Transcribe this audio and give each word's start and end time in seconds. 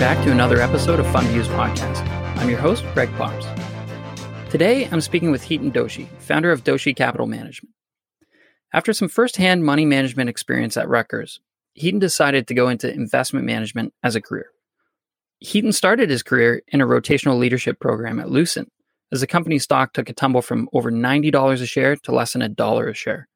back 0.00 0.24
to 0.24 0.32
another 0.32 0.62
episode 0.62 0.98
of 0.98 1.06
Fund 1.12 1.26
Views 1.26 1.46
Podcast. 1.48 2.08
I'm 2.38 2.48
your 2.48 2.58
host, 2.58 2.86
Greg 2.94 3.14
Pops. 3.18 3.44
Today, 4.50 4.88
I'm 4.90 5.02
speaking 5.02 5.30
with 5.30 5.44
Hiten 5.44 5.70
Doshi, 5.70 6.08
founder 6.20 6.50
of 6.50 6.64
Doshi 6.64 6.96
Capital 6.96 7.26
Management. 7.26 7.74
After 8.72 8.94
some 8.94 9.10
firsthand 9.10 9.62
money 9.62 9.84
management 9.84 10.30
experience 10.30 10.78
at 10.78 10.88
Rutgers, 10.88 11.40
Hiten 11.78 12.00
decided 12.00 12.48
to 12.48 12.54
go 12.54 12.70
into 12.70 12.90
investment 12.90 13.44
management 13.44 13.92
as 14.02 14.16
a 14.16 14.22
career. 14.22 14.46
Hiten 15.44 15.74
started 15.74 16.08
his 16.08 16.22
career 16.22 16.62
in 16.68 16.80
a 16.80 16.86
rotational 16.86 17.38
leadership 17.38 17.78
program 17.78 18.18
at 18.20 18.30
Lucent, 18.30 18.72
as 19.12 19.20
the 19.20 19.26
company's 19.26 19.64
stock 19.64 19.92
took 19.92 20.08
a 20.08 20.14
tumble 20.14 20.40
from 20.40 20.70
over 20.72 20.90
$90 20.90 21.60
a 21.60 21.66
share 21.66 21.94
to 21.96 22.12
less 22.12 22.32
than 22.32 22.40
a 22.40 22.48
dollar 22.48 22.88
a 22.88 22.94
share. 22.94 23.28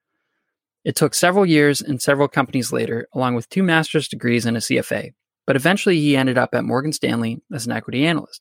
It 0.83 0.97
took 0.97 1.13
several 1.13 1.45
years 1.45 1.83
and 1.83 2.01
several 2.01 2.27
companies 2.27 2.73
later, 2.73 3.07
along 3.13 3.35
with 3.35 3.51
two 3.51 3.63
master's 3.63 4.09
degrees 4.09 4.47
and 4.47 4.57
a 4.57 4.61
CFA, 4.61 5.13
but 5.47 5.57
eventually 5.57 5.99
he 6.01 6.17
ended 6.17 6.39
up 6.39 6.55
at 6.55 6.65
Morgan 6.65 6.93
Stanley 6.93 7.43
as 7.53 7.67
an 7.67 7.73
equity 7.73 8.07
analyst. 8.07 8.41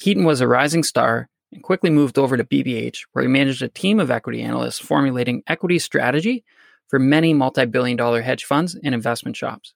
Hiten 0.00 0.24
was 0.24 0.40
a 0.40 0.48
rising 0.48 0.82
star 0.82 1.28
and 1.52 1.62
quickly 1.62 1.90
moved 1.90 2.18
over 2.18 2.36
to 2.36 2.44
BBH, 2.44 3.00
where 3.12 3.22
he 3.22 3.28
managed 3.28 3.62
a 3.62 3.68
team 3.68 4.00
of 4.00 4.10
equity 4.10 4.42
analysts 4.42 4.78
formulating 4.78 5.42
equity 5.46 5.78
strategy 5.78 6.44
for 6.88 6.98
many 6.98 7.32
multi 7.32 7.64
billion 7.66 7.96
dollar 7.96 8.22
hedge 8.22 8.44
funds 8.44 8.76
and 8.82 8.94
investment 8.94 9.36
shops. 9.36 9.74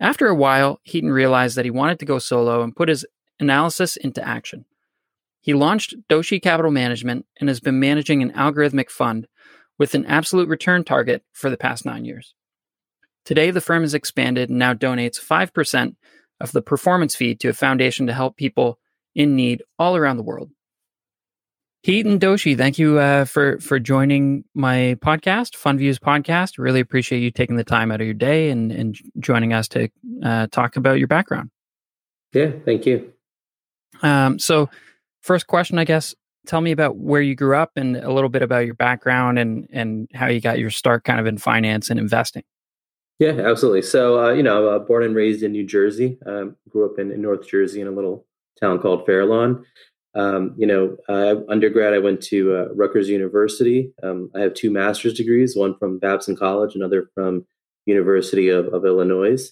After 0.00 0.26
a 0.26 0.34
while, 0.34 0.80
Hiten 0.86 1.12
realized 1.12 1.56
that 1.56 1.64
he 1.64 1.70
wanted 1.70 1.98
to 2.00 2.04
go 2.04 2.18
solo 2.18 2.62
and 2.62 2.76
put 2.76 2.88
his 2.88 3.06
analysis 3.40 3.96
into 3.96 4.26
action. 4.26 4.66
He 5.40 5.54
launched 5.54 5.94
Doshi 6.08 6.42
Capital 6.42 6.70
Management 6.70 7.24
and 7.38 7.48
has 7.48 7.60
been 7.60 7.78
managing 7.78 8.22
an 8.22 8.32
algorithmic 8.32 8.90
fund 8.90 9.28
with 9.78 9.94
an 9.94 10.04
absolute 10.06 10.48
return 10.48 10.84
target 10.84 11.22
for 11.32 11.50
the 11.50 11.56
past 11.56 11.84
nine 11.84 12.04
years. 12.04 12.34
Today, 13.26 13.50
the 13.50 13.60
firm 13.60 13.82
has 13.82 13.92
expanded 13.92 14.50
and 14.50 14.58
now 14.58 14.72
donates 14.72 15.20
5% 15.20 15.96
of 16.40 16.52
the 16.52 16.62
performance 16.62 17.16
fee 17.16 17.34
to 17.34 17.48
a 17.48 17.52
foundation 17.52 18.06
to 18.06 18.14
help 18.14 18.36
people 18.36 18.78
in 19.16 19.34
need 19.34 19.62
all 19.80 19.96
around 19.96 20.16
the 20.16 20.22
world. 20.22 20.50
Hiten 21.84 22.18
Doshi, 22.18 22.56
thank 22.56 22.78
you 22.78 22.98
uh, 22.98 23.24
for 23.24 23.60
for 23.60 23.78
joining 23.78 24.44
my 24.54 24.96
podcast, 25.00 25.54
Fund 25.54 25.78
Views 25.78 25.98
podcast. 25.98 26.58
Really 26.58 26.80
appreciate 26.80 27.20
you 27.20 27.30
taking 27.30 27.56
the 27.56 27.64
time 27.64 27.92
out 27.92 28.00
of 28.00 28.06
your 28.06 28.14
day 28.14 28.50
and, 28.50 28.72
and 28.72 28.96
joining 29.20 29.52
us 29.52 29.68
to 29.68 29.88
uh, 30.24 30.48
talk 30.48 30.76
about 30.76 30.98
your 30.98 31.06
background. 31.06 31.50
Yeah, 32.32 32.50
thank 32.64 32.86
you. 32.86 33.12
Um, 34.02 34.40
so, 34.40 34.68
first 35.22 35.46
question, 35.46 35.78
I 35.78 35.84
guess, 35.84 36.12
tell 36.46 36.60
me 36.60 36.72
about 36.72 36.96
where 36.96 37.20
you 37.20 37.36
grew 37.36 37.56
up 37.56 37.72
and 37.76 37.96
a 37.96 38.12
little 38.12 38.30
bit 38.30 38.42
about 38.42 38.66
your 38.66 38.74
background 38.74 39.38
and 39.38 39.68
and 39.72 40.08
how 40.12 40.26
you 40.26 40.40
got 40.40 40.58
your 40.58 40.70
start, 40.70 41.04
kind 41.04 41.20
of 41.20 41.26
in 41.26 41.38
finance 41.38 41.88
and 41.88 42.00
investing. 42.00 42.42
Yeah, 43.18 43.30
absolutely. 43.30 43.82
So, 43.82 44.22
uh, 44.22 44.32
you 44.32 44.42
know, 44.42 44.68
uh, 44.68 44.78
born 44.78 45.02
and 45.02 45.14
raised 45.14 45.42
in 45.42 45.52
New 45.52 45.64
Jersey. 45.64 46.18
Um, 46.26 46.56
grew 46.68 46.84
up 46.84 46.98
in, 46.98 47.10
in, 47.10 47.22
North 47.22 47.48
Jersey 47.48 47.80
in 47.80 47.86
a 47.86 47.92
little 47.92 48.26
town 48.60 48.78
called 48.78 49.06
Fairlawn. 49.06 49.64
Um, 50.14 50.54
you 50.58 50.66
know, 50.66 50.96
uh, 51.08 51.36
undergrad, 51.48 51.94
I 51.94 51.98
went 51.98 52.22
to 52.24 52.54
uh, 52.54 52.74
Rutgers 52.74 53.08
University. 53.08 53.90
Um, 54.02 54.30
I 54.34 54.40
have 54.40 54.54
two 54.54 54.70
master's 54.70 55.14
degrees, 55.14 55.56
one 55.56 55.76
from 55.78 55.98
Babson 55.98 56.36
College, 56.36 56.74
another 56.74 57.10
from 57.14 57.46
University 57.86 58.48
of, 58.50 58.66
of 58.66 58.84
Illinois. 58.84 59.50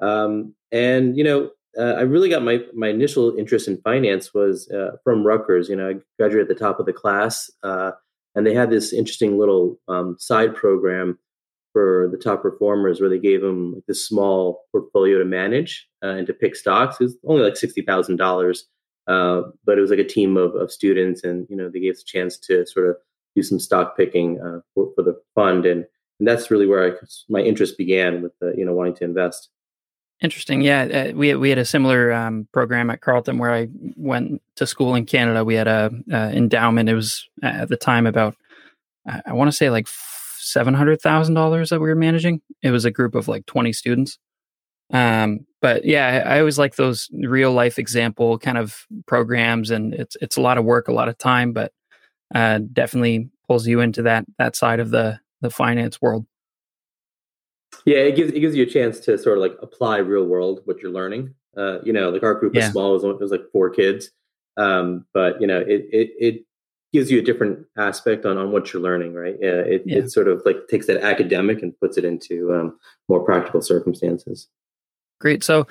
Um, 0.00 0.54
and 0.70 1.16
you 1.16 1.24
know, 1.24 1.50
uh, 1.78 1.94
I 1.98 2.02
really 2.02 2.28
got 2.28 2.42
my 2.42 2.60
my 2.74 2.88
initial 2.88 3.36
interest 3.36 3.68
in 3.68 3.80
finance 3.82 4.32
was 4.34 4.70
uh, 4.70 4.96
from 5.04 5.24
Rutgers. 5.24 5.68
You 5.68 5.76
know, 5.76 5.90
I 5.90 5.94
graduated 6.18 6.50
at 6.50 6.56
the 6.56 6.62
top 6.62 6.80
of 6.80 6.86
the 6.86 6.92
class, 6.92 7.50
and 7.62 8.46
they 8.46 8.54
had 8.54 8.70
this 8.70 8.92
interesting 8.92 9.38
little 9.38 9.78
um, 9.88 10.16
side 10.18 10.54
program 10.54 11.18
for 11.72 12.08
the 12.10 12.18
top 12.18 12.42
performers 12.42 13.00
where 13.00 13.10
they 13.10 13.18
gave 13.18 13.40
them 13.40 13.74
like 13.74 13.86
this 13.86 14.06
small 14.06 14.64
portfolio 14.72 15.18
to 15.18 15.24
manage 15.24 15.88
uh, 16.02 16.08
and 16.08 16.26
to 16.26 16.34
pick 16.34 16.54
stocks. 16.54 16.96
It 17.00 17.04
was 17.04 17.16
only 17.26 17.42
like 17.42 17.56
sixty 17.56 17.82
thousand 17.82 18.20
uh, 18.20 18.24
dollars, 18.24 18.66
but 19.06 19.78
it 19.78 19.80
was 19.80 19.90
like 19.90 19.98
a 19.98 20.04
team 20.04 20.36
of, 20.36 20.54
of 20.54 20.70
students, 20.70 21.24
and 21.24 21.46
you 21.48 21.56
know 21.56 21.68
they 21.68 21.80
gave 21.80 21.94
us 21.94 22.02
a 22.02 22.06
chance 22.06 22.38
to 22.38 22.66
sort 22.66 22.88
of 22.88 22.96
do 23.34 23.42
some 23.42 23.58
stock 23.58 23.96
picking 23.96 24.40
uh, 24.40 24.60
for, 24.74 24.92
for, 24.94 25.02
the 25.02 25.18
fund, 25.34 25.64
and, 25.64 25.86
and 26.18 26.28
that's 26.28 26.50
really 26.50 26.66
where 26.66 26.92
I, 26.92 26.96
my 27.30 27.40
interest 27.40 27.78
began 27.78 28.20
with 28.22 28.32
the, 28.40 28.54
you 28.56 28.64
know 28.64 28.74
wanting 28.74 28.96
to 28.96 29.04
invest. 29.04 29.48
Interesting. 30.20 30.60
Yeah, 30.60 30.82
uh, 31.10 31.16
we 31.16 31.34
we 31.34 31.48
had 31.48 31.58
a 31.58 31.64
similar 31.64 32.12
um, 32.12 32.46
program 32.52 32.90
at 32.90 33.00
Carleton 33.00 33.38
where 33.38 33.52
I 33.52 33.68
went 33.96 34.40
to 34.56 34.66
school 34.66 34.94
in 34.94 35.04
Canada. 35.04 35.44
We 35.44 35.54
had 35.54 35.66
a, 35.66 35.90
a 36.12 36.30
endowment. 36.30 36.88
It 36.88 36.94
was 36.94 37.28
at 37.42 37.68
the 37.68 37.76
time 37.76 38.06
about 38.06 38.36
I 39.04 39.32
want 39.32 39.50
to 39.50 39.56
say 39.56 39.70
like 39.70 39.88
seven 40.52 40.74
hundred 40.74 41.00
thousand 41.00 41.34
dollars 41.34 41.70
that 41.70 41.80
we 41.80 41.88
were 41.88 41.94
managing. 41.94 42.40
It 42.62 42.70
was 42.70 42.84
a 42.84 42.90
group 42.90 43.14
of 43.14 43.28
like 43.28 43.46
twenty 43.46 43.72
students. 43.72 44.18
Um, 44.92 45.46
but 45.60 45.84
yeah, 45.84 46.24
I, 46.26 46.36
I 46.36 46.38
always 46.40 46.58
like 46.58 46.76
those 46.76 47.08
real 47.12 47.52
life 47.52 47.78
example 47.78 48.38
kind 48.38 48.58
of 48.58 48.86
programs, 49.06 49.70
and 49.70 49.94
it's 49.94 50.16
it's 50.20 50.36
a 50.36 50.40
lot 50.40 50.58
of 50.58 50.64
work, 50.64 50.88
a 50.88 50.92
lot 50.92 51.08
of 51.08 51.16
time, 51.16 51.52
but 51.52 51.72
uh, 52.34 52.60
definitely 52.72 53.30
pulls 53.46 53.66
you 53.66 53.80
into 53.80 54.02
that 54.02 54.24
that 54.38 54.56
side 54.56 54.80
of 54.80 54.90
the 54.90 55.18
the 55.40 55.50
finance 55.50 56.00
world. 56.00 56.26
Yeah, 57.84 57.98
it 57.98 58.16
gives 58.16 58.32
it 58.32 58.40
gives 58.40 58.54
you 58.54 58.64
a 58.64 58.66
chance 58.70 59.00
to 59.00 59.18
sort 59.18 59.38
of 59.38 59.42
like 59.42 59.56
apply 59.62 59.98
real 59.98 60.24
world 60.24 60.60
what 60.64 60.80
you're 60.80 60.92
learning. 60.92 61.34
Uh, 61.56 61.80
you 61.82 61.92
know, 61.92 62.10
like 62.10 62.22
our 62.22 62.34
group 62.34 62.54
yeah. 62.54 62.66
is 62.66 62.72
small; 62.72 62.90
it 62.90 63.02
was, 63.02 63.04
it 63.04 63.20
was 63.20 63.30
like 63.30 63.50
four 63.52 63.70
kids, 63.70 64.10
um, 64.56 65.06
but 65.14 65.40
you 65.40 65.46
know, 65.46 65.58
it 65.58 65.86
it 65.90 66.10
it 66.18 66.44
gives 66.92 67.10
you 67.10 67.18
a 67.18 67.22
different 67.22 67.66
aspect 67.78 68.26
on, 68.26 68.36
on 68.36 68.52
what 68.52 68.72
you're 68.72 68.82
learning, 68.82 69.14
right? 69.14 69.36
Yeah, 69.40 69.60
it, 69.60 69.82
yeah. 69.86 69.98
it 69.98 70.12
sort 70.12 70.28
of 70.28 70.42
like 70.44 70.68
takes 70.68 70.86
that 70.86 70.98
academic 71.02 71.62
and 71.62 71.78
puts 71.80 71.96
it 71.96 72.04
into 72.04 72.52
um, 72.54 72.78
more 73.08 73.24
practical 73.24 73.62
circumstances. 73.62 74.48
Great. 75.20 75.44
So, 75.44 75.66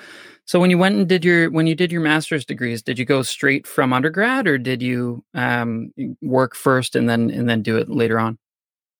so 0.46 0.58
when 0.58 0.70
you 0.70 0.78
went 0.78 0.96
and 0.96 1.08
did 1.08 1.24
your 1.24 1.50
when 1.50 1.66
you 1.66 1.74
did 1.74 1.92
your 1.92 2.00
master's 2.00 2.44
degrees, 2.44 2.82
did 2.82 2.98
you 2.98 3.04
go 3.04 3.22
straight 3.22 3.66
from 3.66 3.92
undergrad, 3.92 4.48
or 4.48 4.58
did 4.58 4.82
you 4.82 5.22
um, 5.34 5.92
work 6.22 6.54
first 6.54 6.96
and 6.96 7.08
then 7.08 7.30
and 7.30 7.48
then 7.48 7.62
do 7.62 7.76
it 7.76 7.88
later 7.88 8.18
on? 8.18 8.38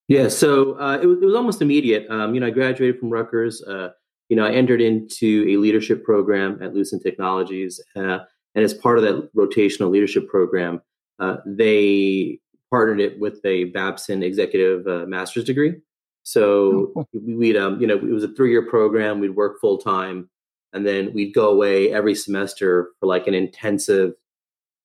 Yeah. 0.08 0.28
So 0.28 0.78
uh, 0.78 0.98
it, 1.00 1.06
was, 1.06 1.18
it 1.22 1.24
was 1.24 1.34
almost 1.34 1.62
immediate. 1.62 2.06
Um, 2.10 2.34
you 2.34 2.40
know, 2.40 2.48
I 2.48 2.50
graduated 2.50 3.00
from 3.00 3.10
Rutgers. 3.10 3.62
Uh, 3.62 3.90
you 4.28 4.36
know, 4.36 4.44
I 4.44 4.52
entered 4.52 4.80
into 4.80 5.46
a 5.48 5.56
leadership 5.56 6.04
program 6.04 6.62
at 6.62 6.74
Lucent 6.74 7.02
Technologies, 7.02 7.80
uh, 7.96 8.18
and 8.54 8.64
as 8.64 8.74
part 8.74 8.98
of 8.98 9.04
that 9.04 9.34
rotational 9.34 9.90
leadership 9.90 10.28
program, 10.28 10.82
uh, 11.22 11.36
they 11.46 12.40
partnered 12.70 13.00
it 13.00 13.20
with 13.20 13.38
a 13.44 13.64
Babson 13.64 14.24
executive 14.24 14.86
uh, 14.88 15.06
master's 15.06 15.44
degree. 15.44 15.76
So 16.24 16.92
oh, 16.96 17.06
we'd, 17.12 17.56
um, 17.56 17.80
you 17.80 17.86
know, 17.86 17.94
it 17.94 18.02
was 18.02 18.24
a 18.24 18.34
three 18.34 18.50
year 18.50 18.66
program. 18.68 19.20
We'd 19.20 19.36
work 19.36 19.60
full 19.60 19.78
time, 19.78 20.28
and 20.72 20.84
then 20.84 21.12
we'd 21.12 21.32
go 21.32 21.48
away 21.48 21.92
every 21.92 22.16
semester 22.16 22.90
for 22.98 23.06
like 23.06 23.28
an 23.28 23.34
intensive 23.34 24.14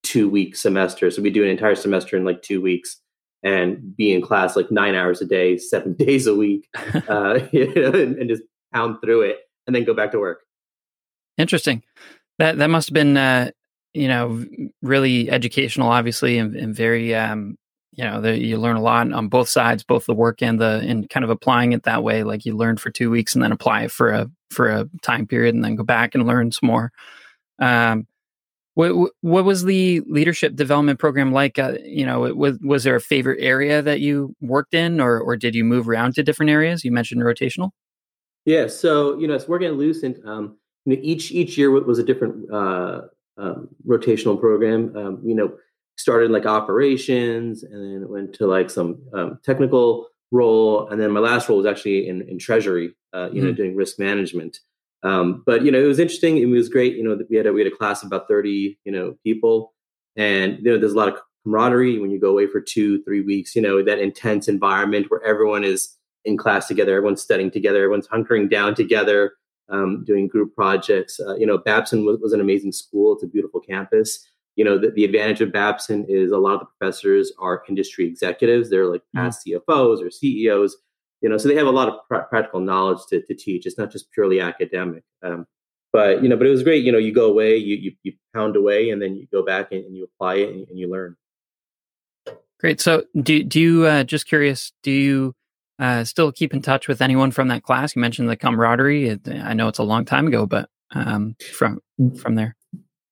two 0.04 0.30
week 0.30 0.56
semester. 0.56 1.10
So 1.10 1.24
we'd 1.24 1.34
do 1.34 1.44
an 1.44 1.50
entire 1.50 1.76
semester 1.76 2.16
in 2.16 2.24
like 2.24 2.44
two 2.44 2.62
weeks 2.62 3.02
and 3.42 3.96
be 3.96 4.14
in 4.14 4.22
class 4.22 4.56
like 4.56 4.72
nine 4.72 4.94
hours 4.94 5.22
a 5.22 5.26
day, 5.26 5.58
seven 5.58 5.94
days 5.94 6.28
a 6.28 6.36
week, 6.36 6.68
uh, 7.08 7.40
you 7.52 7.74
know, 7.74 8.00
and, 8.00 8.16
and, 8.16 8.30
just 8.30 8.44
pound 8.74 8.98
through 9.04 9.22
it, 9.22 9.38
and 9.66 9.76
then 9.76 9.86
go 9.86 9.94
back 9.96 10.12
to 10.12 10.20
work. 10.20 10.42
Interesting. 11.38 11.84
That 12.38 12.58
that 12.60 12.70
must 12.70 12.90
have 12.90 12.94
been 12.94 13.18
uh, 13.18 13.52
you 13.98 14.08
know, 14.08 14.46
really 14.82 15.30
educational, 15.32 15.90
obviously, 15.90 16.38
and, 16.38 16.56
and 16.56 16.76
very, 16.76 17.16
um, 17.16 17.56
you 17.94 18.04
know, 18.04 18.22
the, 18.22 18.38
you 18.38 18.58
learn 18.58 18.76
a 18.76 18.82
lot 18.82 19.12
on 19.12 19.28
both 19.28 19.50
sides, 19.50 19.84
both 19.84 20.06
the 20.06 20.14
work 20.14 20.44
and 20.44 20.62
the, 20.62 20.84
and 20.86 21.10
kind 21.10 21.24
of 21.24 21.32
applying 21.32 21.72
it 21.74 21.84
that 21.84 22.04
way. 22.04 22.22
Like 22.22 22.46
you 22.46 22.56
learn 22.56 22.78
for 22.78 22.92
two 22.92 23.10
weeks 23.10 23.34
and 23.34 23.44
then 23.44 23.52
apply 23.52 23.86
it 23.86 23.92
for 23.92 24.12
a, 24.12 24.30
for 24.52 24.70
a 24.70 24.88
time 25.02 25.26
period 25.26 25.56
and 25.56 25.64
then 25.64 25.76
go 25.76 25.84
back 25.84 26.14
and 26.14 26.28
learn 26.28 26.52
some 26.52 26.68
more. 26.68 26.92
Um, 27.58 28.06
what, 28.76 29.12
what 29.22 29.46
was 29.46 29.64
the 29.64 30.02
leadership 30.02 30.56
development 30.56 31.00
program 31.00 31.32
like? 31.32 31.58
Uh, 31.58 31.80
you 31.84 32.06
know, 32.06 32.20
was, 32.36 32.60
was 32.62 32.84
there 32.84 32.96
a 32.96 33.02
favorite 33.02 33.42
area 33.42 33.82
that 33.82 34.00
you 34.00 34.36
worked 34.42 34.76
in 34.76 35.02
or, 35.02 35.20
or 35.20 35.36
did 35.36 35.56
you 35.56 35.64
move 35.64 35.90
around 35.90 36.14
to 36.14 36.24
different 36.24 36.52
areas? 36.52 36.86
You 36.86 36.92
mentioned 36.92 37.24
rotational. 37.24 37.72
Yeah. 38.46 38.68
So, 38.68 39.18
you 39.18 39.28
know, 39.28 39.34
it's 39.34 39.48
working 39.48 39.70
at 39.70 39.74
Lucent. 39.74 40.24
Um, 40.24 40.58
you 40.86 40.96
know, 40.96 41.02
each, 41.02 41.32
each 41.32 41.58
year 41.58 41.72
was 41.72 41.98
a 41.98 42.04
different, 42.04 42.54
uh, 42.54 43.02
um, 43.38 43.70
rotational 43.86 44.40
program. 44.40 44.96
Um, 44.96 45.22
you 45.24 45.36
know, 45.36 45.54
started 45.98 46.32
like 46.32 46.46
operations, 46.46 47.64
and 47.64 47.74
then 47.74 48.10
went 48.10 48.34
to 48.34 48.48
like 48.48 48.70
some 48.70 49.00
um, 49.14 49.40
technical 49.44 50.08
role, 50.32 50.88
and 50.90 51.00
then 51.02 51.12
my 51.12 51.20
last 51.20 51.50
role 51.50 51.58
was 51.58 51.68
actually 51.68 52.08
in, 52.08 52.28
in 52.30 52.40
treasury. 52.40 52.96
Uh, 53.14 53.30
you 53.32 53.42
mm 53.42 53.46
know, 53.46 53.52
doing 53.54 53.76
risk 53.76 53.98
management. 54.00 54.60
Um, 55.04 55.44
but 55.46 55.64
you 55.64 55.72
know, 55.72 55.80
it 55.80 55.88
was 55.88 56.00
interesting. 56.00 56.38
It 56.38 56.46
was 56.46 56.70
great. 56.70 56.96
You 56.96 57.04
know, 57.04 57.20
we 57.30 57.38
had 57.38 57.48
a, 57.48 57.54
we 57.54 57.64
had 57.64 57.72
a 57.72 57.76
class 57.76 58.04
of 58.04 58.08
about 58.08 58.28
thirty 58.28 58.78
you 58.86 58.92
know 58.92 59.16
people, 59.24 59.74
and 60.16 60.58
you 60.60 60.72
know, 60.72 60.78
there's 60.78 60.94
a 60.94 60.98
lot 60.98 61.08
of 61.08 61.20
camaraderie 61.44 62.00
when 62.00 62.12
you 62.12 62.20
go 62.20 62.30
away 62.30 62.48
for 62.48 62.62
two, 62.62 63.02
three 63.04 63.22
weeks. 63.22 63.56
You 63.56 63.62
know, 63.62 63.84
that 63.84 64.00
intense 64.00 64.48
environment 64.48 65.08
where 65.10 65.24
everyone 65.24 65.64
is 65.64 65.96
in 66.26 66.38
class 66.38 66.68
together, 66.68 66.96
everyone's 66.96 67.22
studying 67.22 67.50
together, 67.50 67.78
everyone's 67.84 68.08
hunkering 68.08 68.50
down 68.50 68.76
together 68.76 69.34
um, 69.70 70.04
doing 70.06 70.28
group 70.28 70.56
projects. 70.56 71.20
Uh, 71.20 71.36
you 71.36 71.46
know, 71.46 71.58
Babson 71.58 72.06
was, 72.06 72.20
was, 72.20 72.34
an 72.34 72.42
amazing 72.42 72.72
school. 72.72 73.14
It's 73.14 73.24
a 73.24 73.28
beautiful 73.28 73.60
campus. 73.60 74.26
You 74.56 74.66
know, 74.66 74.78
the, 74.78 74.92
the, 74.92 75.06
advantage 75.06 75.42
of 75.42 75.52
Babson 75.52 76.06
is 76.08 76.32
a 76.32 76.38
lot 76.38 76.56
of 76.56 76.62
the 76.62 76.66
professors 76.78 77.32
are 77.40 77.64
industry 77.70 78.06
executives. 78.06 78.70
They're 78.70 78.88
like 78.88 79.02
mm-hmm. 79.02 79.20
past. 79.20 79.46
CFOs 79.46 80.02
or 80.02 80.10
CEOs. 80.10 80.78
You 81.22 81.30
know, 81.30 81.38
so 81.38 81.48
they 81.48 81.56
have 81.56 81.68
a 81.68 81.72
lot 81.72 81.90
of 81.90 81.96
pr- 82.08 82.28
practical 82.30 82.60
knowledge 82.60 83.00
to, 83.10 83.22
to, 83.24 83.34
teach. 83.34 83.66
It's 83.66 83.78
not 83.78 83.92
just 83.92 84.12
purely 84.12 84.40
academic. 84.40 85.04
Um, 85.24 85.46
but 85.92 86.22
you 86.22 86.30
know, 86.30 86.38
but 86.38 86.48
it 86.48 86.52
was 86.52 86.64
great. 86.64 86.84
You 86.84 86.92
know, 86.92 86.98
you 86.98 87.14
go 87.14 87.26
away, 87.26 87.58
you 87.58 87.76
you, 87.76 87.92
you 88.04 88.14
pound 88.34 88.56
away, 88.56 88.90
and 88.92 89.02
then 89.02 89.16
you 89.16 89.28
go 89.32 89.44
back 89.44 89.72
and, 89.72 89.84
and 89.84 89.96
you 89.96 90.04
apply 90.04 90.36
it 90.36 90.50
and, 90.50 90.68
and, 90.68 90.78
you 90.78 90.90
learn. 90.92 91.16
Great. 92.60 92.82
So, 92.82 93.04
do 93.20 93.44
do 93.44 93.60
you 93.60 93.86
uh, 93.86 94.04
just 94.04 94.28
curious? 94.28 94.74
Do 94.84 94.92
you 94.92 95.34
uh, 95.80 96.04
still 96.04 96.32
keep 96.32 96.54
in 96.54 96.62
touch 96.62 96.88
with 96.88 97.02
anyone 97.02 97.32
from 97.32 97.48
that 97.50 97.64
class? 97.64 97.96
You 97.96 98.02
mentioned 98.02 98.30
the 98.30 98.38
camaraderie. 98.38 99.20
I 99.28 99.54
know 99.54 99.68
it's 99.68 99.80
a 99.80 99.84
long 99.84 100.06
time 100.06 100.28
ago, 100.28 100.46
but 100.46 100.70
um, 100.92 101.36
from 101.54 101.80
from 102.20 102.36
there. 102.36 102.56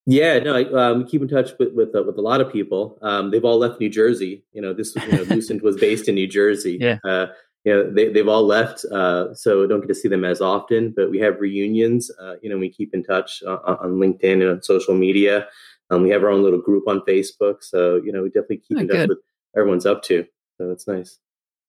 Yeah, 0.08 0.38
no, 0.40 0.56
I 0.56 0.90
um, 0.92 1.08
keep 1.08 1.22
in 1.22 1.28
touch 1.28 1.52
with 1.58 1.74
with, 1.74 1.96
uh, 1.96 2.04
with 2.04 2.18
a 2.18 2.22
lot 2.22 2.42
of 2.42 2.52
people. 2.52 2.98
Um, 3.02 3.32
they've 3.32 3.44
all 3.44 3.58
left 3.58 3.80
New 3.80 3.90
Jersey. 3.90 4.44
You 4.54 4.62
know, 4.62 4.74
this 4.74 4.96
you 4.96 5.12
know, 5.12 5.24
Lucent 5.24 5.64
was 5.64 5.78
based 5.78 6.08
in 6.08 6.16
New 6.16 6.28
Jersey. 6.28 6.78
Yeah. 6.86 6.98
Uh, 7.04 7.28
you 7.64 7.74
know, 7.74 7.90
they 7.92 8.10
they've 8.10 8.28
all 8.28 8.46
left, 8.46 8.86
uh, 8.86 9.34
so 9.34 9.66
don't 9.66 9.82
get 9.82 9.88
to 9.88 9.96
see 9.96 10.08
them 10.08 10.24
as 10.24 10.40
often. 10.40 10.94
But 10.96 11.10
we 11.10 11.18
have 11.20 11.40
reunions. 11.40 12.12
Uh, 12.22 12.36
you 12.44 12.50
know, 12.50 12.60
we 12.60 12.70
keep 12.70 12.94
in 12.94 13.04
touch 13.04 13.42
on, 13.42 13.58
on 13.58 13.92
LinkedIn 13.94 14.34
and 14.34 14.50
on 14.52 14.62
social 14.62 14.94
media. 14.94 15.48
Um, 15.90 16.04
we 16.04 16.12
have 16.12 16.24
our 16.24 16.30
own 16.30 16.44
little 16.44 16.62
group 16.62 16.88
on 16.88 17.02
Facebook, 17.08 17.64
so 17.64 17.96
you 17.96 18.12
know, 18.12 18.22
we 18.22 18.30
definitely 18.30 18.58
keep 18.58 18.78
oh, 18.78 18.82
in 18.82 18.88
touch 18.88 18.98
good. 18.98 19.10
with 19.10 19.18
everyone's 19.58 19.88
up 19.88 20.04
to. 20.04 20.28
So 20.60 20.70
it's 20.70 20.88
nice. 20.88 21.18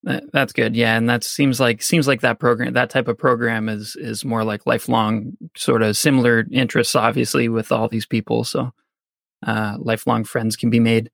That's 0.07 0.53
good. 0.53 0.77
Yeah, 0.77 0.97
and 0.97 1.09
that 1.09 1.25
seems 1.25 1.59
like 1.59 1.83
seems 1.83 2.07
like 2.07 2.21
that 2.21 2.39
program, 2.39 2.75
that 2.75 2.91
type 2.91 3.09
of 3.09 3.19
program 3.19 3.69
is 3.69 3.97
is 3.97 4.25
more 4.25 4.45
like 4.45 4.65
lifelong, 4.65 5.37
sort 5.57 5.83
of 5.83 5.97
similar 5.97 6.47
interests, 6.53 6.95
obviously, 6.95 7.49
with 7.49 7.73
all 7.73 7.89
these 7.89 8.07
people. 8.07 8.45
So, 8.45 8.71
uh, 9.45 9.77
lifelong 9.81 10.23
friends 10.23 10.55
can 10.55 10.71
be 10.71 10.79
made. 10.79 11.11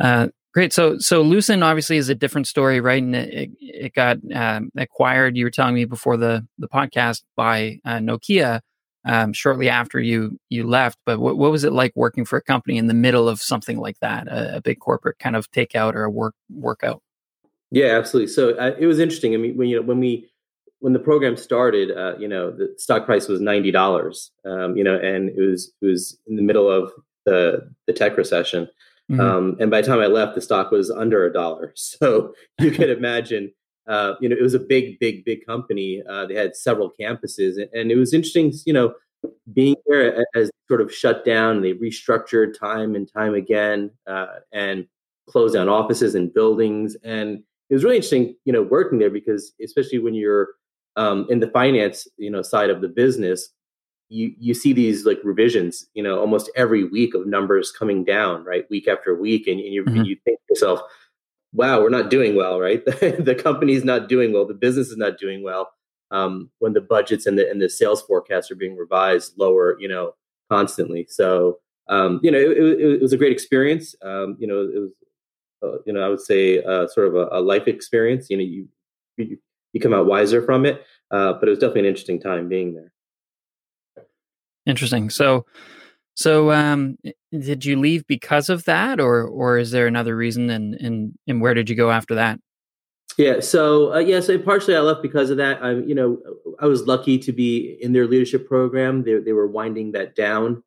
Uh, 0.00 0.28
great. 0.52 0.72
So, 0.72 0.98
so 0.98 1.22
Lucent 1.22 1.62
obviously 1.62 1.98
is 1.98 2.08
a 2.08 2.16
different 2.16 2.48
story, 2.48 2.80
right? 2.80 3.00
And 3.00 3.14
it, 3.14 3.50
it 3.60 3.94
got 3.94 4.18
um, 4.34 4.70
acquired. 4.76 5.36
You 5.36 5.44
were 5.44 5.50
telling 5.50 5.76
me 5.76 5.84
before 5.84 6.16
the 6.16 6.44
the 6.58 6.68
podcast 6.68 7.22
by 7.36 7.78
uh, 7.84 7.98
Nokia 7.98 8.60
um, 9.04 9.32
shortly 9.34 9.68
after 9.68 10.00
you 10.00 10.36
you 10.48 10.66
left. 10.66 10.98
But 11.06 11.20
what, 11.20 11.38
what 11.38 11.52
was 11.52 11.62
it 11.62 11.72
like 11.72 11.92
working 11.94 12.24
for 12.24 12.38
a 12.38 12.42
company 12.42 12.76
in 12.76 12.88
the 12.88 12.94
middle 12.94 13.28
of 13.28 13.40
something 13.40 13.78
like 13.78 14.00
that, 14.00 14.26
a, 14.26 14.56
a 14.56 14.60
big 14.60 14.80
corporate 14.80 15.20
kind 15.20 15.36
of 15.36 15.48
takeout 15.52 15.94
or 15.94 16.02
a 16.02 16.10
work 16.10 16.34
workout? 16.50 17.02
Yeah, 17.76 17.98
absolutely. 17.98 18.32
So 18.32 18.56
uh, 18.56 18.74
it 18.78 18.86
was 18.86 18.98
interesting. 18.98 19.34
I 19.34 19.36
mean, 19.36 19.54
when 19.54 19.68
you 19.68 19.76
know 19.76 19.82
when 19.82 20.00
we 20.00 20.30
when 20.78 20.94
the 20.94 20.98
program 20.98 21.36
started, 21.36 21.90
uh, 21.90 22.16
you 22.18 22.26
know, 22.26 22.50
the 22.50 22.74
stock 22.78 23.04
price 23.04 23.28
was 23.28 23.42
ninety 23.42 23.70
dollars. 23.70 24.30
Um, 24.46 24.78
you 24.78 24.82
know, 24.82 24.96
and 24.96 25.28
it 25.28 25.42
was 25.42 25.74
it 25.82 25.86
was 25.86 26.18
in 26.26 26.36
the 26.36 26.42
middle 26.42 26.70
of 26.70 26.90
the 27.26 27.70
the 27.86 27.92
tech 27.92 28.16
recession. 28.16 28.66
Mm-hmm. 29.10 29.20
Um, 29.20 29.56
and 29.60 29.70
by 29.70 29.82
the 29.82 29.88
time 29.88 29.98
I 29.98 30.06
left, 30.06 30.34
the 30.34 30.40
stock 30.40 30.70
was 30.70 30.90
under 30.90 31.26
a 31.26 31.32
dollar. 31.32 31.74
So 31.76 32.32
you 32.58 32.70
can 32.70 32.88
imagine, 33.00 33.52
uh, 33.86 34.14
you 34.22 34.30
know, 34.30 34.36
it 34.36 34.42
was 34.42 34.54
a 34.54 34.58
big, 34.58 34.98
big, 34.98 35.26
big 35.26 35.44
company. 35.44 36.02
Uh, 36.08 36.24
they 36.24 36.34
had 36.34 36.56
several 36.56 36.90
campuses, 36.98 37.60
and, 37.60 37.68
and, 37.74 37.92
it 37.92 37.96
was 37.96 38.14
interesting, 38.14 38.54
you 38.64 38.72
know, 38.72 38.94
being 39.52 39.76
there 39.86 40.24
as 40.34 40.50
sort 40.66 40.80
of 40.80 40.90
shut 40.90 41.26
down. 41.26 41.60
They 41.60 41.74
restructured 41.74 42.58
time 42.58 42.94
and 42.94 43.06
time 43.12 43.34
again, 43.34 43.90
uh, 44.06 44.38
and 44.50 44.86
closed 45.28 45.52
down 45.52 45.68
offices 45.68 46.14
and 46.14 46.32
buildings. 46.32 46.96
And 47.04 47.42
it 47.68 47.74
was 47.74 47.84
really 47.84 47.96
interesting, 47.96 48.36
you 48.44 48.52
know, 48.52 48.62
working 48.62 48.98
there 48.98 49.10
because 49.10 49.52
especially 49.62 49.98
when 49.98 50.14
you're 50.14 50.50
um, 50.96 51.26
in 51.28 51.40
the 51.40 51.48
finance, 51.48 52.06
you 52.16 52.30
know, 52.30 52.42
side 52.42 52.70
of 52.70 52.80
the 52.80 52.88
business, 52.88 53.50
you 54.08 54.32
you 54.38 54.54
see 54.54 54.72
these 54.72 55.04
like 55.04 55.18
revisions, 55.24 55.86
you 55.94 56.02
know, 56.02 56.18
almost 56.18 56.50
every 56.54 56.84
week 56.84 57.14
of 57.14 57.26
numbers 57.26 57.72
coming 57.72 58.04
down, 58.04 58.44
right, 58.44 58.64
week 58.70 58.86
after 58.86 59.14
week, 59.14 59.46
and, 59.46 59.60
and 59.60 59.74
you 59.74 59.84
mm-hmm. 59.84 60.04
you 60.04 60.16
think 60.24 60.38
to 60.38 60.44
yourself, 60.50 60.80
"Wow, 61.52 61.80
we're 61.80 61.90
not 61.90 62.10
doing 62.10 62.36
well, 62.36 62.60
right? 62.60 62.84
the 62.84 63.38
company's 63.40 63.84
not 63.84 64.08
doing 64.08 64.32
well, 64.32 64.46
the 64.46 64.54
business 64.54 64.88
is 64.88 64.96
not 64.96 65.18
doing 65.18 65.42
well." 65.42 65.72
Um, 66.12 66.50
when 66.60 66.72
the 66.72 66.80
budgets 66.80 67.26
and 67.26 67.36
the 67.36 67.50
and 67.50 67.60
the 67.60 67.68
sales 67.68 68.00
forecasts 68.02 68.50
are 68.50 68.56
being 68.56 68.76
revised 68.76 69.32
lower, 69.36 69.76
you 69.80 69.88
know, 69.88 70.12
constantly. 70.48 71.06
So 71.10 71.58
um, 71.88 72.20
you 72.22 72.30
know, 72.30 72.38
it, 72.38 72.56
it, 72.56 72.80
it, 72.80 73.02
was 73.02 73.12
a 73.12 73.16
great 73.16 73.32
experience. 73.32 73.94
Um, 74.02 74.36
you 74.38 74.46
know, 74.46 74.60
it 74.60 74.78
was 74.80 74.90
uh, 75.62 75.78
you 75.86 75.92
know, 75.92 76.00
I 76.00 76.08
would 76.08 76.20
say 76.20 76.62
uh, 76.62 76.86
sort 76.88 77.08
of 77.08 77.14
a, 77.14 77.28
a, 77.32 77.40
life 77.40 77.66
experience. 77.66 78.28
You 78.30 78.36
know, 78.36 78.42
you, 78.42 78.68
you, 79.16 79.38
you 79.72 79.80
come 79.80 79.94
out 79.94 80.06
wiser 80.06 80.42
from 80.42 80.66
it. 80.66 80.84
Uh, 81.10 81.34
but 81.34 81.48
it 81.48 81.50
was 81.50 81.58
definitely 81.58 81.80
an 81.80 81.86
interesting 81.86 82.20
time 82.20 82.48
being 82.48 82.74
there. 82.74 82.92
Interesting. 84.66 85.10
So, 85.10 85.46
so 86.14 86.50
um, 86.50 86.98
did 87.30 87.64
you 87.64 87.78
leave 87.78 88.06
because 88.06 88.48
of 88.48 88.64
that, 88.64 88.98
or 88.98 89.22
or 89.22 89.58
is 89.58 89.70
there 89.70 89.86
another 89.86 90.16
reason? 90.16 90.50
And 90.50 90.74
and 90.74 91.12
and 91.28 91.40
where 91.40 91.54
did 91.54 91.70
you 91.70 91.76
go 91.76 91.90
after 91.90 92.16
that? 92.16 92.40
Yeah. 93.16 93.40
So 93.40 93.94
uh, 93.94 93.98
yeah. 93.98 94.20
So 94.20 94.36
partially 94.38 94.74
I 94.74 94.80
left 94.80 95.02
because 95.02 95.30
of 95.30 95.36
that. 95.36 95.62
I 95.62 95.74
you 95.74 95.94
know 95.94 96.18
I 96.58 96.66
was 96.66 96.86
lucky 96.86 97.18
to 97.18 97.32
be 97.32 97.78
in 97.80 97.92
their 97.92 98.06
leadership 98.08 98.48
program. 98.48 99.04
They 99.04 99.20
they 99.20 99.32
were 99.32 99.46
winding 99.46 99.92
that 99.92 100.16
down 100.16 100.64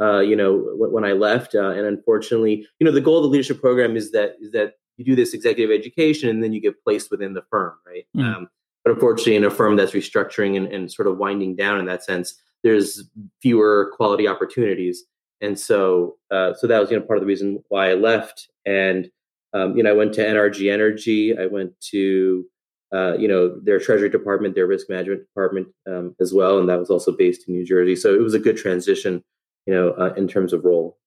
uh, 0.00 0.20
you 0.20 0.36
know, 0.36 0.74
when 0.76 1.04
I 1.04 1.12
left. 1.12 1.54
Uh, 1.54 1.70
and 1.70 1.86
unfortunately, 1.86 2.66
you 2.78 2.84
know, 2.84 2.92
the 2.92 3.00
goal 3.00 3.18
of 3.18 3.24
the 3.24 3.28
leadership 3.28 3.60
program 3.60 3.96
is 3.96 4.12
that 4.12 4.36
is 4.40 4.52
that 4.52 4.74
you 4.96 5.04
do 5.04 5.16
this 5.16 5.34
executive 5.34 5.70
education 5.76 6.28
and 6.28 6.42
then 6.42 6.52
you 6.52 6.60
get 6.60 6.82
placed 6.82 7.10
within 7.10 7.34
the 7.34 7.42
firm, 7.50 7.74
right? 7.86 8.06
Mm. 8.16 8.24
Um, 8.24 8.48
but 8.84 8.94
unfortunately, 8.94 9.36
in 9.36 9.44
a 9.44 9.50
firm 9.50 9.76
that's 9.76 9.92
restructuring 9.92 10.56
and, 10.56 10.66
and 10.66 10.90
sort 10.90 11.08
of 11.08 11.18
winding 11.18 11.56
down 11.56 11.78
in 11.78 11.86
that 11.86 12.04
sense, 12.04 12.34
there's 12.62 13.04
fewer 13.40 13.92
quality 13.96 14.26
opportunities. 14.26 15.04
And 15.40 15.58
so, 15.58 16.16
uh, 16.30 16.54
so 16.54 16.66
that 16.66 16.78
was 16.78 16.90
you 16.90 16.98
know 16.98 17.04
part 17.04 17.18
of 17.18 17.22
the 17.22 17.26
reason 17.26 17.62
why 17.68 17.90
I 17.90 17.94
left. 17.94 18.48
And 18.64 19.10
um, 19.54 19.76
you 19.76 19.82
know, 19.82 19.90
I 19.90 19.94
went 19.94 20.14
to 20.14 20.24
NRG 20.24 20.72
Energy. 20.72 21.36
I 21.36 21.46
went 21.46 21.78
to 21.90 22.44
uh, 22.92 23.16
you 23.18 23.28
know 23.28 23.58
their 23.60 23.78
treasury 23.78 24.08
department, 24.08 24.54
their 24.54 24.66
risk 24.66 24.88
management 24.88 25.22
department 25.22 25.68
um, 25.88 26.14
as 26.20 26.32
well, 26.32 26.58
and 26.58 26.68
that 26.68 26.78
was 26.78 26.90
also 26.90 27.12
based 27.12 27.48
in 27.48 27.54
New 27.54 27.64
Jersey. 27.64 27.96
So 27.96 28.14
it 28.14 28.20
was 28.20 28.34
a 28.34 28.38
good 28.38 28.56
transition 28.56 29.22
you 29.66 29.74
know, 29.74 29.90
uh, 29.90 30.12
in 30.16 30.28
terms 30.28 30.52
of 30.52 30.64
role. 30.64 30.98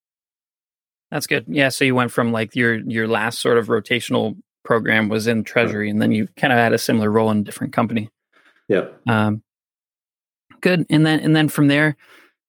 That's 1.12 1.28
good. 1.28 1.46
Yeah. 1.48 1.70
So 1.70 1.86
you 1.86 1.96
went 1.96 2.12
from 2.12 2.32
like 2.32 2.56
your 2.56 2.76
your 2.76 3.08
last 3.08 3.40
sort 3.40 3.58
of 3.58 3.68
rotational 3.68 4.38
program 4.64 5.10
was 5.10 5.28
in 5.28 5.44
Treasury, 5.44 5.90
and 5.90 6.02
then 6.02 6.12
you 6.12 6.28
kind 6.36 6.52
of 6.52 6.58
had 6.58 6.74
a 6.74 6.78
similar 6.78 7.10
role 7.12 7.32
in 7.32 7.40
a 7.40 7.44
different 7.44 7.74
company. 7.74 8.10
Yeah. 8.68 8.88
Um, 9.08 9.44
good. 10.62 10.86
And 10.90 11.06
then 11.06 11.20
and 11.20 11.36
then 11.36 11.48
from 11.48 11.68
there, 11.68 11.96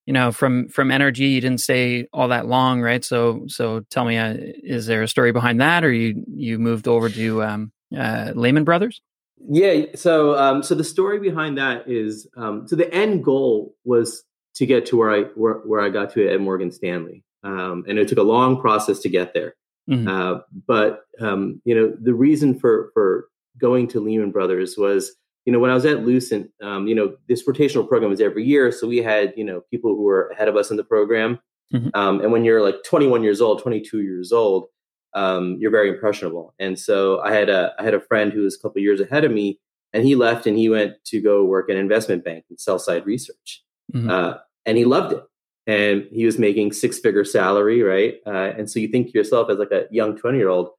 you 0.06 0.12
know, 0.12 0.32
from 0.32 0.68
from 0.68 0.90
energy, 0.90 1.26
you 1.26 1.40
didn't 1.40 1.60
stay 1.60 2.08
all 2.12 2.28
that 2.28 2.46
long, 2.46 2.80
right? 2.80 3.04
So 3.04 3.44
so 3.48 3.80
tell 3.90 4.04
me, 4.04 4.16
uh, 4.16 4.34
is 4.38 4.86
there 4.86 5.02
a 5.02 5.08
story 5.08 5.32
behind 5.32 5.60
that, 5.60 5.84
or 5.84 5.92
you 5.92 6.24
you 6.26 6.58
moved 6.58 6.88
over 6.88 7.08
to 7.10 7.42
um, 7.42 7.72
uh, 7.96 8.32
Lehman 8.34 8.64
Brothers? 8.64 9.02
Yeah. 9.48 9.86
So 9.94 10.36
um, 10.38 10.62
so 10.62 10.74
the 10.74 10.84
story 10.84 11.18
behind 11.18 11.58
that 11.58 11.88
is 11.88 12.26
um, 12.36 12.66
so 12.66 12.76
the 12.76 12.92
end 12.92 13.24
goal 13.24 13.74
was 13.84 14.24
to 14.56 14.66
get 14.66 14.86
to 14.86 14.96
where 14.96 15.10
I 15.10 15.22
where, 15.34 15.54
where 15.64 15.80
I 15.80 15.90
got 15.90 16.12
to 16.14 16.28
at 16.28 16.40
Morgan 16.40 16.72
Stanley, 16.72 17.22
um, 17.42 17.84
and 17.88 17.98
it 17.98 18.08
took 18.08 18.18
a 18.18 18.22
long 18.22 18.60
process 18.60 18.98
to 19.00 19.08
get 19.08 19.34
there. 19.34 19.54
Mm-hmm. 19.88 20.08
Uh, 20.08 20.40
but 20.66 21.04
um, 21.20 21.60
you 21.64 21.74
know, 21.74 21.94
the 22.00 22.14
reason 22.14 22.58
for 22.58 22.90
for 22.94 23.28
going 23.58 23.86
to 23.88 24.00
Lehman 24.00 24.32
Brothers 24.32 24.76
was, 24.76 25.12
you 25.44 25.52
know, 25.52 25.58
when 25.58 25.70
I 25.70 25.74
was 25.74 25.86
at 25.86 26.04
Lucent, 26.04 26.50
um, 26.62 26.88
you 26.88 26.94
know, 26.94 27.16
this 27.28 27.46
rotational 27.46 27.88
program 27.88 28.10
was 28.10 28.20
every 28.20 28.44
year, 28.44 28.72
so 28.72 28.88
we 28.88 28.98
had 28.98 29.32
you 29.36 29.44
know 29.44 29.62
people 29.70 29.94
who 29.94 30.02
were 30.02 30.28
ahead 30.30 30.48
of 30.48 30.56
us 30.56 30.70
in 30.70 30.76
the 30.76 30.84
program, 30.84 31.38
mm-hmm. 31.72 31.88
Um, 31.94 32.20
and 32.20 32.32
when 32.32 32.44
you're 32.44 32.62
like 32.62 32.82
21 32.84 33.22
years 33.22 33.40
old, 33.40 33.62
22 33.62 34.00
years 34.00 34.32
old, 34.32 34.66
um, 35.14 35.56
you're 35.60 35.70
very 35.70 35.88
impressionable. 35.88 36.54
And 36.58 36.78
so 36.78 37.20
I 37.20 37.32
had 37.32 37.48
a 37.48 37.72
I 37.78 37.84
had 37.84 37.94
a 37.94 38.00
friend 38.00 38.32
who 38.32 38.42
was 38.42 38.56
a 38.56 38.60
couple 38.60 38.80
years 38.80 39.00
ahead 39.00 39.24
of 39.24 39.32
me, 39.32 39.60
and 39.92 40.02
he 40.04 40.14
left 40.14 40.46
and 40.46 40.56
he 40.56 40.70
went 40.70 40.94
to 41.06 41.20
go 41.20 41.44
work 41.44 41.68
at 41.70 41.76
investment 41.76 42.24
bank 42.24 42.46
and 42.48 42.58
sell 42.58 42.78
side 42.78 43.04
research. 43.04 43.62
Mm-hmm. 43.94 44.10
Uh, 44.10 44.34
and 44.66 44.76
he 44.76 44.84
loved 44.84 45.14
it. 45.14 45.22
And 45.68 46.06
he 46.12 46.26
was 46.26 46.38
making 46.38 46.72
six 46.72 46.98
figure 46.98 47.24
salary, 47.24 47.82
right? 47.82 48.16
Uh, 48.26 48.52
and 48.56 48.70
so 48.70 48.78
you 48.78 48.88
think 48.88 49.08
to 49.08 49.18
yourself 49.18 49.50
as 49.50 49.58
like 49.58 49.72
a 49.72 49.86
young 49.90 50.16
20 50.16 50.38
year 50.38 50.48
old, 50.48 50.70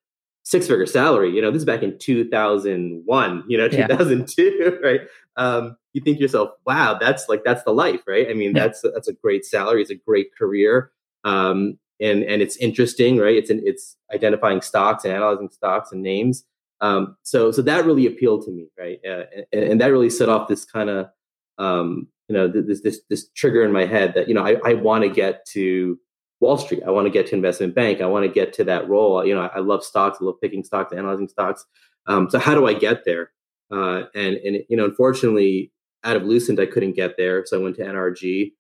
six 0.44 0.68
figure 0.68 0.86
salary, 0.86 1.30
you 1.36 1.42
know, 1.42 1.52
this 1.52 1.60
is 1.60 1.66
back 1.66 1.84
in 1.84 1.98
2001, 2.00 3.44
you 3.50 3.58
know, 3.58 3.68
2002, 3.68 4.42
yeah. 4.42 4.68
right? 4.90 5.02
Um, 5.36 5.76
you 5.92 6.02
think 6.02 6.18
to 6.18 6.22
yourself, 6.22 6.52
wow, 6.66 6.98
that's 6.98 7.28
like, 7.28 7.44
that's 7.44 7.64
the 7.64 7.74
life, 7.74 8.02
right? 8.08 8.30
I 8.30 8.34
mean, 8.34 8.56
yeah. 8.56 8.64
that's, 8.64 8.82
that's 8.82 9.10
a 9.10 9.14
great 9.14 9.44
salary. 9.44 9.82
It's 9.82 9.92
a 9.92 9.96
great 9.96 10.34
career. 10.38 10.92
Um, 11.26 11.80
and, 12.00 12.24
and 12.24 12.42
it's 12.42 12.56
interesting, 12.58 13.18
right? 13.18 13.36
It's, 13.36 13.50
an, 13.50 13.62
it's 13.66 13.98
identifying 14.14 14.62
stocks 14.62 15.04
and 15.04 15.14
analyzing 15.14 15.50
stocks 15.50 15.92
and 15.92 16.02
names. 16.02 16.46
Um, 16.80 17.18
so, 17.24 17.52
so 17.52 17.62
that 17.64 17.86
really 17.86 18.06
appealed 18.06 18.46
to 18.46 18.52
me, 18.52 18.68
right? 18.80 19.00
Uh, 19.06 19.24
and, 19.52 19.64
and, 19.64 19.82
that 19.82 19.88
really 19.88 20.12
set 20.12 20.30
off 20.30 20.48
this 20.48 20.64
kind 20.64 20.90
of, 20.90 21.10
um, 21.58 22.08
you 22.28 22.36
know 22.36 22.48
this 22.48 22.82
this 22.82 23.02
this 23.10 23.30
trigger 23.36 23.64
in 23.64 23.72
my 23.72 23.86
head 23.86 24.14
that 24.16 24.28
you 24.28 24.34
know 24.34 24.46
I, 24.46 24.58
I 24.66 24.74
want 24.74 25.04
to 25.04 25.10
get 25.10 25.46
to 25.48 26.00
Wall 26.40 26.58
Street. 26.58 26.84
I 26.86 26.92
want 26.92 27.06
to 27.06 27.12
get 27.12 27.28
to 27.28 27.36
investment 27.36 27.74
bank. 27.74 28.02
I 28.02 28.06
want 28.06 28.26
to 28.26 28.32
get 28.32 28.54
to 28.54 28.64
that 28.66 28.88
role. 28.88 29.26
You 29.26 29.36
know, 29.36 29.42
I, 29.42 29.58
I 29.58 29.60
love 29.60 29.84
stocks. 29.84 30.20
I 30.22 30.26
love 30.26 30.40
picking 30.42 30.64
stocks, 30.64 30.94
analyzing 30.94 31.28
stocks. 31.28 31.66
Um, 32.06 32.30
so 32.30 32.40
how 32.40 32.54
do 32.54 32.68
I 32.68 32.74
get 32.74 33.06
there? 33.06 33.32
Uh, 33.72 34.04
and 34.14 34.36
and 34.38 34.58
you 34.70 34.78
know, 34.78 34.86
unfortunately, 34.86 35.72
out 36.04 36.16
of 36.16 36.24
Lucent, 36.24 36.60
I 36.60 36.66
couldn't 36.66 36.96
get 36.96 37.18
there. 37.18 37.46
So 37.46 37.60
I 37.60 37.64
went 37.64 37.76
to 37.78 37.84
NRG, 37.84 38.52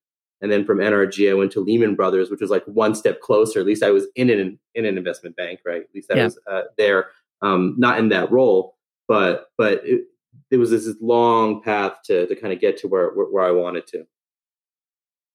and 0.42 0.52
then 0.52 0.66
from 0.66 0.80
NRG, 0.80 1.30
I 1.30 1.34
went 1.34 1.52
to 1.54 1.62
Lehman 1.62 1.96
Brothers, 1.96 2.30
which 2.30 2.42
was 2.42 2.50
like 2.50 2.64
one 2.66 2.96
step 2.96 3.22
closer. 3.22 3.60
At 3.60 3.66
least 3.66 3.84
I 3.84 3.92
was 3.92 4.08
in 4.16 4.30
an 4.30 4.60
in 4.76 4.86
an 4.86 4.98
investment 4.98 5.36
bank, 5.36 5.60
right? 5.66 5.82
At 5.82 5.94
least 5.94 6.12
I 6.12 6.16
yeah. 6.16 6.24
was 6.26 6.40
uh, 6.50 6.62
there, 6.78 7.08
um, 7.42 7.76
not 7.78 8.00
in 8.00 8.10
that 8.10 8.32
role, 8.32 8.76
but 9.08 9.48
but 9.58 9.82
it, 9.86 10.06
there 10.50 10.60
was 10.60 10.72
this 10.72 10.88
long 11.02 11.62
path 11.62 11.94
to 12.06 12.28
to 12.28 12.36
kind 12.36 12.54
of 12.54 12.60
get 12.60 12.78
to 12.78 12.88
where 12.88 13.10
where, 13.10 13.28
where 13.28 13.46
I 13.46 13.52
wanted 13.52 13.88
to. 13.88 14.04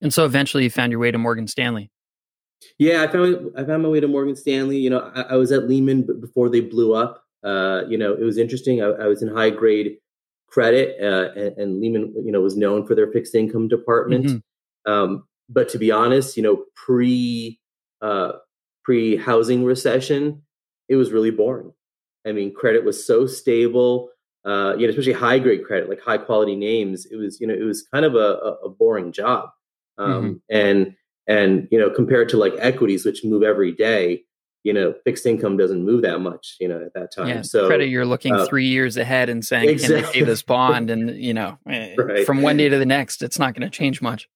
And 0.00 0.12
so 0.12 0.25
eventually 0.25 0.64
you 0.64 0.71
found 0.71 0.90
your 0.90 1.00
way 1.00 1.11
to 1.11 1.19
Morgan 1.19 1.47
Stanley. 1.47 1.90
Yeah, 2.78 3.02
I 3.02 3.09
found 3.09 3.50
I 3.57 3.64
found 3.64 3.83
my 3.83 3.88
way 3.88 4.00
to 4.00 4.09
Morgan 4.09 4.37
Stanley. 4.37 4.78
You 4.78 4.90
know, 4.90 5.12
I, 5.14 5.23
I 5.23 5.37
was 5.37 5.52
at 5.52 5.69
Lehman 5.69 6.07
before 6.21 6.49
they 6.49 6.61
blew 6.61 6.95
up. 6.95 7.25
Uh, 7.45 7.83
you 7.88 7.99
know, 7.99 8.12
it 8.14 8.23
was 8.23 8.38
interesting. 8.38 8.83
I, 8.83 8.87
I 8.87 9.07
was 9.07 9.23
in 9.23 9.28
high 9.28 9.50
grade 9.50 9.97
credit, 10.47 10.97
uh, 11.02 11.33
and, 11.35 11.57
and, 11.59 11.81
Lehman, 11.81 12.12
you 12.25 12.31
know, 12.31 12.40
was 12.40 12.57
known 12.57 12.87
for 12.87 12.95
their 12.95 13.11
fixed 13.11 13.35
income 13.35 13.69
department. 13.69 14.26
Mm-hmm. 14.26 14.92
Um, 14.92 15.25
but 15.49 15.69
to 15.71 15.78
be 15.78 15.90
honest, 15.90 16.37
you 16.37 16.42
know, 16.42 16.64
pre 16.76 17.59
uh, 18.00 18.33
pre 18.85 19.16
housing 19.16 19.64
recession, 19.64 20.42
it 20.88 20.97
was 20.97 21.11
really 21.11 21.31
boring. 21.31 21.73
I 22.26 22.33
mean, 22.33 22.54
credit 22.54 22.85
was 22.85 23.04
so 23.04 23.26
stable. 23.26 24.11
Uh, 24.44 24.75
you 24.76 24.87
know, 24.87 24.90
especially 24.90 25.12
high 25.12 25.38
grade 25.38 25.64
credit, 25.64 25.88
like 25.88 26.00
high 26.00 26.18
quality 26.18 26.56
names. 26.56 27.06
It 27.06 27.16
was, 27.16 27.40
you 27.40 27.46
know, 27.46 27.54
it 27.54 27.62
was 27.62 27.87
kind 27.92 28.04
of 28.04 28.14
a, 28.16 28.56
a 28.64 28.68
boring 28.68 29.12
job. 29.12 29.50
Um, 29.99 30.11
mm-hmm. 30.11 30.32
And 30.50 30.94
and 31.28 31.68
you 31.70 31.78
know, 31.78 31.90
compared 31.90 32.28
to 32.30 32.37
like 32.37 32.54
equities, 32.58 33.04
which 33.04 33.25
move 33.25 33.42
every 33.42 33.72
day, 33.72 34.25
you 34.64 34.73
know, 34.73 34.95
fixed 35.04 35.26
income 35.26 35.57
doesn't 35.57 35.85
move 35.85 36.02
that 36.02 36.21
much, 36.21 36.57
you 36.61 36.69
know, 36.69 36.81
at 36.85 36.95
that 36.95 37.12
time. 37.12 37.28
Yeah, 37.28 37.42
so 37.42 37.66
credit, 37.66 37.88
you're 37.88 38.07
looking 38.07 38.35
uh, 38.35 38.47
three 38.47 38.66
years 38.66 38.97
ahead 38.97 39.28
and 39.28 39.45
saying, 39.45 39.69
exactly. 39.69 39.97
can 39.97 40.04
I 40.04 40.12
pay 40.12 40.23
this 40.23 40.42
bond? 40.42 40.88
And, 40.88 41.11
you 41.23 41.35
know, 41.35 41.59
eh, 41.69 41.95
right. 41.99 42.25
from 42.25 42.42
one 42.42 42.57
day 42.57 42.69
to 42.69 42.78
the 42.78 42.87
next, 42.87 43.23
it's 43.23 43.40
not 43.40 43.54
going 43.54 43.69
to 43.69 43.76
change 43.76 44.00
much. 44.00 44.28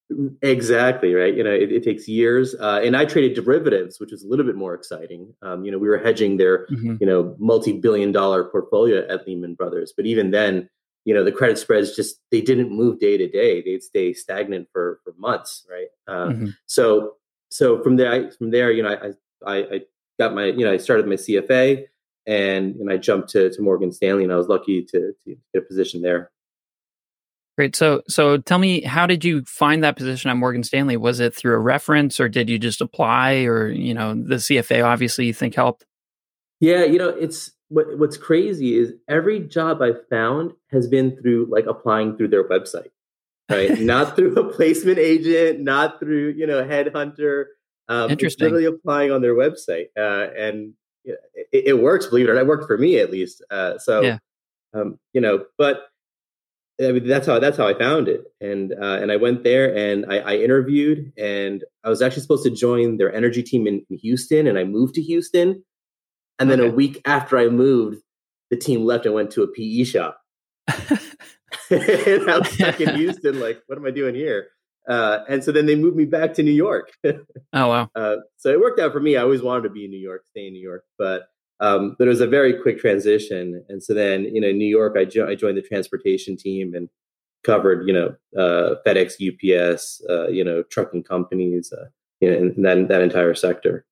Exactly. 0.42 1.14
Right. 1.14 1.34
You 1.34 1.44
know, 1.44 1.52
it, 1.52 1.70
it 1.70 1.84
takes 1.84 2.08
years. 2.08 2.56
Uh, 2.58 2.80
and 2.82 2.96
I 2.96 3.04
traded 3.04 3.34
derivatives, 3.34 4.00
which 4.00 4.10
was 4.10 4.24
a 4.24 4.28
little 4.28 4.44
bit 4.44 4.56
more 4.56 4.74
exciting. 4.74 5.32
Um, 5.42 5.64
you 5.64 5.70
know, 5.70 5.78
we 5.78 5.88
were 5.88 5.98
hedging 5.98 6.38
their, 6.38 6.66
mm-hmm. 6.66 6.96
you 7.00 7.06
know, 7.06 7.36
multi-billion 7.38 8.10
dollar 8.10 8.44
portfolio 8.44 9.06
at 9.08 9.26
Lehman 9.28 9.54
Brothers. 9.54 9.92
But 9.96 10.06
even 10.06 10.32
then, 10.32 10.68
you 11.04 11.14
know, 11.14 11.22
the 11.22 11.30
credit 11.30 11.56
spreads 11.56 11.94
just, 11.94 12.16
they 12.32 12.40
didn't 12.40 12.72
move 12.72 12.98
day 12.98 13.16
to 13.16 13.28
day. 13.28 13.62
They'd 13.62 13.82
stay 13.82 14.12
stagnant 14.12 14.68
for, 14.72 14.98
for 15.04 15.14
months. 15.16 15.64
Right. 15.70 15.86
Uh, 16.08 16.30
mm-hmm. 16.30 16.46
So, 16.66 17.12
so 17.48 17.80
from 17.80 17.94
there, 17.94 18.32
from 18.32 18.50
there, 18.50 18.72
you 18.72 18.82
know, 18.82 18.88
I, 18.88 19.12
I, 19.46 19.56
I 19.58 19.80
got 20.18 20.34
my, 20.34 20.46
you 20.46 20.64
know, 20.64 20.72
I 20.72 20.76
started 20.76 21.06
my 21.06 21.14
CFA 21.14 21.84
and, 22.26 22.76
and 22.76 22.90
I 22.90 22.96
jumped 22.96 23.30
to, 23.30 23.50
to 23.50 23.62
Morgan 23.62 23.92
Stanley 23.92 24.24
and 24.24 24.32
I 24.32 24.36
was 24.36 24.48
lucky 24.48 24.84
to, 24.84 25.12
to 25.24 25.36
get 25.54 25.62
a 25.62 25.66
position 25.66 26.02
there. 26.02 26.30
Great. 27.56 27.74
So, 27.74 28.02
so 28.06 28.36
tell 28.36 28.58
me, 28.58 28.82
how 28.82 29.06
did 29.06 29.24
you 29.24 29.42
find 29.44 29.82
that 29.82 29.96
position 29.96 30.30
at 30.30 30.36
Morgan 30.36 30.62
Stanley? 30.62 30.98
Was 30.98 31.20
it 31.20 31.34
through 31.34 31.54
a 31.54 31.58
reference, 31.58 32.20
or 32.20 32.28
did 32.28 32.50
you 32.50 32.58
just 32.58 32.82
apply, 32.82 33.44
or 33.44 33.68
you 33.68 33.94
know, 33.94 34.12
the 34.12 34.34
CFA 34.34 34.84
obviously 34.84 35.24
you 35.24 35.32
think 35.32 35.54
helped? 35.54 35.86
Yeah, 36.60 36.84
you 36.84 36.98
know, 36.98 37.08
it's 37.08 37.52
what 37.68 37.98
what's 37.98 38.18
crazy 38.18 38.78
is 38.78 38.92
every 39.08 39.40
job 39.40 39.80
I've 39.80 40.06
found 40.10 40.52
has 40.70 40.86
been 40.86 41.16
through 41.16 41.48
like 41.50 41.64
applying 41.66 42.18
through 42.18 42.28
their 42.28 42.46
website, 42.46 42.90
right? 43.50 43.78
not 43.80 44.16
through 44.16 44.34
a 44.34 44.52
placement 44.52 44.98
agent, 44.98 45.60
not 45.60 45.98
through 45.98 46.34
you 46.36 46.46
know 46.46 46.62
headhunter. 46.62 47.44
Um, 47.88 48.10
Interesting. 48.10 48.44
literally 48.44 48.64
applying 48.64 49.12
on 49.12 49.22
their 49.22 49.34
website, 49.34 49.86
uh, 49.96 50.32
and 50.36 50.74
it, 51.04 51.18
it, 51.52 51.78
works. 51.78 52.06
Believe 52.06 52.26
it 52.26 52.30
or 52.30 52.34
not, 52.34 52.40
it 52.40 52.46
worked 52.46 52.66
for 52.66 52.76
me 52.76 52.98
at 52.98 53.12
least. 53.12 53.44
Uh, 53.50 53.78
so, 53.78 54.00
yeah. 54.00 54.18
um, 54.74 54.98
you 55.12 55.20
know, 55.20 55.44
but 55.56 55.84
I 56.80 56.92
mean, 56.92 57.06
that's 57.06 57.26
how 57.26 57.38
that's 57.38 57.56
how 57.56 57.66
I 57.66 57.74
found 57.74 58.08
it, 58.08 58.24
and 58.40 58.72
uh, 58.72 58.98
and 59.00 59.10
I 59.12 59.16
went 59.16 59.44
there 59.44 59.74
and 59.74 60.04
I, 60.12 60.18
I, 60.18 60.36
interviewed, 60.36 61.12
and 61.16 61.64
I 61.84 61.88
was 61.88 62.02
actually 62.02 62.22
supposed 62.22 62.44
to 62.44 62.50
join 62.50 62.98
their 62.98 63.14
energy 63.14 63.42
team 63.42 63.66
in, 63.66 63.86
in 63.88 63.98
Houston, 63.98 64.46
and 64.46 64.58
I 64.58 64.64
moved 64.64 64.94
to 64.96 65.02
Houston, 65.02 65.64
and 66.38 66.50
then 66.50 66.60
okay. 66.60 66.68
a 66.68 66.72
week 66.72 67.00
after 67.06 67.38
I 67.38 67.48
moved, 67.48 68.02
the 68.50 68.56
team 68.56 68.84
left 68.84 69.06
and 69.06 69.14
went 69.14 69.30
to 69.32 69.42
a 69.42 69.48
PE 69.48 69.84
shop, 69.84 70.20
and 71.70 72.30
I 72.30 72.38
was 72.38 72.50
stuck 72.50 72.80
in 72.80 72.94
Houston. 72.96 73.40
Like, 73.40 73.62
what 73.66 73.78
am 73.78 73.86
I 73.86 73.90
doing 73.90 74.14
here? 74.14 74.48
Uh, 74.88 75.20
and 75.28 75.42
so 75.42 75.50
then 75.50 75.66
they 75.66 75.74
moved 75.74 75.96
me 75.96 76.04
back 76.04 76.34
to 76.34 76.42
New 76.42 76.52
York. 76.52 76.92
oh 77.04 77.16
wow! 77.52 77.90
Uh, 77.94 78.16
so 78.36 78.50
it 78.50 78.60
worked 78.60 78.78
out 78.78 78.92
for 78.92 79.00
me. 79.00 79.16
I 79.16 79.22
always 79.22 79.42
wanted 79.42 79.62
to 79.62 79.70
be 79.70 79.84
in 79.84 79.90
New 79.90 79.98
York, 79.98 80.24
stay 80.30 80.46
in 80.46 80.52
New 80.52 80.62
York, 80.62 80.84
but 80.98 81.28
um, 81.60 81.96
but 81.98 82.06
it 82.06 82.10
was 82.10 82.20
a 82.20 82.26
very 82.26 82.60
quick 82.60 82.78
transition. 82.78 83.64
And 83.68 83.82
so 83.82 83.94
then 83.94 84.24
you 84.24 84.40
know, 84.40 84.52
New 84.52 84.66
York, 84.68 84.96
I, 84.96 85.04
jo- 85.04 85.28
I 85.28 85.34
joined 85.34 85.56
the 85.56 85.62
transportation 85.62 86.36
team 86.36 86.74
and 86.74 86.88
covered 87.44 87.86
you 87.88 87.94
know 87.94 88.14
uh, 88.38 88.76
FedEx, 88.86 89.14
UPS, 89.20 90.02
uh, 90.08 90.28
you 90.28 90.44
know, 90.44 90.62
trucking 90.70 91.02
companies, 91.02 91.72
uh, 91.72 91.86
you 92.20 92.30
know, 92.30 92.36
in 92.36 92.62
that 92.62 92.88
that 92.88 93.02
entire 93.02 93.34
sector. 93.34 93.84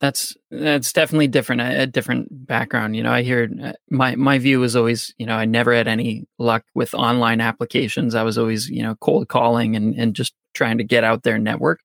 That's 0.00 0.36
that's 0.50 0.92
definitely 0.92 1.26
different. 1.26 1.60
A, 1.60 1.82
a, 1.82 1.86
different 1.86 2.46
background. 2.46 2.94
You 2.94 3.02
know, 3.02 3.10
I 3.10 3.22
hear 3.22 3.50
uh, 3.62 3.72
my 3.90 4.14
my 4.14 4.38
view 4.38 4.60
was 4.60 4.76
always, 4.76 5.12
you 5.18 5.26
know, 5.26 5.34
I 5.34 5.44
never 5.44 5.74
had 5.74 5.88
any 5.88 6.26
luck 6.38 6.64
with 6.72 6.94
online 6.94 7.40
applications. 7.40 8.14
I 8.14 8.22
was 8.22 8.38
always, 8.38 8.68
you 8.68 8.82
know, 8.82 8.94
cold 9.00 9.28
calling 9.28 9.74
and 9.74 9.96
and 9.96 10.14
just 10.14 10.34
trying 10.54 10.78
to 10.78 10.84
get 10.84 11.02
out 11.02 11.24
there 11.24 11.36
network, 11.36 11.80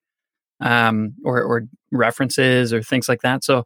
um, 0.60 1.14
or 1.24 1.42
or 1.42 1.64
references 1.90 2.72
or 2.72 2.82
things 2.82 3.08
like 3.08 3.22
that. 3.22 3.42
So, 3.42 3.64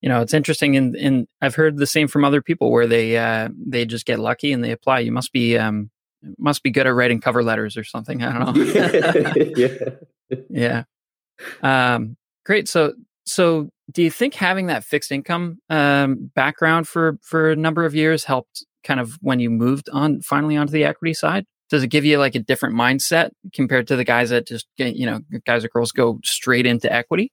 you 0.00 0.08
know, 0.08 0.22
it's 0.22 0.32
interesting. 0.32 0.74
And 0.74 0.96
and 0.96 1.28
I've 1.42 1.54
heard 1.54 1.76
the 1.76 1.86
same 1.86 2.08
from 2.08 2.24
other 2.24 2.40
people 2.40 2.72
where 2.72 2.86
they 2.86 3.18
uh, 3.18 3.50
they 3.54 3.84
just 3.84 4.06
get 4.06 4.18
lucky 4.18 4.52
and 4.52 4.64
they 4.64 4.72
apply. 4.72 5.00
You 5.00 5.12
must 5.12 5.32
be 5.32 5.58
um 5.58 5.90
must 6.38 6.62
be 6.62 6.70
good 6.70 6.86
at 6.86 6.94
writing 6.94 7.20
cover 7.20 7.42
letters 7.42 7.76
or 7.76 7.84
something. 7.84 8.22
I 8.22 8.32
don't 8.32 8.56
know. 8.56 9.52
yeah. 9.56 10.34
yeah. 11.62 11.94
Um, 11.94 12.16
great. 12.46 12.68
So 12.68 12.94
so 13.24 13.68
do 13.90 14.02
you 14.02 14.10
think 14.10 14.34
having 14.34 14.66
that 14.66 14.84
fixed 14.84 15.12
income 15.12 15.58
um, 15.68 16.30
background 16.34 16.88
for 16.88 17.18
for 17.22 17.50
a 17.50 17.56
number 17.56 17.84
of 17.84 17.94
years 17.94 18.24
helped 18.24 18.64
kind 18.84 19.00
of 19.00 19.18
when 19.20 19.40
you 19.40 19.50
moved 19.50 19.88
on 19.92 20.20
finally 20.20 20.56
onto 20.56 20.72
the 20.72 20.84
equity 20.84 21.14
side? 21.14 21.46
Does 21.70 21.82
it 21.82 21.88
give 21.88 22.04
you 22.04 22.18
like 22.18 22.34
a 22.34 22.38
different 22.38 22.74
mindset 22.74 23.30
compared 23.54 23.88
to 23.88 23.96
the 23.96 24.04
guys 24.04 24.30
that 24.30 24.46
just 24.46 24.66
get, 24.76 24.94
you 24.94 25.06
know 25.06 25.20
guys 25.46 25.64
or 25.64 25.68
girls 25.68 25.92
go 25.92 26.20
straight 26.22 26.66
into 26.66 26.92
equity? 26.92 27.32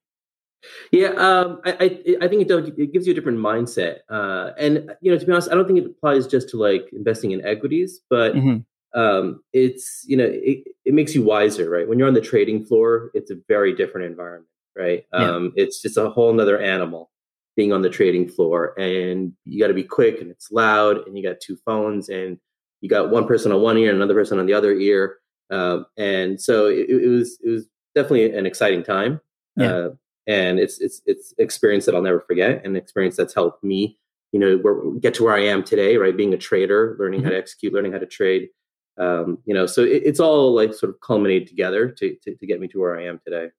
Yeah, 0.91 1.10
um, 1.10 1.62
I, 1.63 1.72
I, 1.72 2.15
I 2.22 2.27
think 2.27 2.41
it 2.41 2.48
does. 2.48 2.70
It 2.77 2.91
gives 2.91 3.08
you 3.08 3.13
a 3.13 3.15
different 3.15 3.39
mindset, 3.39 4.00
uh, 4.10 4.51
and 4.58 4.91
you 5.01 5.12
know, 5.12 5.18
to 5.18 5.25
be 5.25 5.32
honest, 5.32 5.50
I 5.50 5.56
don't 5.56 5.65
think 5.65 5.79
it 5.79 5.86
applies 5.86 6.27
just 6.27 6.50
to 6.50 6.58
like 6.58 6.89
investing 6.91 7.32
in 7.32 7.46
equities, 7.46 8.01
but 8.10 8.34
mm-hmm. 8.34 9.00
um, 9.00 9.41
it's 9.53 10.03
you 10.06 10.18
know, 10.18 10.25
it, 10.27 10.65
it 10.84 10.94
makes 10.94 11.15
you 11.15 11.24
wiser, 11.24 11.70
right? 11.70 11.88
When 11.88 11.98
you're 11.98 12.10
on 12.10 12.13
the 12.13 12.22
trading 12.22 12.65
floor, 12.65 13.10
it's 13.13 13.32
a 13.32 13.36
very 13.48 13.74
different 13.74 14.08
environment 14.08 14.49
right? 14.77 15.05
Yeah. 15.13 15.31
Um, 15.31 15.53
it's 15.55 15.81
just 15.81 15.97
a 15.97 16.09
whole 16.09 16.33
nother 16.33 16.59
animal 16.59 17.11
being 17.55 17.73
on 17.73 17.81
the 17.81 17.89
trading 17.89 18.27
floor, 18.27 18.73
and 18.79 19.33
you 19.45 19.59
got 19.59 19.67
to 19.67 19.73
be 19.73 19.83
quick, 19.83 20.21
and 20.21 20.31
it's 20.31 20.51
loud, 20.51 21.05
and 21.05 21.17
you 21.17 21.23
got 21.23 21.39
two 21.41 21.57
phones, 21.65 22.09
and 22.09 22.38
you 22.81 22.89
got 22.89 23.09
one 23.09 23.27
person 23.27 23.51
on 23.51 23.61
one 23.61 23.77
ear 23.77 23.89
and 23.89 23.97
another 23.97 24.13
person 24.13 24.39
on 24.39 24.45
the 24.45 24.53
other 24.53 24.73
ear, 24.73 25.17
um, 25.49 25.85
and 25.97 26.39
so 26.39 26.67
it, 26.67 26.89
it, 26.89 27.07
was 27.07 27.38
it 27.43 27.49
was 27.49 27.65
definitely 27.95 28.33
an 28.33 28.45
exciting 28.45 28.83
time, 28.83 29.19
yeah. 29.57 29.71
uh, 29.71 29.89
and 30.27 30.59
it's 30.59 30.79
it's 30.79 31.01
it's 31.05 31.33
experience 31.38 31.85
that 31.85 31.95
I'll 31.95 32.01
never 32.01 32.21
forget, 32.21 32.61
and 32.63 32.77
experience 32.77 33.17
that's 33.17 33.33
helped 33.33 33.63
me, 33.63 33.97
you 34.31 34.39
know, 34.39 34.97
get 35.01 35.13
to 35.15 35.23
where 35.23 35.35
I 35.35 35.43
am 35.43 35.63
today, 35.63 35.97
right? 35.97 36.15
Being 36.15 36.33
a 36.33 36.38
trader, 36.38 36.95
learning 36.99 37.21
mm-hmm. 37.21 37.27
how 37.27 37.31
to 37.31 37.38
execute, 37.38 37.73
learning 37.73 37.91
how 37.91 37.99
to 37.99 38.05
trade. 38.05 38.49
Um, 38.97 39.39
you 39.45 39.53
know, 39.53 39.65
so 39.65 39.81
it, 39.81 40.03
it's 40.05 40.19
all 40.19 40.53
like 40.53 40.73
sort 40.73 40.91
of 40.91 40.99
culminated 40.99 41.47
together 41.47 41.89
to, 41.89 42.15
to, 42.23 42.35
to 42.35 42.45
get 42.45 42.59
me 42.59 42.67
to 42.67 42.79
where 42.79 42.99
I 42.99 43.05
am 43.05 43.19
today. 43.25 43.49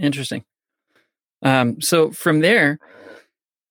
Interesting. 0.00 0.44
Um, 1.42 1.80
so 1.80 2.10
from 2.10 2.40
there, 2.40 2.78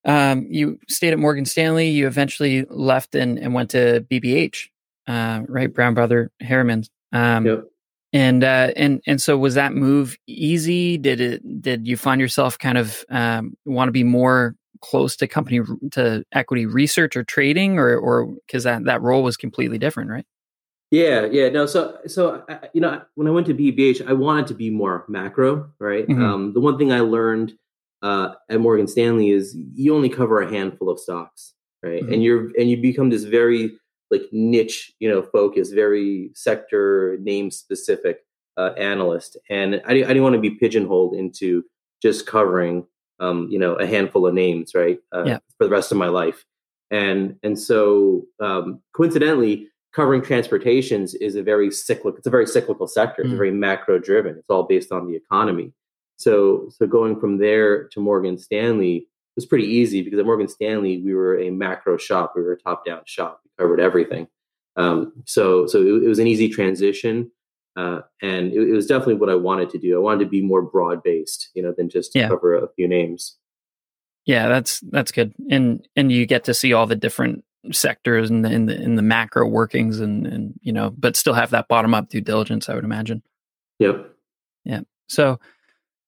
um, 0.05 0.47
you 0.49 0.79
stayed 0.87 1.11
at 1.11 1.19
Morgan 1.19 1.45
Stanley. 1.45 1.89
You 1.89 2.07
eventually 2.07 2.65
left 2.69 3.15
and, 3.15 3.37
and 3.37 3.53
went 3.53 3.71
to 3.71 4.05
BBH, 4.09 4.67
uh, 5.07 5.41
right? 5.47 5.73
Brown 5.73 5.93
Brother 5.93 6.31
Harriman. 6.39 6.83
Um, 7.11 7.45
yep. 7.45 7.63
And 8.13 8.43
uh, 8.43 8.71
and 8.77 9.01
and 9.05 9.21
so 9.21 9.37
was 9.37 9.55
that 9.55 9.73
move 9.73 10.17
easy? 10.27 10.97
Did 10.97 11.19
it? 11.19 11.61
Did 11.61 11.85
you 11.85 11.97
find 11.97 12.21
yourself 12.21 12.57
kind 12.57 12.77
of 12.77 13.03
um, 13.09 13.57
want 13.65 13.89
to 13.89 13.91
be 13.91 14.05
more 14.05 14.55
close 14.79 15.17
to 15.17 15.27
company 15.27 15.59
to 15.91 16.23
equity 16.31 16.65
research 16.65 17.17
or 17.17 17.25
trading, 17.25 17.77
or 17.77 17.97
or 17.97 18.27
because 18.47 18.63
that 18.63 18.85
that 18.85 19.01
role 19.01 19.23
was 19.23 19.35
completely 19.35 19.77
different, 19.77 20.09
right? 20.09 20.25
Yeah, 20.89 21.25
yeah, 21.25 21.49
no. 21.49 21.65
So, 21.65 21.97
so 22.07 22.45
you 22.73 22.79
know, 22.79 23.01
when 23.15 23.27
I 23.27 23.31
went 23.31 23.47
to 23.47 23.53
BBH, 23.53 24.07
I 24.07 24.13
wanted 24.13 24.47
to 24.47 24.53
be 24.53 24.69
more 24.69 25.05
macro, 25.09 25.69
right? 25.79 26.07
Mm-hmm. 26.07 26.23
Um, 26.23 26.53
the 26.53 26.61
one 26.61 26.77
thing 26.77 26.93
I 26.93 27.01
learned 27.01 27.53
uh, 28.01 28.35
at 28.49 28.61
Morgan 28.61 28.87
Stanley 28.87 29.31
is 29.31 29.55
you 29.73 29.93
only 29.93 30.09
cover 30.09 30.41
a 30.41 30.49
handful 30.49 30.89
of 30.89 30.99
stocks, 30.99 31.53
right? 31.83 32.01
Mm-hmm. 32.01 32.13
And 32.13 32.23
you're 32.23 32.51
and 32.57 32.69
you 32.69 32.77
become 32.77 33.09
this 33.09 33.25
very 33.25 33.77
like 34.11 34.23
niche, 34.31 34.93
you 34.99 35.09
know, 35.09 35.21
focus, 35.21 35.71
very 35.71 36.31
sector 36.33 37.17
name 37.21 37.51
specific 37.51 38.25
uh, 38.55 38.71
analyst. 38.77 39.37
And 39.49 39.81
I, 39.85 39.91
I 39.91 39.93
didn't 39.93 40.23
want 40.23 40.35
to 40.35 40.41
be 40.41 40.51
pigeonholed 40.51 41.15
into 41.15 41.65
just 42.01 42.25
covering, 42.25 42.85
um, 43.19 43.49
you 43.51 43.59
know, 43.59 43.73
a 43.73 43.85
handful 43.85 44.25
of 44.25 44.33
names, 44.33 44.73
right? 44.73 44.99
Uh, 45.13 45.23
yeah. 45.25 45.39
For 45.57 45.65
the 45.65 45.69
rest 45.69 45.91
of 45.91 45.97
my 45.97 46.07
life. 46.07 46.45
And 46.91 47.35
and 47.43 47.59
so 47.59 48.25
um, 48.39 48.79
coincidentally 48.95 49.67
covering 49.93 50.21
transportations 50.21 51.13
is 51.15 51.35
a 51.35 51.43
very 51.43 51.71
cyclical 51.71 52.17
it's 52.17 52.27
a 52.27 52.31
very 52.31 52.45
cyclical 52.45 52.87
sector 52.87 53.21
it's 53.21 53.31
mm. 53.31 53.37
very 53.37 53.51
macro 53.51 53.97
driven 53.97 54.37
it's 54.37 54.49
all 54.49 54.63
based 54.63 54.91
on 54.91 55.07
the 55.07 55.15
economy 55.15 55.73
so 56.17 56.67
so 56.69 56.85
going 56.85 57.19
from 57.19 57.37
there 57.37 57.87
to 57.87 57.99
morgan 57.99 58.37
stanley 58.37 59.07
was 59.35 59.45
pretty 59.45 59.65
easy 59.65 60.01
because 60.01 60.19
at 60.19 60.25
morgan 60.25 60.47
stanley 60.47 61.01
we 61.03 61.13
were 61.13 61.39
a 61.39 61.49
macro 61.49 61.97
shop 61.97 62.33
we 62.35 62.41
were 62.41 62.53
a 62.53 62.59
top 62.59 62.85
down 62.85 63.01
shop 63.05 63.41
we 63.43 63.51
covered 63.63 63.79
everything 63.79 64.27
um, 64.75 65.11
so 65.25 65.65
so 65.65 65.81
it, 65.81 66.03
it, 66.03 66.07
was 66.07 66.19
an 66.19 66.27
easy 66.27 66.49
transition 66.49 67.31
Uh, 67.77 68.01
and 68.23 68.51
it, 68.53 68.69
it, 68.69 68.73
was 68.73 68.87
definitely 68.87 69.13
what 69.15 69.29
I 69.29 69.35
wanted 69.35 69.69
to 69.69 69.77
do. 69.77 69.95
I 69.95 69.99
wanted 69.99 70.23
to 70.23 70.29
be 70.29 70.41
more 70.41 70.63
broad 70.63 71.03
based, 71.03 71.49
you 71.53 71.61
know, 71.61 71.71
than 71.77 71.89
just 71.89 72.15
yeah. 72.15 72.27
cover 72.27 72.55
a 72.55 72.67
few 72.75 72.87
names. 72.87 73.37
Yeah, 74.25 74.47
that's 74.47 74.79
that's 74.89 75.11
good, 75.11 75.33
and 75.51 75.87
and 75.95 76.11
you 76.11 76.25
get 76.25 76.43
to 76.45 76.55
see 76.55 76.73
all 76.73 76.87
the 76.87 76.95
different 76.95 77.45
sectors 77.71 78.29
and 78.29 78.45
in, 78.45 78.51
in 78.51 78.65
the 78.65 78.81
in 78.81 78.95
the 78.95 79.01
macro 79.01 79.47
workings, 79.47 79.99
and 79.99 80.25
and 80.25 80.53
you 80.61 80.71
know, 80.71 80.93
but 80.97 81.15
still 81.15 81.33
have 81.33 81.51
that 81.51 81.67
bottom 81.67 81.93
up 81.93 82.09
due 82.09 82.21
diligence. 82.21 82.69
I 82.69 82.75
would 82.75 82.83
imagine. 82.83 83.21
Yep. 83.79 84.11
Yeah. 84.65 84.81
So, 85.07 85.39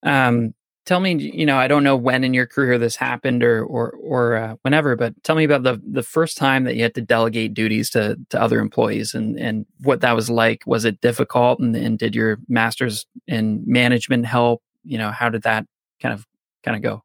um, 0.04 0.54
tell 0.86 1.00
me, 1.00 1.13
you 1.13 1.46
know, 1.46 1.58
I 1.58 1.68
don't 1.68 1.84
know 1.84 1.96
when 1.96 2.24
in 2.24 2.34
your 2.34 2.48
career 2.48 2.78
this 2.78 2.96
happened 2.96 3.44
or 3.44 3.63
or 3.63 3.92
or 3.92 4.36
uh, 4.36 4.56
whenever, 4.63 4.96
but 4.96 5.13
tell 5.24 5.36
me 5.36 5.44
about 5.44 5.63
the 5.63 5.82
the 5.86 6.04
first 6.04 6.38
time 6.38 6.63
that 6.63 6.75
you 6.75 6.84
had 6.84 6.96
to 6.96 7.01
delegate 7.01 7.54
duties 7.54 7.89
to 7.92 8.18
to 8.30 8.42
other 8.42 8.60
employees 8.60 9.13
and 9.13 9.39
and 9.39 9.66
what 9.82 10.01
that 10.01 10.16
was 10.16 10.30
like. 10.30 10.63
Was 10.66 10.86
it 10.86 11.01
difficult? 11.01 11.60
And, 11.60 11.75
and 11.75 12.00
did 12.00 12.16
your 12.16 12.39
masters 12.48 13.06
in 13.28 13.63
management 13.66 14.25
help? 14.25 14.62
You 14.84 14.98
know, 14.98 15.12
how 15.12 15.30
did 15.30 15.44
that 15.44 15.66
kind 16.01 16.13
of 16.13 16.25
kind 16.63 16.75
of 16.75 16.82
go? 16.82 17.04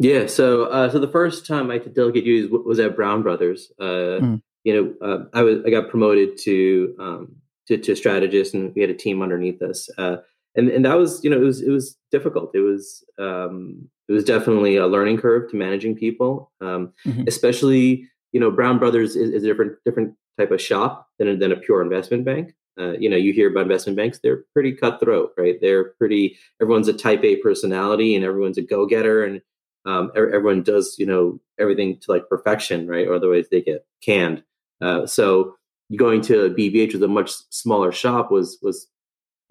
Yeah, 0.00 0.26
so 0.28 0.64
uh, 0.64 0.90
so 0.90 0.98
the 0.98 1.08
first 1.08 1.46
time 1.46 1.70
I 1.70 1.74
had 1.74 1.84
to 1.84 1.90
delegate 1.90 2.24
duties 2.24 2.50
was 2.50 2.80
at 2.80 2.96
Brown 2.96 3.22
Brothers. 3.22 3.70
Uh, 3.78 4.18
mm. 4.18 4.42
You 4.64 4.96
know, 5.00 5.06
uh, 5.06 5.24
I 5.34 5.42
was 5.42 5.58
I 5.66 5.68
got 5.68 5.90
promoted 5.90 6.38
to 6.44 6.96
um, 6.98 7.36
to, 7.68 7.76
to 7.76 7.94
strategist, 7.94 8.54
and 8.54 8.74
we 8.74 8.80
had 8.80 8.88
a 8.88 8.94
team 8.94 9.20
underneath 9.20 9.60
us. 9.60 9.90
Uh, 9.98 10.16
and 10.56 10.70
and 10.70 10.86
that 10.86 10.96
was 10.96 11.22
you 11.22 11.28
know 11.28 11.36
it 11.36 11.44
was 11.44 11.60
it 11.60 11.68
was 11.68 11.98
difficult. 12.10 12.50
It 12.54 12.60
was 12.60 13.04
um, 13.18 13.90
it 14.08 14.12
was 14.12 14.24
definitely 14.24 14.76
a 14.76 14.86
learning 14.86 15.18
curve 15.18 15.50
to 15.50 15.56
managing 15.56 15.96
people, 15.96 16.50
um, 16.62 16.94
mm-hmm. 17.06 17.24
especially 17.28 18.08
you 18.32 18.40
know 18.40 18.50
Brown 18.50 18.78
Brothers 18.78 19.16
is, 19.16 19.30
is, 19.30 19.44
a 19.44 19.46
different 19.46 19.76
different 19.84 20.14
type 20.38 20.50
of 20.50 20.62
shop 20.62 21.10
than 21.18 21.38
than 21.38 21.52
a 21.52 21.56
pure 21.56 21.82
investment 21.82 22.24
bank. 22.24 22.54
Uh, 22.80 22.92
you 22.92 23.10
know, 23.10 23.18
you 23.18 23.34
hear 23.34 23.50
about 23.50 23.64
investment 23.64 23.98
banks; 23.98 24.18
they're 24.22 24.44
pretty 24.54 24.72
cutthroat, 24.72 25.32
right? 25.36 25.58
They're 25.60 25.90
pretty. 25.98 26.38
Everyone's 26.62 26.88
a 26.88 26.94
Type 26.94 27.22
A 27.22 27.36
personality, 27.36 28.16
and 28.16 28.24
everyone's 28.24 28.56
a 28.56 28.62
go 28.62 28.86
getter, 28.86 29.22
and 29.22 29.42
um, 29.86 30.12
everyone 30.14 30.62
does 30.62 30.96
you 30.98 31.06
know 31.06 31.40
everything 31.58 31.98
to 31.98 32.12
like 32.12 32.28
perfection, 32.28 32.86
right? 32.86 33.06
Or 33.06 33.14
otherwise 33.14 33.46
they 33.50 33.62
get 33.62 33.86
canned. 34.02 34.42
Uh, 34.80 35.06
so 35.06 35.56
going 35.96 36.20
to 36.22 36.54
BBH 36.56 36.92
with 36.92 37.02
a 37.02 37.08
much 37.08 37.32
smaller 37.50 37.92
shop 37.92 38.30
was 38.30 38.58
was 38.62 38.88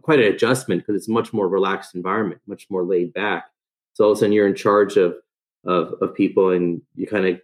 quite 0.02 0.20
an 0.20 0.34
adjustment 0.34 0.82
because 0.82 0.96
it's 0.96 1.10
much 1.10 1.34
more 1.34 1.48
relaxed 1.48 1.96
environment, 1.96 2.42
much 2.48 2.68
more 2.70 2.84
laid 2.84 3.14
back. 3.14 3.50
So 3.94 4.06
all 4.06 4.12
of 4.12 4.18
a 4.18 4.20
sudden 4.20 4.34
you're 4.34 4.48
in 4.48 4.56
charge 4.56 4.98
of 4.98 5.16
of, 5.66 5.96
of 6.02 6.16
people 6.16 6.52
and 6.52 6.82
you 6.96 7.06
kind 7.06 7.26
of 7.26 7.42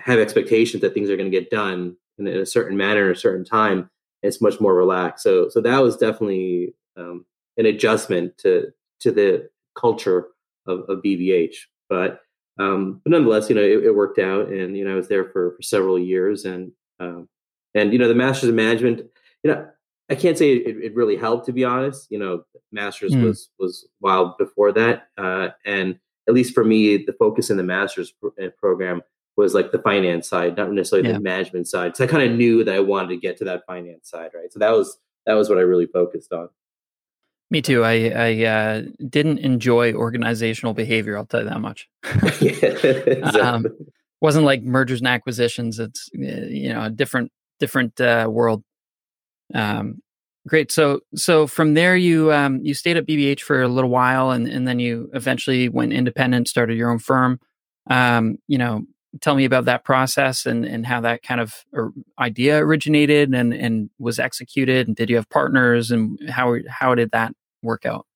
have 0.00 0.18
expectations 0.18 0.80
that 0.80 0.94
things 0.94 1.10
are 1.10 1.16
going 1.16 1.30
to 1.30 1.38
get 1.38 1.50
done 1.50 1.96
in 2.18 2.26
a 2.26 2.46
certain 2.46 2.76
manner 2.76 3.06
in 3.06 3.16
a 3.16 3.18
certain 3.18 3.44
time. 3.44 3.88
It's 4.22 4.40
much 4.40 4.60
more 4.60 4.74
relaxed. 4.74 5.22
So 5.22 5.48
so 5.48 5.60
that 5.60 5.78
was 5.78 5.96
definitely 5.96 6.74
um, 6.96 7.24
an 7.56 7.66
adjustment 7.66 8.38
to 8.38 8.72
to 9.00 9.12
the 9.12 9.50
culture 9.74 10.28
of, 10.66 10.80
of 10.88 11.02
BBH. 11.02 11.54
But 11.92 12.22
um, 12.58 13.02
but 13.04 13.10
nonetheless, 13.10 13.50
you 13.50 13.54
know, 13.54 13.60
it, 13.60 13.84
it, 13.84 13.94
worked 13.94 14.18
out, 14.18 14.48
and 14.48 14.74
you 14.74 14.82
know, 14.82 14.92
I 14.92 14.94
was 14.94 15.08
there 15.08 15.26
for, 15.26 15.54
for 15.54 15.60
several 15.60 15.98
years, 15.98 16.46
and 16.46 16.72
um, 17.00 17.28
and 17.74 17.92
you 17.92 17.98
know, 17.98 18.08
the 18.08 18.14
Masters 18.14 18.48
of 18.48 18.54
Management, 18.54 19.02
you 19.42 19.50
know, 19.50 19.68
I 20.10 20.14
can't 20.14 20.38
say 20.38 20.54
it, 20.54 20.76
it, 20.82 20.94
really 20.94 21.18
helped 21.18 21.44
to 21.46 21.52
be 21.52 21.64
honest. 21.64 22.06
You 22.10 22.18
know, 22.18 22.44
masters 22.72 23.12
mm. 23.12 23.24
was 23.24 23.50
was 23.58 23.86
wild 24.00 24.38
before 24.38 24.72
that, 24.72 25.08
uh, 25.18 25.48
and 25.66 25.98
at 26.26 26.32
least 26.32 26.54
for 26.54 26.64
me, 26.64 26.96
the 26.96 27.12
focus 27.18 27.50
in 27.50 27.58
the 27.58 27.62
masters 27.62 28.14
uh, 28.24 28.46
program 28.56 29.02
was 29.36 29.52
like 29.52 29.70
the 29.70 29.82
finance 29.82 30.30
side, 30.30 30.56
not 30.56 30.72
necessarily 30.72 31.10
yeah. 31.10 31.16
the 31.16 31.20
management 31.20 31.68
side. 31.68 31.94
So 31.94 32.04
I 32.04 32.06
kind 32.06 32.30
of 32.30 32.38
knew 32.38 32.64
that 32.64 32.74
I 32.74 32.80
wanted 32.80 33.08
to 33.08 33.16
get 33.18 33.36
to 33.38 33.44
that 33.44 33.66
finance 33.66 34.08
side, 34.08 34.30
right? 34.34 34.50
So 34.50 34.58
that 34.60 34.70
was 34.70 34.96
that 35.26 35.34
was 35.34 35.50
what 35.50 35.58
I 35.58 35.62
really 35.62 35.86
focused 35.86 36.32
on. 36.32 36.48
Me 37.52 37.60
too. 37.60 37.84
I 37.84 38.08
I 38.16 38.44
uh, 38.46 38.82
didn't 39.10 39.36
enjoy 39.40 39.92
organizational 39.92 40.72
behavior. 40.72 41.18
I'll 41.18 41.26
tell 41.26 41.42
you 41.42 41.50
that 41.50 41.60
much. 41.60 41.86
yeah, 42.40 42.48
exactly. 42.62 43.40
um, 43.42 43.66
wasn't 44.22 44.46
like 44.46 44.62
mergers 44.62 45.00
and 45.00 45.08
acquisitions. 45.08 45.78
It's 45.78 46.08
you 46.14 46.72
know 46.72 46.84
a 46.84 46.88
different 46.88 47.30
different 47.60 48.00
uh, 48.00 48.26
world. 48.30 48.64
Um, 49.52 50.00
great. 50.48 50.72
So 50.72 51.00
so 51.14 51.46
from 51.46 51.74
there 51.74 51.94
you 51.94 52.32
um, 52.32 52.60
you 52.62 52.72
stayed 52.72 52.96
at 52.96 53.06
BBH 53.06 53.40
for 53.40 53.60
a 53.60 53.68
little 53.68 53.90
while, 53.90 54.30
and 54.30 54.48
and 54.48 54.66
then 54.66 54.78
you 54.78 55.10
eventually 55.12 55.68
went 55.68 55.92
independent, 55.92 56.48
started 56.48 56.78
your 56.78 56.90
own 56.90 57.00
firm. 57.00 57.38
Um, 57.90 58.38
you 58.48 58.56
know, 58.56 58.84
tell 59.20 59.34
me 59.34 59.44
about 59.44 59.66
that 59.66 59.84
process 59.84 60.46
and 60.46 60.64
and 60.64 60.86
how 60.86 61.02
that 61.02 61.22
kind 61.22 61.38
of 61.42 61.66
idea 62.18 62.64
originated 62.64 63.34
and 63.34 63.52
and 63.52 63.90
was 63.98 64.18
executed. 64.18 64.86
And 64.88 64.96
did 64.96 65.10
you 65.10 65.16
have 65.16 65.28
partners, 65.28 65.90
and 65.90 66.18
how 66.30 66.56
how 66.70 66.94
did 66.94 67.10
that 67.10 67.34
work 67.62 67.86
out? 67.86 68.06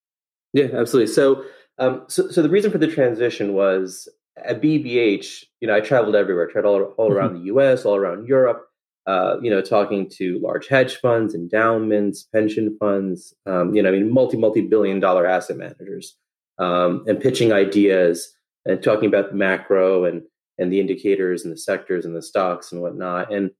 Yeah, 0.53 0.67
absolutely. 0.73 1.13
So. 1.13 1.43
Um, 1.79 2.05
so, 2.07 2.27
so 2.31 2.41
the 2.41 2.49
reason 2.49 2.71
for 2.71 2.79
the 2.79 2.87
transition 2.87 3.53
was 3.53 4.09
at 4.43 4.61
BBH, 4.61 5.43
you 5.61 5.67
know, 5.67 5.75
I 5.75 5.79
traveled 5.79 6.15
everywhere, 6.15 6.47
I 6.49 6.51
traveled 6.51 6.81
all, 6.81 7.05
all 7.05 7.13
around 7.13 7.35
mm-hmm. 7.35 7.55
the 7.55 7.55
US, 7.55 7.85
all 7.85 7.95
around 7.95 8.27
Europe, 8.27 8.67
uh, 9.05 9.37
you 9.41 9.49
know, 9.49 9.61
talking 9.61 10.09
to 10.17 10.39
large 10.39 10.67
hedge 10.67 10.97
funds, 10.97 11.33
endowments, 11.33 12.23
pension 12.23 12.75
funds, 12.79 13.33
um, 13.45 13.73
you 13.73 13.81
know, 13.81 13.89
I 13.89 13.93
mean, 13.93 14.11
multi, 14.11 14.37
multi 14.37 14.61
billion 14.61 14.99
dollar 14.99 15.25
asset 15.25 15.57
managers, 15.57 16.15
um, 16.59 17.03
and 17.07 17.19
pitching 17.19 17.53
ideas 17.53 18.33
and 18.65 18.83
talking 18.83 19.07
about 19.07 19.29
the 19.29 19.37
macro 19.37 20.03
and, 20.03 20.23
and 20.57 20.71
the 20.71 20.79
indicators 20.79 21.43
and 21.43 21.53
the 21.53 21.57
sectors 21.57 22.05
and 22.05 22.15
the 22.15 22.21
stocks 22.21 22.71
and 22.71 22.81
whatnot. 22.81 23.31
And, 23.31 23.51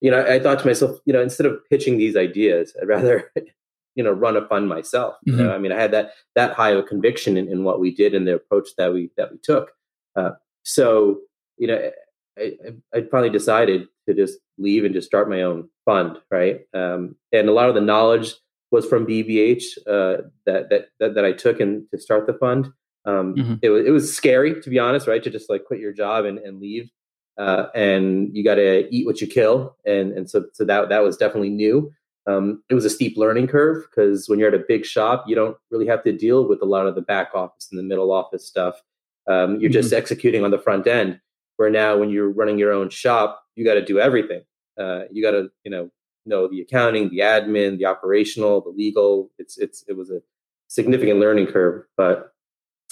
you 0.00 0.10
know, 0.10 0.18
I, 0.18 0.34
I 0.34 0.40
thought 0.40 0.58
to 0.58 0.66
myself, 0.66 0.98
you 1.06 1.12
know, 1.12 1.22
instead 1.22 1.46
of 1.46 1.58
pitching 1.70 1.96
these 1.96 2.16
ideas, 2.16 2.74
I'd 2.80 2.88
rather, 2.88 3.32
you 3.94 4.04
know, 4.04 4.10
run 4.10 4.36
a 4.36 4.46
fund 4.46 4.68
myself. 4.68 5.16
Mm-hmm. 5.26 5.38
You 5.38 5.44
know, 5.44 5.54
I 5.54 5.58
mean, 5.58 5.72
I 5.72 5.80
had 5.80 5.92
that, 5.92 6.12
that 6.34 6.54
high 6.54 6.70
of 6.70 6.78
a 6.78 6.82
conviction 6.82 7.36
in, 7.36 7.48
in 7.48 7.64
what 7.64 7.80
we 7.80 7.94
did 7.94 8.14
and 8.14 8.26
the 8.26 8.34
approach 8.34 8.68
that 8.78 8.92
we, 8.92 9.10
that 9.16 9.32
we 9.32 9.38
took. 9.38 9.72
Uh, 10.16 10.30
so, 10.62 11.20
you 11.58 11.66
know, 11.66 11.90
I, 12.38 12.52
I 12.94 13.02
finally 13.10 13.30
decided 13.30 13.88
to 14.08 14.14
just 14.14 14.38
leave 14.58 14.84
and 14.84 14.94
just 14.94 15.06
start 15.06 15.28
my 15.28 15.42
own 15.42 15.68
fund, 15.84 16.18
right? 16.30 16.60
Um, 16.74 17.16
and 17.32 17.48
a 17.48 17.52
lot 17.52 17.68
of 17.68 17.74
the 17.74 17.80
knowledge 17.80 18.34
was 18.70 18.86
from 18.86 19.06
BBH 19.06 19.78
uh, 19.86 20.22
that, 20.46 20.70
that, 20.70 20.88
that 21.00 21.14
that 21.14 21.24
I 21.24 21.32
took 21.32 21.60
and 21.60 21.84
to 21.90 22.00
start 22.00 22.26
the 22.26 22.34
fund. 22.34 22.72
Um, 23.04 23.34
mm-hmm. 23.34 23.54
it 23.62 23.70
was 23.70 23.86
it 23.86 23.90
was 23.90 24.14
scary 24.14 24.60
to 24.60 24.70
be 24.70 24.78
honest, 24.78 25.06
right? 25.06 25.22
To 25.22 25.30
just 25.30 25.50
like 25.50 25.64
quit 25.64 25.80
your 25.80 25.92
job 25.92 26.24
and, 26.24 26.38
and 26.38 26.60
leave, 26.60 26.90
uh, 27.38 27.66
and 27.74 28.36
you 28.36 28.44
got 28.44 28.56
to 28.56 28.86
eat 28.94 29.06
what 29.06 29.20
you 29.20 29.26
kill, 29.26 29.76
and 29.86 30.12
and 30.12 30.28
so 30.28 30.44
so 30.52 30.64
that 30.64 30.90
that 30.90 31.02
was 31.02 31.16
definitely 31.16 31.50
new. 31.50 31.90
Um, 32.26 32.62
it 32.68 32.74
was 32.74 32.84
a 32.84 32.90
steep 32.90 33.16
learning 33.16 33.48
curve 33.48 33.84
because 33.88 34.28
when 34.28 34.38
you're 34.38 34.48
at 34.48 34.54
a 34.54 34.64
big 34.66 34.84
shop, 34.84 35.24
you 35.26 35.34
don't 35.34 35.56
really 35.70 35.86
have 35.86 36.04
to 36.04 36.12
deal 36.12 36.46
with 36.46 36.62
a 36.62 36.66
lot 36.66 36.86
of 36.86 36.94
the 36.94 37.00
back 37.00 37.30
office 37.34 37.68
and 37.70 37.78
the 37.78 37.82
middle 37.82 38.12
office 38.12 38.46
stuff. 38.46 38.80
Um, 39.26 39.60
you're 39.60 39.70
mm-hmm. 39.70 39.72
just 39.72 39.92
executing 39.92 40.44
on 40.44 40.50
the 40.50 40.58
front 40.58 40.86
end. 40.86 41.20
Where 41.56 41.70
now, 41.70 41.98
when 41.98 42.08
you're 42.08 42.30
running 42.30 42.58
your 42.58 42.72
own 42.72 42.88
shop, 42.88 43.42
you 43.54 43.66
got 43.66 43.74
to 43.74 43.84
do 43.84 43.98
everything. 44.00 44.42
Uh, 44.78 45.02
you 45.10 45.22
got 45.22 45.32
to, 45.32 45.50
you 45.62 45.70
know, 45.70 45.90
know 46.24 46.48
the 46.48 46.62
accounting, 46.62 47.10
the 47.10 47.18
admin, 47.18 47.76
the 47.76 47.84
operational, 47.84 48.62
the 48.62 48.70
legal. 48.70 49.30
It's 49.38 49.58
it's 49.58 49.84
it 49.86 49.96
was 49.96 50.10
a 50.10 50.22
significant 50.68 51.20
learning 51.20 51.48
curve, 51.48 51.84
but 51.98 52.32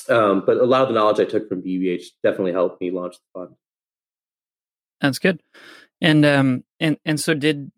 um, 0.09 0.43
but 0.45 0.59
a 0.59 0.65
lot 0.65 0.83
of 0.83 0.89
the 0.89 0.95
knowledge 0.95 1.21
I 1.21 1.25
took 1.25 1.49
from 1.49 1.63
BBH 1.63 2.05
definitely 2.23 2.53
helped 2.53 2.81
me 2.81 2.91
launch 2.91 3.17
the 3.17 3.41
fund. 3.41 3.55
That's 5.01 5.19
good. 5.19 5.41
And 6.01 6.25
um 6.25 6.65
and 6.81 6.97
and 7.05 7.19
so 7.19 7.35
did 7.35 7.71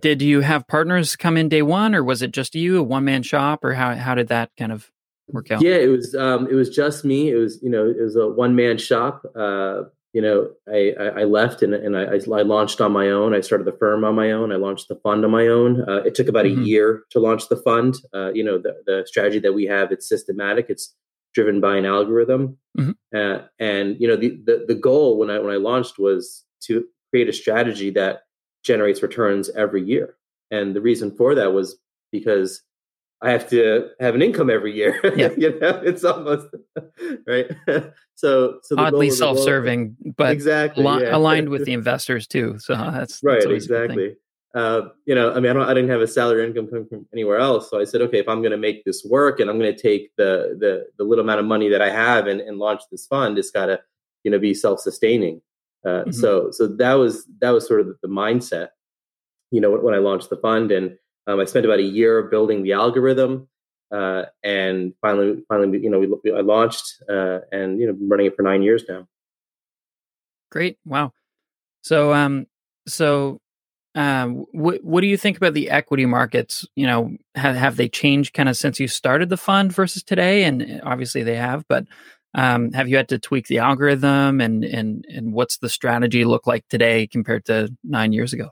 did 0.00 0.22
you 0.22 0.40
have 0.40 0.66
partners 0.66 1.16
come 1.16 1.36
in 1.36 1.48
day 1.48 1.62
one, 1.62 1.94
or 1.94 2.02
was 2.02 2.22
it 2.22 2.32
just 2.32 2.54
you, 2.54 2.78
a 2.78 2.82
one 2.82 3.04
man 3.04 3.22
shop, 3.22 3.64
or 3.64 3.74
how 3.74 3.94
how 3.94 4.14
did 4.14 4.28
that 4.28 4.50
kind 4.58 4.72
of 4.72 4.90
work 5.28 5.50
out? 5.50 5.62
Yeah, 5.62 5.74
it 5.74 5.88
was 5.88 6.14
um, 6.14 6.46
it 6.48 6.54
was 6.54 6.70
just 6.70 7.04
me. 7.04 7.30
It 7.30 7.36
was 7.36 7.62
you 7.62 7.70
know 7.70 7.86
it 7.86 8.00
was 8.00 8.16
a 8.16 8.28
one 8.28 8.54
man 8.56 8.78
shop. 8.78 9.22
Uh, 9.36 9.82
you 10.12 10.20
know, 10.20 10.50
I, 10.68 10.92
I 11.20 11.24
left 11.24 11.62
and, 11.62 11.72
and 11.72 11.96
I, 11.96 12.02
I, 12.02 12.42
launched 12.42 12.80
on 12.80 12.90
my 12.90 13.10
own. 13.10 13.32
I 13.32 13.40
started 13.40 13.64
the 13.64 13.76
firm 13.78 14.04
on 14.04 14.16
my 14.16 14.32
own. 14.32 14.50
I 14.50 14.56
launched 14.56 14.88
the 14.88 14.96
fund 14.96 15.24
on 15.24 15.30
my 15.30 15.46
own. 15.46 15.88
Uh, 15.88 16.02
it 16.02 16.16
took 16.16 16.26
about 16.26 16.46
mm-hmm. 16.46 16.62
a 16.62 16.64
year 16.64 17.04
to 17.10 17.20
launch 17.20 17.48
the 17.48 17.56
fund. 17.56 17.94
Uh, 18.12 18.32
you 18.32 18.42
know, 18.42 18.58
the, 18.58 18.74
the 18.86 19.04
strategy 19.06 19.38
that 19.38 19.52
we 19.52 19.66
have, 19.66 19.92
it's 19.92 20.08
systematic. 20.08 20.66
It's 20.68 20.96
driven 21.32 21.60
by 21.60 21.76
an 21.76 21.86
algorithm. 21.86 22.58
Mm-hmm. 22.76 23.16
Uh, 23.16 23.46
and, 23.60 24.00
you 24.00 24.08
know, 24.08 24.16
the, 24.16 24.30
the, 24.44 24.64
the 24.66 24.74
goal 24.74 25.16
when 25.16 25.30
I, 25.30 25.38
when 25.38 25.54
I 25.54 25.58
launched 25.58 25.96
was 25.96 26.44
to 26.62 26.84
create 27.10 27.28
a 27.28 27.32
strategy 27.32 27.90
that 27.90 28.22
generates 28.64 29.02
returns 29.02 29.50
every 29.50 29.82
year. 29.82 30.16
And 30.50 30.74
the 30.74 30.80
reason 30.80 31.16
for 31.16 31.34
that 31.34 31.52
was 31.52 31.76
because 32.12 32.62
I 33.22 33.30
have 33.30 33.48
to 33.50 33.90
have 34.00 34.14
an 34.14 34.22
income 34.22 34.50
every 34.50 34.74
year. 34.74 34.98
Yeah. 35.16 35.30
you 35.36 35.58
know, 35.58 35.80
it's 35.84 36.04
almost 36.04 36.48
right. 37.26 37.50
so, 38.14 38.60
so 38.62 38.76
oddly 38.78 39.10
self-serving, 39.10 39.96
but 40.16 40.32
exactly 40.32 40.86
al- 40.86 41.02
yeah. 41.02 41.16
aligned 41.16 41.48
with 41.48 41.64
the 41.66 41.72
investors 41.72 42.26
too. 42.26 42.58
So 42.58 42.74
that's 42.74 43.22
right. 43.22 43.40
That's 43.40 43.52
exactly. 43.52 44.16
Uh, 44.52 44.88
you 45.04 45.14
know, 45.14 45.32
I 45.32 45.38
mean, 45.38 45.50
I 45.50 45.52
don't, 45.52 45.68
I 45.68 45.74
didn't 45.74 45.90
have 45.90 46.00
a 46.00 46.08
salary 46.08 46.44
income 46.44 46.66
coming 46.66 46.86
from 46.86 47.06
anywhere 47.12 47.38
else. 47.38 47.70
So 47.70 47.78
I 47.78 47.84
said, 47.84 48.00
okay, 48.02 48.18
if 48.18 48.28
I'm 48.28 48.40
going 48.40 48.50
to 48.50 48.56
make 48.56 48.84
this 48.84 49.04
work 49.04 49.38
and 49.38 49.48
I'm 49.48 49.58
going 49.60 49.74
to 49.74 49.80
take 49.80 50.10
the, 50.16 50.56
the, 50.58 50.86
the 50.98 51.04
little 51.04 51.22
amount 51.22 51.38
of 51.38 51.46
money 51.46 51.68
that 51.68 51.80
I 51.80 51.90
have 51.90 52.26
and, 52.26 52.40
and 52.40 52.58
launch 52.58 52.82
this 52.90 53.06
fund, 53.06 53.38
it's 53.38 53.52
got 53.52 53.66
to, 53.66 53.80
you 54.24 54.30
know, 54.30 54.40
be 54.40 54.54
self-sustaining. 54.54 55.40
Uh, 55.84 55.88
mm-hmm. 55.88 56.10
So, 56.12 56.50
so 56.50 56.66
that 56.66 56.94
was, 56.94 57.26
that 57.40 57.50
was 57.50 57.66
sort 57.66 57.80
of 57.80 57.96
the 58.02 58.08
mindset, 58.08 58.68
you 59.50 59.60
know, 59.60 59.70
when, 59.70 59.94
I 59.94 59.98
launched 59.98 60.30
the 60.30 60.36
fund 60.36 60.70
and, 60.72 60.98
Um, 61.26 61.38
I 61.38 61.44
spent 61.44 61.66
about 61.66 61.78
a 61.78 61.90
year 61.98 62.22
building 62.30 62.64
the 62.64 62.72
algorithm, 62.72 63.46
uh, 63.92 64.24
and 64.42 64.94
finally, 65.00 65.44
finally, 65.48 65.78
you 65.78 65.90
know, 65.90 66.00
we, 66.00 66.32
I 66.32 66.40
launched, 66.40 67.02
uh, 67.08 67.40
and 67.52 67.78
you 67.78 67.86
know, 67.86 67.92
been 67.92 68.08
running 68.08 68.26
it 68.26 68.34
for 68.34 68.42
nine 68.42 68.62
years 68.62 68.84
now. 68.88 69.06
Great! 70.50 70.78
Wow. 70.84 71.12
So, 71.82 72.12
um, 72.14 72.46
so, 72.88 73.38
um, 73.94 74.46
what 74.52 74.82
what 74.82 75.02
do 75.02 75.08
you 75.08 75.18
think 75.18 75.36
about 75.36 75.54
the 75.54 75.70
equity 75.70 76.06
markets? 76.06 76.66
You 76.74 76.86
know, 76.86 77.16
have 77.34 77.54
have 77.54 77.76
they 77.76 77.88
changed 77.88 78.32
kind 78.32 78.48
of 78.48 78.56
since 78.56 78.80
you 78.80 78.88
started 78.88 79.28
the 79.28 79.36
fund 79.36 79.72
versus 79.72 80.02
today? 80.02 80.44
And 80.44 80.62
uh, 80.62 80.80
obviously, 80.82 81.22
they 81.22 81.36
have. 81.36 81.64
But 81.68 81.84
um, 82.34 82.72
have 82.72 82.88
you 82.88 82.96
had 82.96 83.08
to 83.08 83.18
tweak 83.18 83.48
the 83.48 83.58
algorithm, 83.58 84.40
and 84.40 84.64
and 84.64 85.04
and 85.08 85.32
what's 85.32 85.58
the 85.58 85.68
strategy 85.68 86.24
look 86.24 86.46
like 86.46 86.66
today 86.68 87.06
compared 87.06 87.44
to 87.46 87.74
nine 87.82 88.12
years 88.12 88.32
ago? 88.32 88.50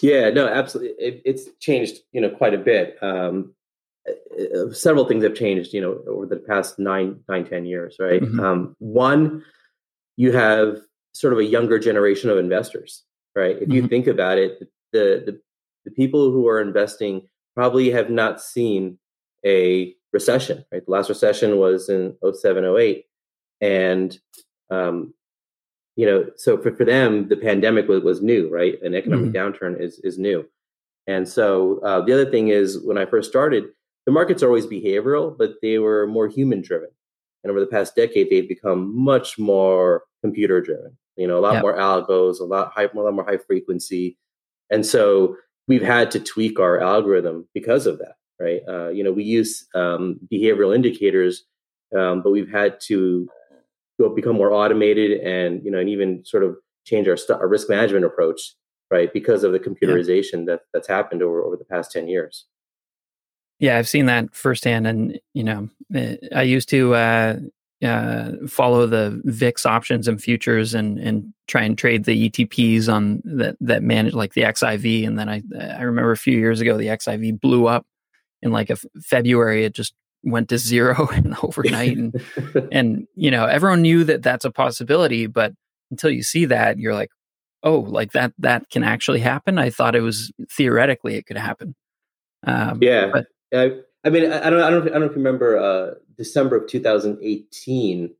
Yeah, 0.00 0.30
no, 0.30 0.48
absolutely. 0.48 0.94
It, 0.98 1.22
it's 1.24 1.48
changed, 1.60 1.98
you 2.12 2.20
know, 2.20 2.30
quite 2.30 2.54
a 2.54 2.58
bit. 2.58 2.96
Um, 3.02 3.54
uh, 4.08 4.58
uh, 4.58 4.72
several 4.72 5.04
things 5.04 5.22
have 5.22 5.34
changed, 5.34 5.72
you 5.72 5.80
know, 5.80 6.02
over 6.08 6.26
the 6.26 6.36
past 6.36 6.78
nine, 6.78 7.20
nine, 7.28 7.44
ten 7.48 7.64
years, 7.64 7.96
right? 8.00 8.20
Mm-hmm. 8.20 8.40
Um, 8.40 8.76
one, 8.78 9.44
you 10.16 10.32
have 10.32 10.78
sort 11.12 11.32
of 11.32 11.38
a 11.38 11.44
younger 11.44 11.78
generation 11.78 12.30
of 12.30 12.38
investors, 12.38 13.04
right? 13.36 13.56
If 13.56 13.62
mm-hmm. 13.62 13.72
you 13.72 13.88
think 13.88 14.06
about 14.08 14.38
it, 14.38 14.58
the, 14.92 15.22
the 15.26 15.40
the 15.84 15.90
people 15.90 16.30
who 16.30 16.48
are 16.48 16.60
investing 16.60 17.22
probably 17.54 17.90
have 17.90 18.10
not 18.10 18.40
seen 18.40 18.98
a 19.44 19.94
recession, 20.12 20.64
right? 20.72 20.84
The 20.84 20.90
last 20.90 21.08
recession 21.08 21.58
was 21.58 21.88
in 21.88 22.16
07, 22.22 22.64
08. 22.64 23.06
And 23.60 24.18
um, 24.70 25.14
you 25.96 26.06
know, 26.06 26.26
so 26.36 26.56
for, 26.56 26.74
for 26.74 26.84
them, 26.84 27.28
the 27.28 27.36
pandemic 27.36 27.86
was, 27.86 28.02
was 28.02 28.22
new, 28.22 28.48
right? 28.48 28.80
An 28.82 28.94
economic 28.94 29.32
mm-hmm. 29.32 29.36
downturn 29.36 29.80
is 29.80 30.00
is 30.02 30.18
new. 30.18 30.48
And 31.06 31.28
so 31.28 31.80
uh, 31.84 32.00
the 32.04 32.12
other 32.12 32.30
thing 32.30 32.48
is 32.48 32.80
when 32.84 32.96
I 32.96 33.06
first 33.06 33.28
started, 33.28 33.64
the 34.06 34.12
markets 34.12 34.42
are 34.42 34.46
always 34.46 34.66
behavioral, 34.66 35.36
but 35.36 35.54
they 35.60 35.78
were 35.78 36.06
more 36.06 36.28
human 36.28 36.62
driven. 36.62 36.90
And 37.42 37.50
over 37.50 37.60
the 37.60 37.66
past 37.66 37.96
decade, 37.96 38.30
they've 38.30 38.48
become 38.48 38.96
much 38.96 39.38
more 39.38 40.04
computer 40.22 40.60
driven. 40.60 40.96
You 41.16 41.26
know, 41.26 41.38
a 41.38 41.40
lot 41.40 41.54
yep. 41.54 41.62
more 41.62 41.76
algos, 41.76 42.40
a 42.40 42.44
lot 42.44 42.72
high, 42.72 42.84
a 42.84 42.98
lot 42.98 43.12
more 43.12 43.24
high 43.24 43.38
frequency, 43.38 44.16
and 44.70 44.86
so 44.86 45.36
we've 45.68 45.82
had 45.82 46.10
to 46.12 46.20
tweak 46.20 46.58
our 46.58 46.80
algorithm 46.80 47.46
because 47.52 47.86
of 47.86 47.98
that, 47.98 48.14
right? 48.40 48.62
Uh, 48.68 48.88
you 48.88 49.04
know, 49.04 49.12
we 49.12 49.24
use 49.24 49.66
um, 49.74 50.18
behavioral 50.32 50.74
indicators, 50.74 51.44
um, 51.96 52.22
but 52.22 52.30
we've 52.30 52.50
had 52.50 52.80
to 52.82 53.28
go 54.00 54.08
become 54.08 54.36
more 54.36 54.52
automated 54.52 55.20
and 55.20 55.62
you 55.64 55.70
know, 55.70 55.78
and 55.78 55.88
even 55.88 56.24
sort 56.24 56.42
of 56.42 56.56
change 56.84 57.08
our, 57.08 57.16
st- 57.16 57.38
our 57.38 57.48
risk 57.48 57.68
management 57.68 58.04
approach, 58.04 58.54
right? 58.90 59.12
Because 59.12 59.44
of 59.44 59.52
the 59.52 59.60
computerization 59.60 60.40
yeah. 60.40 60.44
that 60.46 60.60
that's 60.72 60.88
happened 60.88 61.22
over 61.22 61.42
over 61.42 61.56
the 61.56 61.64
past 61.64 61.92
ten 61.92 62.08
years. 62.08 62.46
Yeah, 63.58 63.78
I've 63.78 63.88
seen 63.88 64.06
that 64.06 64.34
firsthand, 64.34 64.86
and 64.86 65.20
you 65.34 65.44
know, 65.44 65.68
eh, 65.94 66.16
I 66.34 66.42
used 66.42 66.68
to 66.70 66.94
uh, 66.94 67.36
uh, 67.84 68.32
follow 68.48 68.86
the 68.86 69.20
VIX 69.24 69.66
options 69.66 70.08
and 70.08 70.20
futures, 70.20 70.74
and 70.74 70.98
and 70.98 71.32
try 71.46 71.62
and 71.62 71.78
trade 71.78 72.04
the 72.04 72.28
ETPs 72.28 72.92
on 72.92 73.22
that 73.24 73.56
that 73.60 73.82
manage 73.82 74.14
like 74.14 74.34
the 74.34 74.42
XIV, 74.42 75.06
and 75.06 75.18
then 75.18 75.28
I 75.28 75.42
I 75.60 75.82
remember 75.82 76.10
a 76.10 76.16
few 76.16 76.36
years 76.36 76.60
ago 76.60 76.76
the 76.76 76.88
XIV 76.88 77.40
blew 77.40 77.68
up 77.68 77.86
in 78.42 78.52
like 78.52 78.70
a 78.70 78.76
February. 79.02 79.64
It 79.64 79.74
just 79.74 79.94
went 80.22 80.48
to 80.50 80.58
zero 80.58 81.08
overnight, 81.42 81.96
and 81.96 82.22
and 82.72 83.06
you 83.14 83.30
know 83.30 83.46
everyone 83.46 83.82
knew 83.82 84.04
that 84.04 84.22
that's 84.22 84.44
a 84.44 84.50
possibility, 84.50 85.26
but 85.26 85.52
until 85.90 86.10
you 86.10 86.22
see 86.22 86.46
that, 86.46 86.78
you're 86.78 86.94
like, 86.94 87.10
oh, 87.62 87.80
like 87.80 88.12
that 88.12 88.32
that 88.38 88.68
can 88.70 88.82
actually 88.82 89.20
happen. 89.20 89.58
I 89.58 89.70
thought 89.70 89.94
it 89.94 90.00
was 90.00 90.32
theoretically 90.50 91.16
it 91.16 91.26
could 91.26 91.36
happen. 91.36 91.74
Um, 92.44 92.78
yeah, 92.82 93.10
but, 93.12 93.26
I, 93.54 93.72
I 94.04 94.10
mean, 94.10 94.32
I, 94.32 94.50
don't, 94.50 94.60
I 94.60 94.70
don't, 94.70 94.88
I 94.88 94.98
don't 94.98 95.14
remember 95.14 95.56
uh, 95.56 95.94
December 96.16 96.56
of 96.56 96.68
2018. 96.68 98.14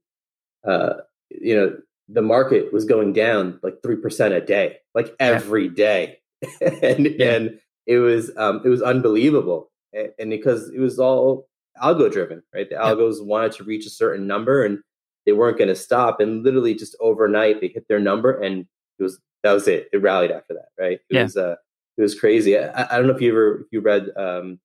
Uh, 0.64 0.92
you 1.30 1.56
know, 1.56 1.76
the 2.08 2.22
market 2.22 2.72
was 2.72 2.84
going 2.84 3.12
down 3.12 3.58
like 3.62 3.82
three 3.82 3.96
percent 3.96 4.34
a 4.34 4.40
day, 4.40 4.78
like 4.94 5.14
every 5.18 5.66
yeah. 5.68 5.74
day, 5.74 6.18
and 6.60 7.06
yeah. 7.06 7.34
and 7.34 7.58
it 7.86 7.98
was 7.98 8.30
um, 8.36 8.60
it 8.64 8.68
was 8.68 8.82
unbelievable, 8.82 9.71
and, 9.92 10.10
and, 10.18 10.30
because 10.30 10.70
it 10.70 10.80
was 10.80 10.98
all 10.98 11.48
algo 11.82 12.10
driven, 12.10 12.42
right? 12.54 12.68
The 12.68 12.76
algos 12.76 13.18
yeah. 13.18 13.24
wanted 13.24 13.52
to 13.52 13.64
reach 13.64 13.86
a 13.86 13.90
certain 13.90 14.26
number, 14.26 14.64
and 14.64 14.78
they 15.26 15.32
weren't 15.32 15.58
going 15.58 15.68
to 15.68 15.76
stop, 15.76 16.20
and 16.20 16.42
literally 16.42 16.74
just 16.74 16.96
overnight 17.00 17.60
they 17.60 17.68
hit 17.68 17.86
their 17.88 18.00
number, 18.00 18.40
and 18.40 18.66
it 18.98 19.02
was 19.02 19.20
that 19.42 19.52
was 19.52 19.68
it. 19.68 19.88
It 19.92 19.98
rallied 19.98 20.30
after 20.30 20.54
that, 20.54 20.68
right? 20.78 21.00
It 21.10 21.22
was 21.22 21.36
uh, 21.36 21.56
it 21.96 22.02
was 22.02 22.18
crazy. 22.18 22.58
I, 22.58 22.84
I, 22.90 22.98
don't 22.98 23.06
know 23.06 23.14
if 23.14 23.20
you 23.20 23.30
ever 23.30 23.60
if 23.60 23.66
you 23.70 23.80
read 23.80 24.08
um, 24.16 24.58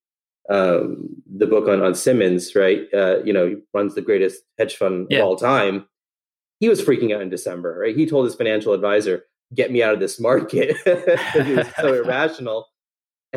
um, 0.49 1.09
the 1.35 1.47
book 1.47 1.67
on 1.67 1.81
on 1.81 1.95
Simons, 1.95 2.55
right? 2.55 2.87
Uh, 2.93 3.23
you 3.23 3.33
know, 3.33 3.47
he 3.47 3.55
runs 3.73 3.95
the 3.95 4.01
greatest 4.01 4.43
hedge 4.57 4.75
fund 4.75 5.07
yeah. 5.09 5.19
of 5.19 5.25
all 5.25 5.35
time. 5.35 5.87
He 6.59 6.69
was 6.69 6.81
freaking 6.81 7.13
out 7.13 7.21
in 7.21 7.29
December, 7.29 7.77
right? 7.77 7.95
He 7.95 8.05
told 8.05 8.25
his 8.25 8.35
financial 8.35 8.73
advisor, 8.73 9.25
"Get 9.53 9.71
me 9.71 9.83
out 9.83 9.93
of 9.93 9.99
this 9.99 10.19
market," 10.19 10.75
because 10.85 11.47
he 11.47 11.53
was 11.53 11.67
so 11.79 11.93
irrational. 12.03 12.67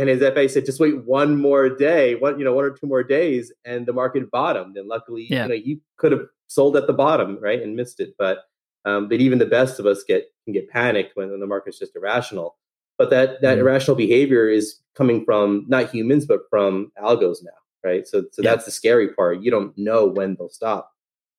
And 0.01 0.09
his 0.09 0.21
FA 0.21 0.49
said, 0.49 0.65
"Just 0.65 0.81
wait 0.81 1.05
one 1.05 1.39
more 1.39 1.69
day, 1.69 2.15
one 2.15 2.39
you 2.39 2.45
know, 2.45 2.55
one 2.55 2.65
or 2.65 2.71
two 2.71 2.87
more 2.87 3.03
days, 3.03 3.53
and 3.67 3.85
the 3.85 3.93
market 3.93 4.31
bottomed." 4.31 4.79
And 4.79 4.89
luckily, 4.89 5.27
yeah. 5.29 5.43
you 5.43 5.49
know, 5.51 5.55
you 5.55 5.81
could 5.99 6.13
have 6.13 6.27
sold 6.47 6.75
at 6.77 6.87
the 6.87 6.95
bottom, 6.95 7.39
right, 7.39 7.61
and 7.61 7.77
missed 7.77 8.01
it. 8.01 8.15
But 8.19 8.39
um, 8.87 9.09
but 9.09 9.21
even 9.21 9.39
the 9.39 9.47
best 9.47 9.79
of 9.79 9.85
us 9.85 10.03
get 10.03 10.33
can 10.45 10.55
get 10.55 10.71
panicked 10.71 11.17
when, 11.17 11.31
when 11.31 11.41
the 11.41 11.47
market's 11.47 11.79
just 11.79 11.95
irrational. 11.95 12.57
But 12.97 13.11
that 13.11 13.43
that 13.43 13.59
mm-hmm. 13.59 13.61
irrational 13.61 13.97
behavior 13.97 14.49
is 14.49 14.77
coming 14.95 15.23
from 15.25 15.67
not 15.69 15.91
humans, 15.91 16.25
but 16.25 16.41
from 16.49 16.93
algos 16.99 17.39
now, 17.43 17.51
right? 17.85 18.09
So 18.09 18.23
so 18.33 18.43
yeah. 18.43 18.51
that's 18.51 18.65
the 18.65 18.71
scary 18.71 19.13
part. 19.13 19.43
You 19.43 19.51
don't 19.51 19.77
know 19.77 20.07
when 20.07 20.35
they'll 20.37 20.49
stop. 20.49 20.93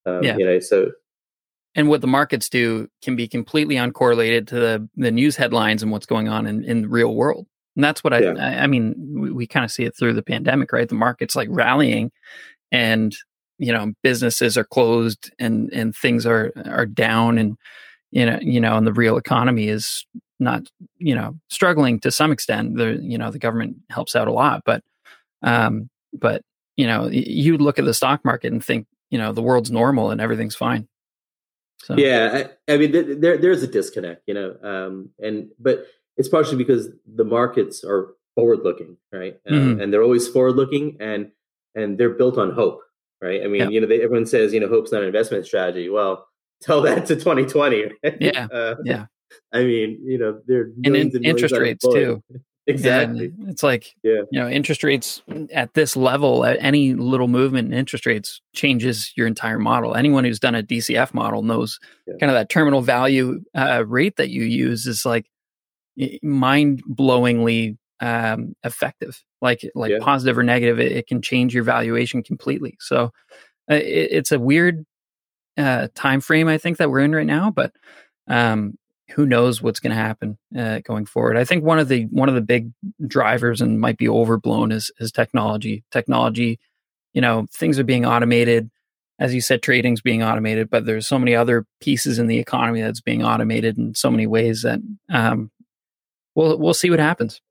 Um, 0.06 0.24
yeah. 0.24 0.38
You 0.38 0.46
know, 0.46 0.60
so 0.60 0.92
and 1.76 1.88
what 1.88 2.02
the 2.02 2.08
markets 2.08 2.50
do 2.50 2.90
can 3.02 3.16
be 3.16 3.28
completely 3.28 3.76
uncorrelated 3.76 4.48
to 4.48 4.56
the, 4.56 4.90
the 4.98 5.12
news 5.12 5.36
headlines 5.38 5.82
and 5.82 5.92
what's 5.92 6.06
going 6.06 6.28
on 6.28 6.46
in, 6.46 6.64
in 6.66 6.82
the 6.82 6.90
real 6.90 7.16
world. 7.16 7.48
And 7.76 7.84
that's 7.84 8.04
what 8.04 8.14
I, 8.14 8.20
yeah. 8.20 8.34
I, 8.38 8.64
I, 8.64 8.68
mean, 8.68 8.96
we, 9.14 9.32
we 9.32 9.48
kind 9.48 9.64
of 9.64 9.72
see 9.72 9.84
it 9.84 9.96
through 9.98 10.14
the 10.14 10.24
pandemic, 10.24 10.74
right? 10.74 10.90
The 10.90 10.96
market's 10.96 11.36
like 11.36 11.48
rallying 11.52 12.12
and, 12.72 13.16
you 13.58 13.72
know, 13.72 13.94
businesses 14.04 14.58
are 14.58 14.64
closed 14.64 15.32
and, 15.40 15.70
and 15.72 15.96
things 15.96 16.26
are, 16.26 16.52
are 16.66 16.86
down 16.86 17.38
and, 17.38 17.58
you 18.12 18.26
know, 18.26 18.40
you 18.42 18.60
know, 18.60 18.76
and 18.76 18.86
the 18.86 18.94
real 18.94 19.18
economy 19.18 19.70
is 19.70 20.06
not 20.42 20.64
you 20.98 21.16
know 21.16 21.40
struggling 21.50 22.00
to 22.00 22.12
some 22.12 22.32
extent 22.32 22.76
the 22.76 23.00
you 23.02 23.18
know 23.18 23.32
the 23.32 23.40
government 23.40 23.78
helps 23.90 24.16
out 24.16 24.28
a 24.28 24.34
lot 24.34 24.64
but 24.66 24.84
um 25.44 25.90
but 26.12 26.42
you 26.76 26.88
know 26.88 27.08
you 27.08 27.58
look 27.58 27.80
at 27.80 27.86
the 27.86 27.94
stock 27.94 28.26
market 28.26 28.52
and 28.52 28.66
think 28.66 28.88
you 29.12 29.18
know 29.18 29.32
the 29.32 29.42
world's 29.42 29.72
normal 29.72 30.10
and 30.10 30.20
everything's 30.20 30.56
fine 30.56 30.88
so 31.78 31.96
yeah 31.96 32.48
i, 32.68 32.74
I 32.74 32.78
mean 32.78 33.22
there 33.22 33.38
there's 33.38 33.64
a 33.64 33.68
disconnect 33.68 34.24
you 34.26 34.34
know 34.34 34.56
um 34.64 35.10
and 35.20 35.50
but 35.60 35.86
it's 36.22 36.30
partially 36.30 36.58
because 36.58 36.90
the 37.16 37.26
markets 37.26 37.84
are 37.84 38.14
forward 38.36 38.60
looking 38.64 38.96
right 39.12 39.40
uh, 39.50 39.54
mm-hmm. 39.54 39.82
and 39.82 39.92
they're 39.92 40.04
always 40.04 40.28
forward 40.28 40.56
looking 40.56 40.96
and 41.00 41.32
and 41.76 41.98
they're 41.98 42.12
built 42.12 42.38
on 42.38 42.52
hope 42.52 42.80
right 43.22 43.42
i 43.44 43.48
mean 43.48 43.62
yeah. 43.64 43.70
you 43.70 43.82
know 43.82 43.88
they, 43.88 44.02
everyone 44.02 44.26
says 44.26 44.54
you 44.54 44.60
know 44.60 44.68
hope's 44.68 44.92
not 44.92 45.02
an 45.02 45.08
investment 45.08 45.46
strategy 45.46 45.90
well 45.90 46.28
tell 46.62 46.82
that 46.82 47.08
to 47.08 47.16
2020 47.16 47.86
right? 48.04 48.18
yeah 48.20 48.48
uh, 48.54 48.76
yeah 48.86 49.06
I 49.54 49.64
mean, 49.64 50.00
you 50.04 50.18
know, 50.18 50.40
there 50.48 50.70
and 50.84 50.96
in, 50.96 51.24
interest 51.24 51.56
rates 51.56 51.84
too. 51.84 52.24
exactly. 52.68 53.26
And 53.26 53.50
it's 53.50 53.64
like, 53.64 53.96
yeah. 54.04 54.22
you 54.32 54.40
know, 54.40 54.48
interest 54.48 54.84
rates 54.84 55.22
at 55.54 55.74
this 55.74 55.96
level, 55.96 56.46
at 56.46 56.58
any 56.60 56.94
little 56.94 57.28
movement 57.28 57.72
in 57.72 57.78
interest 57.78 58.06
rates 58.06 58.42
changes 58.54 59.12
your 59.16 59.28
entire 59.28 59.60
model. 59.60 59.96
Anyone 59.96 60.24
who's 60.24 60.40
done 60.40 60.56
a 60.56 60.64
DCF 60.64 61.14
model 61.14 61.44
knows 61.44 61.80
yeah. 62.08 62.16
kind 62.20 62.32
of 62.32 62.36
that 62.36 62.50
terminal 62.50 62.82
value 62.82 63.42
uh, 63.56 63.84
rate 63.86 64.18
that 64.18 64.30
you 64.30 64.44
use 64.44 64.86
is 64.86 65.06
like 65.06 65.26
mind 66.22 66.84
blowingly 66.88 67.78
um, 68.00 68.56
effective. 68.64 69.24
Like 69.42 69.62
like 69.76 69.92
yeah. 69.92 70.00
positive 70.02 70.38
or 70.38 70.44
negative, 70.44 70.80
it, 70.80 70.92
it, 70.92 71.08
can 71.08 71.22
change 71.22 71.54
your 71.54 71.64
valuation 71.64 72.24
completely. 72.24 72.78
So 72.80 73.12
uh, 73.70 73.76
it, 73.76 74.10
it's 74.12 74.32
a 74.32 74.40
weird 74.40 74.86
uh, 75.58 75.88
time 75.96 76.22
frame 76.22 76.48
I 76.48 76.58
think 76.58 76.78
that 76.78 76.90
we're 76.90 77.00
in 77.00 77.14
right 77.14 77.26
now, 77.26 77.52
but 77.52 77.74
um, 78.28 78.78
who 79.12 79.26
knows 79.26 79.62
what's 79.62 79.80
going 79.80 79.92
to 79.92 80.02
happen 80.02 80.38
uh, 80.58 80.80
going 80.80 81.06
forward. 81.06 81.38
I 81.38 81.44
think 81.44 81.64
one 81.64 81.80
of 81.80 81.88
the 81.88 82.04
one 82.06 82.30
of 82.30 82.36
the 82.36 82.42
big 82.42 82.72
drivers 83.06 83.62
and 83.62 83.80
might 83.80 83.98
be 83.98 84.10
overblown 84.10 84.72
is 84.72 84.92
is 85.00 85.12
technology. 85.12 85.84
Technology, 85.92 86.60
you 87.14 87.22
know, 87.22 87.48
things 87.54 87.80
are 87.80 87.84
being 87.84 88.06
automated. 88.06 88.70
As 89.20 89.36
you 89.36 89.42
said, 89.42 89.62
trading's 89.62 90.02
being 90.02 90.24
automated, 90.24 90.70
but 90.70 90.86
there's 90.86 91.08
so 91.08 91.20
many 91.20 91.36
other 91.36 91.68
pieces 91.80 92.18
in 92.18 92.26
the 92.26 92.40
economy 92.40 92.82
that's 92.82 93.02
being 93.02 93.24
automated 93.24 93.78
in 93.78 93.94
so 93.94 94.10
many 94.10 94.26
ways 94.26 94.64
that 94.64 94.80
um, 95.12 95.52
we'll 96.36 96.58
we'll 96.58 96.74
see 96.74 96.90
what 96.90 97.00
happens. 97.00 97.42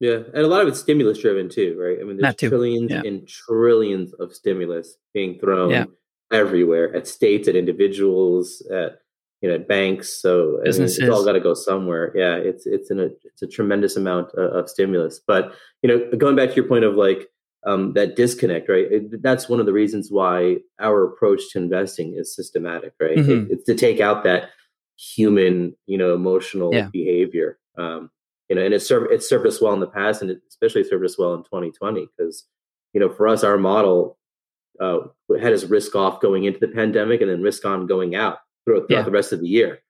Yeah, 0.00 0.18
and 0.34 0.44
a 0.44 0.48
lot 0.48 0.62
of 0.62 0.68
it's 0.68 0.80
stimulus 0.80 1.20
driven 1.20 1.48
too, 1.48 1.76
right? 1.80 1.98
I 2.00 2.04
mean, 2.04 2.18
there's 2.18 2.34
trillions 2.36 2.90
yeah. 2.90 3.02
and 3.04 3.26
trillions 3.26 4.12
of 4.14 4.34
stimulus 4.34 4.96
being 5.12 5.38
thrown 5.38 5.70
yeah. 5.70 5.84
everywhere 6.32 6.94
at 6.94 7.06
states, 7.06 7.48
at 7.48 7.56
individuals, 7.56 8.60
at 8.72 8.98
you 9.40 9.48
know 9.48 9.54
at 9.54 9.68
banks. 9.68 10.20
So 10.20 10.60
I 10.60 10.70
mean, 10.70 10.82
it's 10.82 11.00
all 11.00 11.24
got 11.24 11.32
to 11.32 11.40
go 11.40 11.54
somewhere. 11.54 12.12
Yeah, 12.14 12.34
it's 12.34 12.66
it's 12.66 12.90
in 12.90 13.00
a 13.00 13.08
it's 13.24 13.42
a 13.42 13.46
tremendous 13.46 13.96
amount 13.96 14.32
of, 14.34 14.52
of 14.52 14.68
stimulus. 14.68 15.20
But 15.24 15.54
you 15.82 15.88
know, 15.88 16.10
going 16.18 16.36
back 16.36 16.50
to 16.50 16.56
your 16.56 16.66
point 16.66 16.84
of 16.84 16.96
like 16.96 17.28
um, 17.66 17.92
that 17.94 18.16
disconnect, 18.16 18.68
right? 18.68 18.86
It, 18.90 19.22
that's 19.22 19.48
one 19.48 19.60
of 19.60 19.66
the 19.66 19.72
reasons 19.72 20.08
why 20.10 20.56
our 20.80 21.04
approach 21.04 21.40
to 21.52 21.58
investing 21.58 22.14
is 22.16 22.34
systematic, 22.34 22.94
right? 23.00 23.16
Mm-hmm. 23.16 23.46
It, 23.46 23.52
it's 23.52 23.64
to 23.64 23.74
take 23.74 24.00
out 24.00 24.24
that 24.24 24.50
human, 24.96 25.74
you 25.86 25.98
know, 25.98 26.14
emotional 26.14 26.74
yeah. 26.74 26.88
behavior. 26.92 27.58
Um, 27.76 28.10
you 28.48 28.56
know, 28.56 28.62
and 28.62 28.74
it's 28.74 28.86
served 28.86 29.10
it's 29.10 29.28
served 29.28 29.46
us 29.46 29.60
well 29.60 29.72
in 29.72 29.80
the 29.80 29.86
past, 29.86 30.22
and 30.22 30.30
it 30.30 30.40
especially 30.48 30.84
served 30.84 31.04
us 31.04 31.18
well 31.18 31.34
in 31.34 31.42
2020 31.44 32.08
because, 32.16 32.46
you 32.92 33.00
know, 33.00 33.08
for 33.08 33.26
us, 33.26 33.42
our 33.42 33.56
model 33.56 34.18
uh, 34.80 34.98
had 35.40 35.52
us 35.52 35.64
risk 35.64 35.94
off 35.94 36.20
going 36.20 36.44
into 36.44 36.58
the 36.58 36.68
pandemic 36.68 37.20
and 37.20 37.30
then 37.30 37.42
risk 37.42 37.64
on 37.64 37.86
going 37.86 38.14
out 38.14 38.38
throughout, 38.64 38.86
throughout 38.88 39.00
yeah. 39.00 39.02
the 39.02 39.10
rest 39.10 39.32
of 39.32 39.40
the 39.40 39.48
year. 39.48 39.80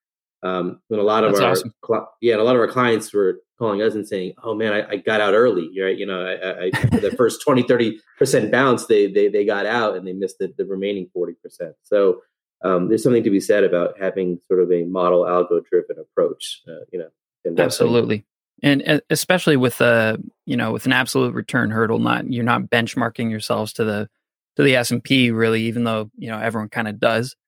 Um, 0.43 0.81
and 0.91 1.01
a 1.01 1.03
lot 1.03 1.25
of 1.25 1.33
That's 1.33 1.43
our 1.43 1.51
awesome. 1.53 1.73
cl- 1.85 2.15
yeah, 2.21 2.35
and 2.35 2.43
a 2.43 2.45
lot 2.45 2.55
of 2.55 2.61
our 2.61 2.69
clients 2.69 3.13
were 3.15 3.41
calling 3.59 3.81
us 3.81 3.95
and 3.95 4.07
saying, 4.07 4.35
"Oh 4.43 4.55
man, 4.55 4.73
I, 4.73 4.91
I 4.91 4.97
got 4.97 5.21
out 5.21 5.33
early." 5.33 5.71
Right? 5.81 5.97
You 5.97 6.07
know, 6.07 6.21
I, 6.21 6.67
I 6.67 6.71
the 6.99 7.15
first 7.17 7.43
20, 7.43 7.63
30 7.63 7.99
percent 8.19 8.53
bounce, 8.53 8.87
they 8.87 9.07
they 9.11 9.29
they 9.29 9.45
got 9.45 9.65
out 9.67 9.97
and 9.97 10.07
they 10.07 10.13
missed 10.13 10.39
the, 10.39 10.53
the 10.57 10.67
remaining 10.67 11.09
forty 11.15 11.33
percent. 11.43 11.75
So 11.83 12.21
um, 12.63 12.89
there's 12.89 13.03
something 13.03 13.23
to 13.23 13.31
be 13.31 13.41
said 13.41 13.65
about 13.65 13.99
having 13.99 14.39
sort 14.49 14.61
of 14.61 14.71
a 14.71 14.85
model 14.85 15.23
algo 15.23 15.65
driven 15.65 15.97
approach. 15.99 16.63
Uh, 16.69 16.85
you 16.93 16.99
know, 16.99 17.09
investing. 17.45 17.65
absolutely, 17.65 18.27
and 18.63 19.03
especially 19.11 19.57
with 19.57 19.81
a 19.81 20.19
you 20.47 20.57
know 20.57 20.73
with 20.73 20.87
an 20.87 20.93
absolute 20.93 21.35
return 21.35 21.71
hurdle, 21.71 21.99
not 21.99 22.31
you're 22.31 22.45
not 22.45 22.63
benchmarking 22.63 23.31
yourselves 23.31 23.73
to 23.75 23.85
the 23.85 24.09
to 24.57 24.63
the 24.63 24.77
S 24.77 24.91
and 24.91 25.03
P 25.03 25.31
really, 25.31 25.63
even 25.63 25.85
though 25.85 26.11
you 26.17 26.29
know 26.29 26.39
everyone 26.39 26.69
kind 26.69 26.89
of 26.89 26.99
does. 26.99 27.37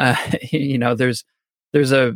Uh, 0.00 0.16
you 0.50 0.78
know, 0.78 0.94
there's 0.94 1.26
there's 1.74 1.92
a 1.92 2.14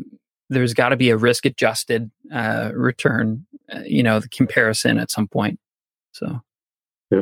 there's 0.51 0.75
got 0.75 0.91
to 0.91 0.97
be 0.97 1.11
a 1.11 1.17
risk 1.17 1.47
adjusted 1.47 2.11
uh, 2.33 2.71
return, 2.75 3.47
uh, 3.73 3.81
you 3.85 4.03
know, 4.03 4.21
the 4.21 4.29
comparison 4.29 4.99
at 4.99 5.11
some 5.11 5.29
point. 5.29 5.59
So, 6.13 6.41
yeah. 7.11 7.21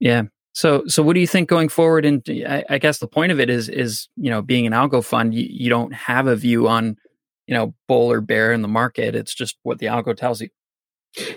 yeah. 0.00 0.22
So, 0.52 0.84
so 0.86 1.02
what 1.02 1.14
do 1.14 1.20
you 1.20 1.26
think 1.26 1.48
going 1.48 1.68
forward? 1.68 2.04
And 2.04 2.22
I, 2.46 2.64
I, 2.70 2.78
guess 2.78 2.98
the 2.98 3.06
point 3.06 3.30
of 3.30 3.38
it 3.38 3.50
is, 3.50 3.68
is 3.68 4.08
you 4.16 4.30
know, 4.30 4.40
being 4.40 4.66
an 4.66 4.72
algo 4.72 5.04
fund, 5.04 5.34
you, 5.34 5.46
you 5.48 5.68
don't 5.68 5.92
have 5.92 6.26
a 6.26 6.36
view 6.36 6.66
on, 6.66 6.96
you 7.46 7.54
know, 7.54 7.74
bull 7.88 8.10
or 8.10 8.20
bear 8.20 8.52
in 8.52 8.62
the 8.62 8.68
market. 8.68 9.14
It's 9.14 9.34
just 9.34 9.56
what 9.62 9.78
the 9.78 9.86
algo 9.86 10.16
tells 10.16 10.40
you. 10.40 10.48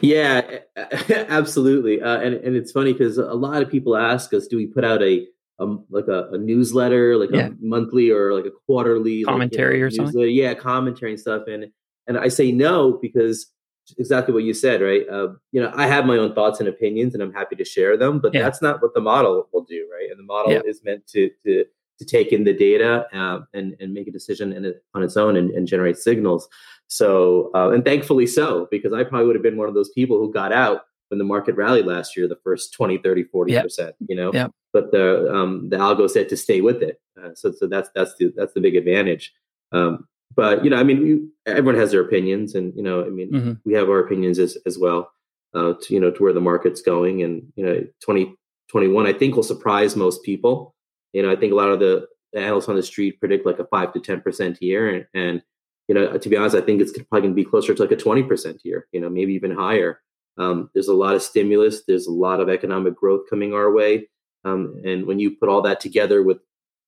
Yeah, 0.02 0.60
absolutely. 1.10 2.02
Uh, 2.02 2.20
and 2.20 2.36
and 2.36 2.56
it's 2.56 2.72
funny 2.72 2.94
because 2.94 3.18
a 3.18 3.34
lot 3.34 3.62
of 3.62 3.70
people 3.70 3.96
ask 3.96 4.34
us, 4.34 4.48
do 4.48 4.58
we 4.58 4.68
put 4.68 4.84
out 4.84 5.02
a 5.02 5.26
um, 5.60 5.86
like 5.90 6.08
a, 6.08 6.30
a, 6.32 6.38
newsletter, 6.38 7.18
like 7.18 7.32
yeah. 7.34 7.48
a 7.48 7.52
monthly 7.60 8.12
or 8.12 8.34
like 8.34 8.46
a 8.46 8.52
quarterly 8.66 9.24
commentary 9.24 9.84
like, 9.84 9.92
you 9.92 9.98
know, 9.98 10.04
or 10.04 10.12
something. 10.12 10.30
Yeah, 10.30 10.54
commentary 10.54 11.12
and 11.12 11.20
stuff. 11.20 11.44
And 11.48 11.72
and 12.08 12.18
I 12.18 12.30
say 12.30 12.52
no 12.52 12.94
because 13.02 13.52
exactly 13.98 14.34
what 14.34 14.44
you 14.44 14.54
said, 14.54 14.82
right? 14.82 15.08
Uh, 15.10 15.30
you 15.52 15.62
know, 15.62 15.72
I 15.76 15.88
have 15.88 16.06
my 16.06 16.18
own 16.18 16.34
thoughts 16.34 16.60
and 16.60 16.70
opinions, 16.70 17.14
and 17.14 17.22
I'm 17.22 17.34
happy 17.34 17.56
to 17.58 17.66
share 17.66 17.98
them. 17.98 18.20
But 18.20 18.34
yeah. 18.34 18.42
that's 18.42 18.62
not 18.62 18.82
what 18.82 18.94
the 18.94 19.02
model 19.02 19.48
will 19.54 19.64
do, 19.64 19.88
right? 19.92 20.10
And 20.10 20.20
the 20.20 20.24
model 20.24 20.54
yeah. 20.54 20.62
is 20.66 20.82
meant 20.84 21.08
to 21.08 21.30
to 21.46 21.66
to 22.00 22.06
take 22.06 22.32
in 22.32 22.44
the 22.44 22.54
data 22.54 23.06
uh, 23.14 23.42
and 23.54 23.76
and 23.80 23.94
make 23.94 24.08
a 24.08 24.12
decision 24.12 24.52
in 24.54 24.66
it, 24.66 24.84
on 24.96 25.04
its 25.04 25.18
own 25.18 25.36
and, 25.38 25.52
and 25.52 25.68
generate 25.68 25.98
signals. 25.98 26.48
So, 26.88 27.52
uh, 27.54 27.70
and 27.70 27.86
thankfully 27.86 28.26
so, 28.26 28.68
because 28.72 28.94
I 28.94 29.04
probably 29.04 29.28
would 29.28 29.36
have 29.36 29.44
been 29.44 29.58
one 29.58 29.70
of 29.70 29.76
those 29.76 29.90
people 29.90 30.18
who 30.18 30.34
got 30.34 30.52
out 30.52 30.82
when 31.10 31.18
the 31.20 31.24
market 31.24 31.56
rallied 31.56 31.86
last 31.86 32.16
year, 32.16 32.28
the 32.28 32.40
first 32.44 32.74
20, 32.74 33.00
30, 33.00 33.24
40 33.26 33.52
yep. 33.52 33.64
percent, 33.64 33.96
you 34.08 34.16
know, 34.16 34.32
yep. 34.34 34.52
but 34.74 34.92
the, 34.92 35.32
um, 35.34 35.70
the 35.70 35.78
algo 35.78 36.10
said 36.10 36.30
to 36.30 36.38
stay 36.38 36.62
with 36.62 36.82
it. 36.82 37.00
Uh, 37.22 37.30
so, 37.36 37.52
so 37.52 37.68
that's, 37.68 37.90
that's 37.94 38.16
the, 38.16 38.32
that's 38.36 38.54
the 38.54 38.62
big 38.62 38.76
advantage. 38.76 39.34
Um, 39.72 40.08
but, 40.36 40.64
you 40.64 40.70
know, 40.70 40.78
I 40.78 40.84
mean, 40.84 41.02
we, 41.02 41.52
everyone 41.52 41.76
has 41.76 41.92
their 41.92 42.02
opinions 42.02 42.56
and, 42.56 42.74
you 42.76 42.84
know, 42.84 43.04
I 43.04 43.10
mean, 43.10 43.32
mm-hmm. 43.32 43.54
we 43.66 43.74
have 43.74 43.90
our 43.90 44.00
opinions 44.00 44.38
as, 44.40 44.58
as 44.66 44.78
well, 44.78 45.12
uh, 45.56 45.74
to, 45.82 45.94
you 45.94 46.00
know, 46.00 46.12
to 46.12 46.24
where 46.24 46.34
the 46.34 46.42
market's 46.42 46.82
going 46.82 47.24
and, 47.24 47.52
you 47.56 47.66
know, 47.66 47.74
2021, 48.02 49.08
I 49.08 49.14
think 49.14 49.36
will 49.36 49.44
surprise 49.44 49.96
most 49.96 50.24
people. 50.24 50.76
You 51.14 51.24
know, 51.24 51.32
I 51.32 51.36
think 51.36 51.52
a 51.52 51.56
lot 51.56 51.70
of 51.70 51.80
the, 51.80 52.08
the 52.34 52.40
analysts 52.40 52.70
on 52.70 52.76
the 52.76 52.84
street 52.84 53.20
predict 53.20 53.46
like 53.46 53.60
a 53.60 53.66
five 53.66 53.94
to 53.94 54.00
10% 54.00 54.58
year. 54.62 54.90
And, 54.90 55.06
and, 55.14 55.44
you 55.88 55.96
know, 55.96 56.18
to 56.18 56.30
be 56.30 56.38
honest, 56.38 56.56
I 56.56 56.62
think 56.62 56.82
it's 56.82 56.92
probably 56.92 57.22
going 57.22 57.32
to 57.32 57.44
be 57.44 57.46
closer 57.46 57.74
to 57.74 57.82
like 57.82 57.92
a 57.92 57.96
20% 57.96 58.60
year, 58.64 58.88
you 58.92 59.02
know, 59.02 59.10
maybe 59.10 59.34
even 59.34 59.56
higher. 59.56 60.02
Um, 60.38 60.70
there's 60.74 60.88
a 60.88 60.94
lot 60.94 61.16
of 61.16 61.22
stimulus. 61.22 61.84
There's 61.88 62.08
a 62.08 62.12
lot 62.12 62.40
of 62.40 62.50
economic 62.50 62.96
growth 62.96 63.30
coming 63.30 63.54
our 63.54 63.72
way. 63.72 64.08
Um, 64.46 64.82
and 64.86 65.06
when 65.06 65.20
you 65.20 65.36
put 65.36 65.50
all 65.50 65.62
that 65.64 65.80
together 65.80 66.24
with 66.24 66.38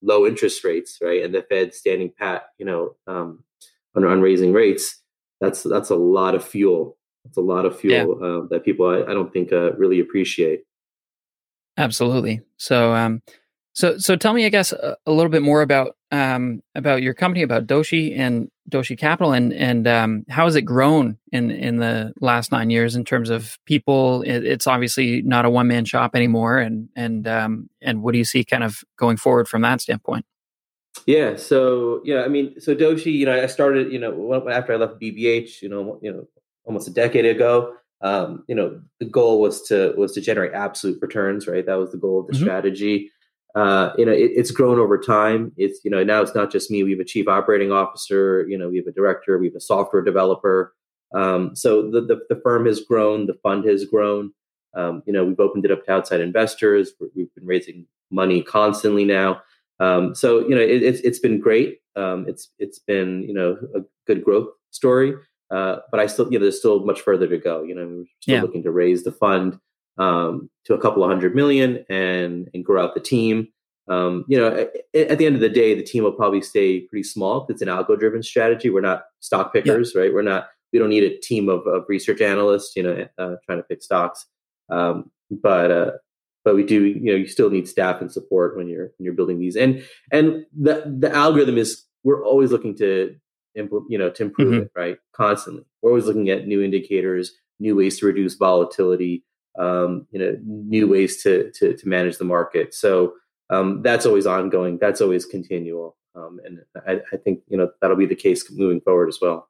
low 0.02 0.26
interest 0.26 0.64
rates, 0.64 0.98
right, 1.02 1.24
and 1.24 1.34
the 1.34 1.44
Fed 1.44 1.74
standing 1.74 2.14
pat, 2.18 2.44
you 2.58 2.66
know, 2.66 2.96
um, 3.08 3.44
on, 3.96 4.06
on 4.06 4.22
raising 4.22 4.54
rates, 4.54 5.02
that's 5.42 5.64
that's 5.64 5.90
a 5.90 5.96
lot 5.96 6.36
of 6.36 6.46
fuel. 6.46 6.98
It's 7.26 7.38
a 7.38 7.42
lot 7.42 7.66
of 7.66 7.78
fuel 7.78 8.18
yeah. 8.20 8.28
uh, 8.28 8.42
that 8.50 8.64
people 8.64 8.88
I, 8.88 9.02
I 9.02 9.14
don't 9.14 9.34
think 9.34 9.52
uh, 9.52 9.74
really 9.74 10.00
appreciate. 10.00 10.62
Absolutely. 11.78 12.42
So, 12.58 12.94
um, 12.94 13.22
so, 13.74 13.98
so 13.98 14.16
tell 14.16 14.34
me, 14.34 14.46
I 14.46 14.50
guess, 14.50 14.74
a, 14.74 14.98
a 15.06 15.12
little 15.12 15.30
bit 15.30 15.42
more 15.42 15.62
about 15.62 15.96
um, 16.12 16.62
about 16.76 17.02
your 17.02 17.14
company, 17.14 17.42
about 17.42 17.68
Doshi 17.68 18.18
and 18.18 18.52
Doshi 18.70 18.98
Capital, 18.98 19.32
and 19.32 19.54
and 19.54 19.88
um, 19.88 20.26
how 20.30 20.46
has 20.46 20.56
it 20.56 20.64
grown 20.64 21.18
in 21.32 21.52
in 21.52 21.78
the 21.78 22.14
last 22.20 22.52
nine 22.52 22.70
years 22.70 22.96
in 22.96 23.06
terms 23.06 23.30
of 23.30 23.58
people? 23.66 24.24
It, 24.24 24.46
it's 24.46 24.68
obviously 24.68 25.22
not 25.22 25.46
a 25.46 25.50
one 25.50 25.68
man 25.68 25.86
shop 25.86 26.16
anymore, 26.16 26.58
and 26.58 26.90
and 26.96 27.28
um, 27.28 27.70
and 27.82 28.04
what 28.04 28.12
do 28.12 28.18
you 28.18 28.26
see 28.26 28.44
kind 28.44 28.64
of 28.64 28.84
going 28.98 29.16
forward 29.16 29.48
from 29.48 29.62
that 29.62 29.80
standpoint? 29.80 30.26
Yeah, 31.06 31.38
so 31.38 32.02
yeah, 32.04 32.24
I 32.24 32.28
mean, 32.28 32.60
so 32.60 32.76
Doshi, 32.76 33.14
you 33.14 33.26
know, 33.26 33.42
I 33.42 33.48
started, 33.48 33.92
you 33.92 34.00
know, 34.00 34.50
after 34.50 34.74
I 34.74 34.76
left 34.76 35.00
BBH, 35.02 35.62
you 35.62 35.70
know, 35.70 35.98
you 36.02 36.12
know, 36.12 36.28
almost 36.66 36.90
a 36.90 36.94
decade 36.94 37.26
ago. 37.26 37.74
Um, 38.02 38.44
you 38.48 38.56
know, 38.56 38.82
the 39.00 39.06
goal 39.06 39.40
was 39.40 39.62
to 39.68 39.94
was 39.96 40.12
to 40.14 40.22
generate 40.22 40.54
absolute 40.54 40.98
returns, 41.02 41.48
right? 41.48 41.66
That 41.66 41.76
was 41.76 41.92
the 41.92 41.98
goal 41.98 42.20
of 42.20 42.28
the 42.28 42.34
mm-hmm. 42.34 42.44
strategy 42.44 43.12
uh, 43.56 43.92
you 43.98 44.06
know, 44.06 44.12
it, 44.12 44.32
it's 44.36 44.52
grown 44.52 44.80
over 44.80 44.98
time. 44.98 45.52
It's, 45.58 45.80
you 45.84 45.92
know, 45.92 46.04
now 46.04 46.22
it's 46.22 46.36
not 46.36 46.52
just 46.52 46.72
me. 46.72 46.84
We 46.84 46.92
have 46.92 47.00
a 47.00 47.06
chief 47.06 47.28
operating 47.28 47.72
officer, 47.72 48.46
you 48.48 48.58
know, 48.58 48.70
we 48.70 48.78
have 48.78 48.88
a 48.88 48.92
director, 48.92 49.38
we 49.38 49.48
have 49.48 49.56
a 49.56 49.62
software 49.62 50.02
developer. 50.02 50.74
Um, 51.14 51.56
so 51.56 51.90
the, 51.90 52.02
the, 52.02 52.22
the, 52.30 52.40
firm 52.42 52.66
has 52.66 52.80
grown, 52.80 53.28
the 53.28 53.38
fund 53.44 53.66
has 53.66 53.84
grown. 53.84 54.32
Um, 54.74 55.04
you 55.06 55.12
know, 55.12 55.26
we've 55.26 55.42
opened 55.42 55.66
it 55.66 55.72
up 55.72 55.86
to 55.86 55.92
outside 55.92 56.22
investors. 56.22 56.94
We've 57.14 57.34
been 57.36 57.46
raising 57.46 57.86
money 58.10 58.42
constantly 58.42 59.04
now. 59.04 59.42
Um, 59.82 60.16
so, 60.16 60.40
you 60.48 60.56
know, 60.56 60.62
it, 60.62 60.84
it's, 60.84 61.02
it's 61.02 61.20
been 61.20 61.42
great. 61.42 61.80
Um, 61.98 62.26
it's, 62.30 62.52
it's 62.60 62.80
been, 62.80 63.24
you 63.24 63.34
know, 63.34 63.58
a 63.76 63.82
good 64.08 64.24
growth 64.24 64.48
story. 64.70 65.16
Uh, 65.50 65.80
but 65.92 66.00
I 66.00 66.08
still, 66.08 66.32
you 66.32 66.40
know, 66.40 66.46
there's 66.46 66.60
still 66.60 66.86
much 66.86 67.02
further 67.02 67.28
to 67.28 67.38
go. 67.38 67.64
You 67.64 67.76
know, 67.76 67.88
we're 67.88 68.06
still 68.22 68.36
yeah. 68.36 68.42
looking 68.42 68.64
to 68.64 68.72
raise 68.72 69.04
the 69.04 69.12
fund 69.12 69.60
um, 70.02 70.50
to 70.66 70.74
a 70.74 70.82
couple 70.82 71.04
of 71.04 71.10
hundred 71.10 71.36
million 71.36 71.86
and 71.90 72.50
and 72.54 72.66
grow 72.66 72.84
out 72.84 72.96
the 72.96 73.00
team. 73.00 73.48
Um, 73.88 74.26
you 74.28 74.38
know, 74.38 74.48
at, 74.48 75.12
at, 75.12 75.18
the 75.18 75.26
end 75.26 75.36
of 75.36 75.42
the 75.42 75.50
day, 75.50 75.76
the 75.76 75.84
team 75.84 76.04
will 76.04 76.14
probably 76.14 76.42
stay 76.42 76.82
pretty 76.82 77.04
small. 77.04 77.46
It's 77.50 77.62
an 77.62 77.68
algo 77.68 78.00
driven 78.00 78.24
strategy. 78.24 78.70
We're 78.70 78.82
not 78.82 79.04
stock 79.20 79.52
pickers, 79.54 79.92
yeah. 79.94 80.02
right? 80.02 80.14
We're 80.14 80.22
not. 80.22 80.48
We 80.72 80.80
don't 80.80 80.90
need 80.90 81.04
a 81.04 81.18
team 81.18 81.50
of, 81.50 81.68
of 81.68 81.84
research 81.90 82.22
analysts, 82.22 82.74
you 82.76 82.84
know, 82.84 83.06
uh, 83.18 83.36
trying 83.46 83.60
to 83.60 83.64
pick 83.64 83.84
stocks. 83.84 84.26
Um, 84.70 85.12
but 85.30 85.70
uh, 85.70 85.92
but 86.46 86.56
we 86.56 86.64
do, 86.64 86.86
you 86.86 87.12
know, 87.12 87.18
you 87.18 87.28
still 87.28 87.50
need 87.50 87.68
staff 87.68 88.02
and 88.02 88.12
support 88.12 88.56
when 88.56 88.68
you're 88.68 88.92
when 88.98 89.06
you're 89.06 89.14
building 89.14 89.40
these. 89.40 89.56
And 89.56 89.86
and 90.12 90.46
the 90.58 90.84
the 91.00 91.14
algorithm 91.14 91.58
is 91.58 91.86
we're 92.04 92.26
always 92.26 92.52
looking 92.52 92.76
to 92.78 93.16
implement, 93.56 93.92
you 93.92 93.98
know, 93.98 94.10
to 94.10 94.24
improve 94.24 94.54
mm-hmm. 94.54 94.64
it, 94.64 94.72
right? 94.76 94.98
Constantly. 95.14 95.66
We're 95.82 95.92
always 95.92 96.06
looking 96.06 96.30
at 96.30 96.48
new 96.48 96.62
indicators, 96.62 97.34
new 97.60 97.76
ways 97.76 98.00
to 98.00 98.06
reduce 98.06 98.36
volatility, 98.36 99.26
um, 99.58 100.08
you 100.12 100.20
know 100.20 100.38
new 100.44 100.88
ways 100.88 101.22
to 101.24 101.52
to, 101.52 101.76
to 101.76 101.88
manage 101.88 102.18
the 102.18 102.26
market. 102.26 102.74
So 102.74 103.14
um, 103.50 103.82
that's 103.82 104.06
always 104.06 104.26
ongoing. 104.26 104.78
That's 104.80 105.02
always 105.02 105.26
continual, 105.26 105.98
um, 106.16 106.40
and 106.46 106.60
I, 106.88 107.02
I, 107.14 107.18
think 107.18 107.42
you 107.48 107.58
know 107.58 107.70
that'll 107.82 107.98
be 107.98 108.06
the 108.06 108.16
case 108.16 108.50
moving 108.52 108.82
forward 108.82 109.10
as 109.10 109.20
well. 109.22 109.50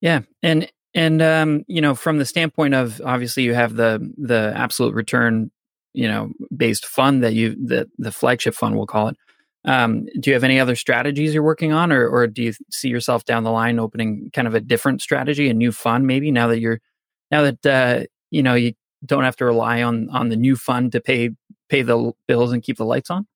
Yeah, 0.00 0.22
and 0.42 0.70
and 0.94 1.22
um, 1.22 1.64
you 1.68 1.80
know 1.80 1.94
from 1.94 2.18
the 2.18 2.26
standpoint 2.26 2.74
of 2.74 3.00
obviously 3.04 3.44
you 3.44 3.54
have 3.54 3.74
the 3.76 4.12
the 4.16 4.52
absolute 4.56 4.94
return 4.94 5.50
you 5.92 6.08
know 6.08 6.32
based 6.54 6.86
fund 6.86 7.22
that 7.22 7.34
you 7.34 7.56
that 7.66 7.86
the 7.98 8.12
flagship 8.12 8.54
fund 8.54 8.76
we'll 8.76 8.86
call 8.86 9.08
it. 9.08 9.16
Um, 9.66 10.04
do 10.20 10.28
you 10.28 10.34
have 10.34 10.44
any 10.44 10.60
other 10.60 10.76
strategies 10.76 11.32
you're 11.32 11.42
working 11.42 11.72
on, 11.72 11.90
or, 11.90 12.06
or 12.06 12.26
do 12.26 12.42
you 12.42 12.52
see 12.70 12.88
yourself 12.88 13.24
down 13.24 13.44
the 13.44 13.50
line 13.50 13.78
opening 13.78 14.30
kind 14.34 14.46
of 14.46 14.54
a 14.54 14.60
different 14.60 15.00
strategy, 15.00 15.48
a 15.48 15.54
new 15.54 15.72
fund, 15.72 16.06
maybe 16.06 16.30
now 16.30 16.48
that 16.48 16.60
you're 16.60 16.80
now 17.30 17.42
that 17.42 17.64
uh, 17.66 18.04
you 18.34 18.42
know 18.42 18.54
you 18.54 18.74
don't 19.06 19.24
have 19.24 19.36
to 19.36 19.44
rely 19.44 19.82
on 19.82 20.10
on 20.10 20.28
the 20.28 20.36
new 20.36 20.56
fund 20.56 20.92
to 20.92 21.00
pay 21.00 21.30
pay 21.68 21.82
the 21.82 22.12
bills 22.26 22.52
and 22.52 22.62
keep 22.62 22.76
the 22.76 22.84
lights 22.84 23.10
on? 23.10 23.26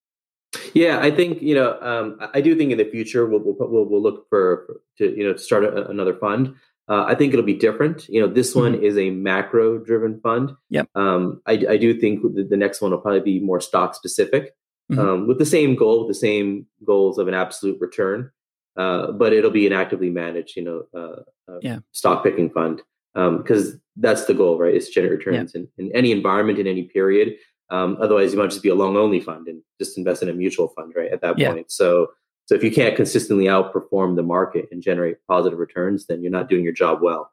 Yeah, 0.75 0.99
I 1.01 1.11
think 1.11 1.41
you 1.41 1.55
know. 1.55 1.79
Um, 1.81 2.19
I 2.35 2.41
do 2.41 2.57
think 2.57 2.73
in 2.73 2.79
the 2.79 2.85
future 2.85 3.27
we'll 3.27 3.41
we'll, 3.45 3.85
we'll 3.85 4.03
look 4.03 4.29
for 4.29 4.81
to 4.99 5.17
you 5.17 5.25
know 5.25 5.35
to 5.35 5.39
start 5.39 5.65
a, 5.65 5.89
another 5.89 6.15
fund. 6.15 6.55
Uh, 6.89 7.05
I 7.07 7.15
think 7.15 7.35
it'll 7.35 7.45
be 7.45 7.55
different. 7.55 8.09
You 8.09 8.23
know, 8.23 8.33
this 8.33 8.55
one 8.55 8.73
mm-hmm. 8.73 8.85
is 8.85 8.97
a 8.97 9.11
macro 9.11 9.77
driven 9.77 10.21
fund. 10.21 10.53
Yep. 10.71 10.89
Um, 10.95 11.43
I, 11.47 11.53
I 11.69 11.77
do 11.77 12.01
think 12.01 12.23
the, 12.23 12.45
the, 12.45 12.57
next 12.57 12.81
one 12.81 12.93
will 12.93 12.99
probably 12.99 13.21
be 13.21 13.41
more 13.41 13.61
stock 13.61 13.95
specific, 13.95 14.55
mm-hmm. 14.91 14.99
um, 14.99 15.27
with 15.29 15.39
the 15.39 15.45
same 15.45 15.77
goal, 15.77 16.07
with 16.07 16.17
the 16.17 16.19
same 16.19 16.65
goals 16.87 17.19
of 17.19 17.29
an 17.29 17.35
absolute 17.35 17.79
return. 17.79 18.31
uh, 18.79 19.13
but 19.13 19.35
it'll 19.35 19.51
be 19.51 19.67
an 19.67 19.75
actively 19.75 20.09
managed, 20.09 20.57
you 20.57 20.65
know, 20.65 20.87
uh, 20.99 21.53
uh 21.53 21.59
yeah. 21.61 21.81
stock 21.93 22.25
picking 22.25 22.49
fund 22.49 22.81
because 23.19 23.73
um, 23.73 23.81
that's 23.97 24.27
the 24.27 24.35
goal, 24.35 24.59
right? 24.59 24.75
Is 24.75 24.87
to 24.87 24.93
generate 24.93 25.19
returns 25.19 25.53
yeah. 25.55 25.63
in, 25.79 25.87
in 25.87 25.97
any 25.97 26.13
environment 26.13 26.59
in 26.59 26.67
any 26.67 26.85
period. 26.85 27.35
Um, 27.71 27.99
otherwise, 28.01 28.33
you 28.33 28.39
might 28.39 28.51
just 28.51 28.63
be 28.63 28.69
a 28.69 28.75
long 28.75 28.97
only 28.97 29.21
fund 29.21 29.49
and 29.49 29.61
just 29.81 29.99
invest 29.99 30.23
in 30.23 30.29
a 30.29 30.33
mutual 30.33 30.69
fund, 30.69 30.93
right? 30.97 31.13
At 31.13 31.21
that 31.23 31.39
yeah. 31.39 31.53
point, 31.53 31.71
so 31.71 32.09
so 32.47 32.55
if 32.55 32.65
you 32.65 32.71
can't 32.71 32.97
consistently 32.97 33.45
outperform 33.45 34.17
the 34.17 34.23
market 34.23 34.69
and 34.73 34.83
generate 34.83 35.17
positive 35.27 35.59
returns, 35.59 36.07
then 36.07 36.23
you're 36.23 36.33
not 36.33 36.49
doing 36.49 36.65
your 36.65 36.73
job 36.73 37.01
well. 37.03 37.31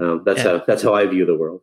Um, 0.00 0.22
that's 0.24 0.38
yeah. 0.38 0.58
how 0.58 0.64
that's 0.66 0.82
how 0.82 0.94
I 0.94 1.06
view 1.06 1.24
the 1.24 1.36
world. 1.36 1.60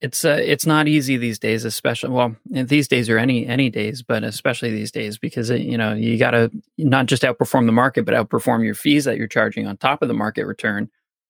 It's 0.00 0.24
uh, 0.24 0.38
it's 0.40 0.64
not 0.64 0.86
easy 0.86 1.16
these 1.16 1.40
days, 1.40 1.64
especially 1.64 2.10
well 2.10 2.36
these 2.46 2.86
days 2.86 3.08
or 3.08 3.18
any 3.18 3.46
any 3.46 3.70
days, 3.70 4.02
but 4.02 4.22
especially 4.22 4.70
these 4.70 4.92
days 4.92 5.18
because 5.18 5.50
it, 5.50 5.62
you 5.62 5.76
know 5.76 5.94
you 5.94 6.18
got 6.18 6.32
to 6.32 6.50
not 6.76 7.06
just 7.06 7.22
outperform 7.22 7.66
the 7.66 7.72
market, 7.72 8.04
but 8.04 8.14
outperform 8.14 8.64
your 8.64 8.74
fees 8.74 9.04
that 9.06 9.16
you're 9.16 9.26
charging 9.26 9.66
on 9.66 9.76
top 9.76 10.02
of 10.02 10.08
the 10.08 10.14
market 10.14 10.44
return 10.44 10.88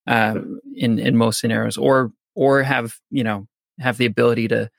uh, 0.08 0.40
in 0.74 0.98
in 0.98 1.16
most 1.16 1.40
scenarios, 1.40 1.76
or 1.76 2.12
or 2.34 2.62
have 2.62 2.96
you 3.10 3.22
know 3.22 3.46
have 3.78 3.98
the 3.98 4.06
ability 4.06 4.48
to 4.48 4.70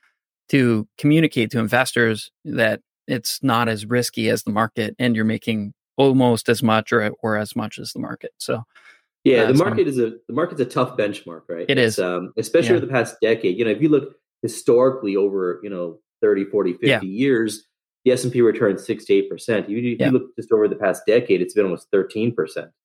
to 0.50 0.86
communicate 0.98 1.50
to 1.52 1.58
investors 1.58 2.30
that 2.44 2.80
it's 3.06 3.42
not 3.42 3.68
as 3.68 3.86
risky 3.86 4.28
as 4.28 4.42
the 4.42 4.50
market 4.50 4.94
and 4.98 5.16
you're 5.16 5.24
making 5.24 5.72
almost 5.96 6.48
as 6.48 6.62
much 6.62 6.92
or 6.92 7.10
or 7.22 7.36
as 7.36 7.56
much 7.56 7.78
as 7.78 7.92
the 7.92 8.00
market. 8.00 8.32
So 8.38 8.64
yeah, 9.24 9.46
the 9.46 9.54
market 9.54 9.86
is 9.86 9.98
a 9.98 10.12
the 10.28 10.34
market's 10.34 10.60
a 10.60 10.64
tough 10.64 10.96
benchmark, 10.96 11.42
right? 11.48 11.66
It 11.68 11.78
is. 11.78 11.98
Um, 11.98 12.32
especially 12.36 12.70
yeah. 12.70 12.76
over 12.76 12.86
the 12.86 12.92
past 12.92 13.16
decade. 13.22 13.58
You 13.58 13.64
know, 13.64 13.70
if 13.70 13.80
you 13.80 13.88
look 13.88 14.14
historically 14.42 15.16
over, 15.16 15.60
you 15.62 15.70
know, 15.70 15.98
30, 16.22 16.46
40, 16.46 16.72
50 16.72 16.86
yeah. 16.86 17.00
years, 17.02 17.66
the 18.04 18.12
S&P 18.12 18.40
returns 18.40 18.84
6 18.86 19.04
to 19.06 19.12
8%. 19.12 19.64
If 19.64 19.68
you, 19.68 19.78
if 19.78 20.00
yeah. 20.00 20.06
you 20.06 20.12
look 20.12 20.34
just 20.36 20.52
over 20.52 20.68
the 20.68 20.76
past 20.76 21.02
decade, 21.06 21.42
it's 21.42 21.54
been 21.54 21.64
almost 21.64 21.90
13%, 21.92 22.34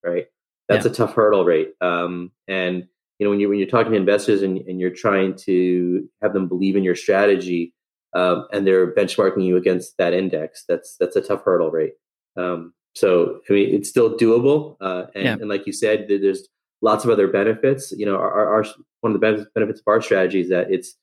right? 0.03 0.25
That's 0.67 0.85
a 0.85 0.89
tough 0.89 1.13
hurdle 1.13 1.45
rate. 1.45 1.73
Um, 1.81 2.31
and 2.47 2.87
you 3.19 3.25
know, 3.25 3.29
when 3.29 3.39
you 3.39 3.49
when 3.49 3.59
you're 3.59 3.67
talking 3.67 3.91
to 3.91 3.97
investors 3.97 4.41
and, 4.41 4.57
and 4.59 4.79
you're 4.79 4.89
trying 4.89 5.35
to 5.45 6.07
have 6.21 6.33
them 6.33 6.47
believe 6.47 6.75
in 6.75 6.83
your 6.83 6.95
strategy, 6.95 7.73
um, 8.15 8.47
and 8.51 8.65
they're 8.65 8.93
benchmarking 8.93 9.43
you 9.45 9.57
against 9.57 9.97
that 9.97 10.13
index, 10.13 10.65
that's 10.67 10.95
that's 10.99 11.15
a 11.15 11.21
tough 11.21 11.43
hurdle 11.43 11.71
rate. 11.71 11.93
Um, 12.37 12.73
so 12.93 13.39
I 13.49 13.53
mean, 13.53 13.75
it's 13.75 13.89
still 13.89 14.17
doable, 14.17 14.77
uh, 14.81 15.05
and, 15.13 15.23
yeah. 15.23 15.33
and, 15.33 15.49
like 15.49 15.67
you 15.67 15.73
said, 15.73 16.07
there's 16.07 16.47
lots 16.81 17.03
of 17.03 17.09
other 17.09 17.27
benefits. 17.27 17.91
You 17.91 18.05
know, 18.05 18.15
our, 18.15 18.55
our 18.55 18.65
one 19.01 19.13
of 19.13 19.19
the 19.19 19.47
benefits 19.53 19.79
of 19.79 19.87
our 19.87 20.01
strategy 20.01 20.41
is 20.41 20.49
that 20.49 20.71
it's 20.71 20.95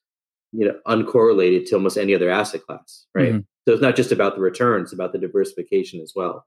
you 0.52 0.66
know 0.66 0.74
uncorrelated 0.86 1.66
to 1.66 1.76
almost 1.76 1.96
any 1.96 2.14
other 2.14 2.30
asset 2.30 2.62
class, 2.66 3.06
right? 3.14 3.32
Mm-hmm. 3.32 3.40
So 3.66 3.74
it's 3.74 3.82
not 3.82 3.96
just 3.96 4.12
about 4.12 4.34
the 4.34 4.42
returns; 4.42 4.86
it's 4.86 4.92
about 4.92 5.12
the 5.12 5.18
diversification 5.18 6.00
as 6.00 6.12
well. 6.14 6.46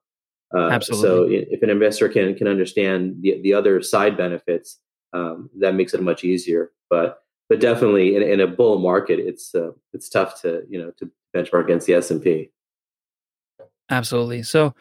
Uh, 0.54 0.70
Absolutely. 0.70 1.46
So 1.46 1.48
if 1.52 1.62
an 1.64 1.70
investor 1.70 2.10
can 2.10 2.36
can 2.36 2.48
understand 2.48 3.18
the 3.22 3.42
the 3.42 3.54
other 3.54 3.82
side 3.82 4.18
benefits, 4.18 4.80
um, 5.14 5.50
that 5.60 5.76
makes 5.76 5.94
it 5.94 6.02
much 6.02 6.24
easier. 6.24 6.72
But 6.90 7.20
but 7.50 7.60
definitely 7.60 8.16
in, 8.16 8.24
in 8.24 8.40
a 8.40 8.48
bull 8.48 8.80
market, 8.80 9.20
it's 9.20 9.54
uh, 9.56 9.72
it's 9.94 10.10
tough 10.10 10.42
to 10.42 10.64
you 10.70 10.80
know 10.80 10.92
to 10.98 11.10
benchmark 11.36 11.66
against 11.66 11.88
the 11.88 11.94
S 11.94 12.12
and 12.12 12.22
P. 12.22 12.52
Absolutely. 13.90 14.44
So 14.44 14.74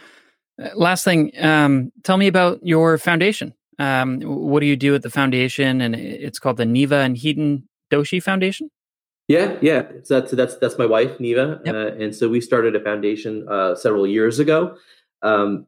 uh, 0.62 0.70
last 0.74 1.04
thing, 1.04 1.32
um, 1.40 1.92
tell 2.04 2.16
me 2.16 2.26
about 2.26 2.64
your 2.66 2.98
foundation. 2.98 3.54
Um, 3.78 4.20
what 4.20 4.60
do 4.60 4.66
you 4.66 4.76
do 4.76 4.94
at 4.94 5.02
the 5.02 5.10
foundation? 5.10 5.80
And 5.80 5.96
it's 5.96 6.38
called 6.38 6.56
the 6.56 6.64
Neva 6.64 6.96
and 6.96 7.16
Hiten 7.16 7.64
Doshi 7.90 8.22
Foundation. 8.22 8.70
Yeah, 9.26 9.56
yeah. 9.62 9.88
So 10.02 10.20
that's 10.20 10.32
that's 10.32 10.56
that's 10.58 10.78
my 10.78 10.84
wife, 10.84 11.18
Neva, 11.18 11.60
yep. 11.64 11.74
uh, 11.74 12.02
and 12.02 12.14
so 12.14 12.28
we 12.28 12.42
started 12.42 12.76
a 12.76 12.80
foundation 12.80 13.48
uh, 13.48 13.74
several 13.74 14.06
years 14.06 14.38
ago. 14.38 14.76
Um, 15.24 15.66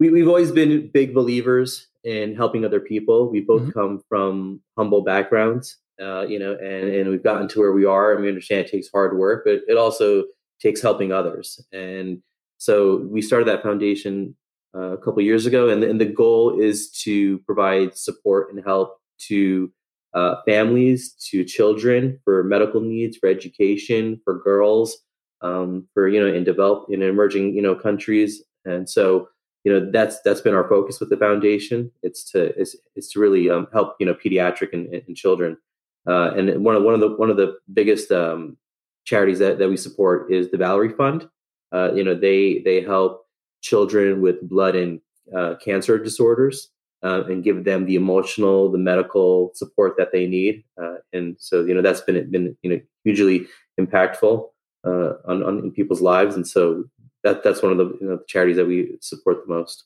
we, 0.00 0.10
we've 0.10 0.28
always 0.28 0.52
been 0.52 0.90
big 0.92 1.14
believers 1.14 1.88
in 2.04 2.34
helping 2.34 2.64
other 2.64 2.80
people. 2.80 3.30
We 3.30 3.40
both 3.40 3.62
mm-hmm. 3.62 3.70
come 3.78 4.02
from 4.08 4.60
humble 4.76 5.02
backgrounds, 5.02 5.76
uh, 6.00 6.26
you 6.26 6.38
know, 6.38 6.52
and 6.52 6.90
and 6.94 7.10
we've 7.10 7.22
gotten 7.22 7.48
to 7.48 7.60
where 7.60 7.72
we 7.72 7.84
are, 7.84 8.12
and 8.12 8.22
we 8.22 8.28
understand 8.28 8.66
it 8.66 8.70
takes 8.70 8.90
hard 8.90 9.16
work, 9.16 9.44
but 9.44 9.60
it 9.66 9.76
also 9.76 10.24
takes 10.60 10.82
helping 10.82 11.12
others. 11.12 11.64
And 11.72 12.22
so 12.58 12.98
we 13.08 13.22
started 13.22 13.48
that 13.48 13.62
foundation 13.62 14.36
uh, 14.76 14.92
a 14.92 14.98
couple 14.98 15.22
years 15.22 15.46
ago, 15.46 15.68
and, 15.68 15.82
and 15.82 16.00
the 16.00 16.04
goal 16.04 16.60
is 16.60 16.90
to 17.04 17.38
provide 17.40 17.96
support 17.96 18.52
and 18.52 18.62
help 18.64 18.98
to 19.28 19.72
uh, 20.14 20.36
families, 20.46 21.14
to 21.30 21.44
children 21.44 22.18
for 22.24 22.42
medical 22.44 22.80
needs, 22.80 23.16
for 23.16 23.28
education, 23.28 24.20
for 24.24 24.40
girls, 24.40 24.98
um, 25.42 25.86
for 25.94 26.08
you 26.08 26.20
know 26.20 26.32
in 26.32 26.44
developed 26.44 26.92
in 26.92 27.02
emerging 27.02 27.54
you 27.54 27.62
know 27.62 27.74
countries, 27.74 28.42
and 28.68 28.88
so 28.88 29.28
you 29.64 29.72
know 29.72 29.90
that's 29.90 30.20
that's 30.22 30.40
been 30.40 30.54
our 30.54 30.68
focus 30.68 31.00
with 31.00 31.10
the 31.10 31.16
foundation. 31.16 31.90
It's 32.02 32.30
to 32.32 32.58
it's, 32.60 32.76
it's 32.94 33.12
to 33.12 33.20
really 33.20 33.50
um, 33.50 33.66
help 33.72 33.96
you 33.98 34.06
know 34.06 34.14
pediatric 34.14 34.72
and, 34.72 34.92
and 34.94 35.16
children, 35.16 35.56
uh, 36.06 36.32
and 36.36 36.64
one 36.64 36.76
of 36.76 36.82
one 36.82 36.94
of 36.94 37.00
the 37.00 37.16
one 37.16 37.30
of 37.30 37.36
the 37.36 37.58
biggest 37.72 38.10
um, 38.12 38.56
charities 39.04 39.38
that, 39.38 39.58
that 39.58 39.68
we 39.68 39.76
support 39.76 40.30
is 40.30 40.50
the 40.50 40.58
Valerie 40.58 40.92
Fund. 40.92 41.28
Uh, 41.72 41.92
you 41.94 42.04
know, 42.04 42.14
they 42.14 42.60
they 42.64 42.80
help 42.80 43.26
children 43.60 44.20
with 44.20 44.48
blood 44.48 44.76
and 44.76 45.00
uh, 45.36 45.54
cancer 45.56 45.98
disorders 45.98 46.70
uh, 47.02 47.24
and 47.24 47.44
give 47.44 47.64
them 47.64 47.86
the 47.86 47.96
emotional, 47.96 48.70
the 48.70 48.78
medical 48.78 49.50
support 49.54 49.94
that 49.98 50.12
they 50.12 50.26
need. 50.26 50.64
Uh, 50.80 50.96
and 51.12 51.36
so, 51.38 51.64
you 51.64 51.74
know, 51.74 51.82
that's 51.82 52.00
been 52.02 52.30
been 52.30 52.56
you 52.62 52.70
know 52.70 52.80
hugely 53.04 53.46
impactful 53.80 54.46
uh, 54.86 55.12
on, 55.26 55.42
on 55.42 55.58
in 55.58 55.72
people's 55.72 56.00
lives. 56.00 56.34
And 56.34 56.46
so 56.46 56.84
that 57.24 57.42
that's 57.42 57.62
one 57.62 57.72
of 57.72 57.78
the, 57.78 57.98
you 58.00 58.08
know, 58.08 58.20
charities 58.26 58.56
that 58.56 58.66
we 58.66 58.96
support 59.00 59.46
the 59.46 59.52
most. 59.52 59.84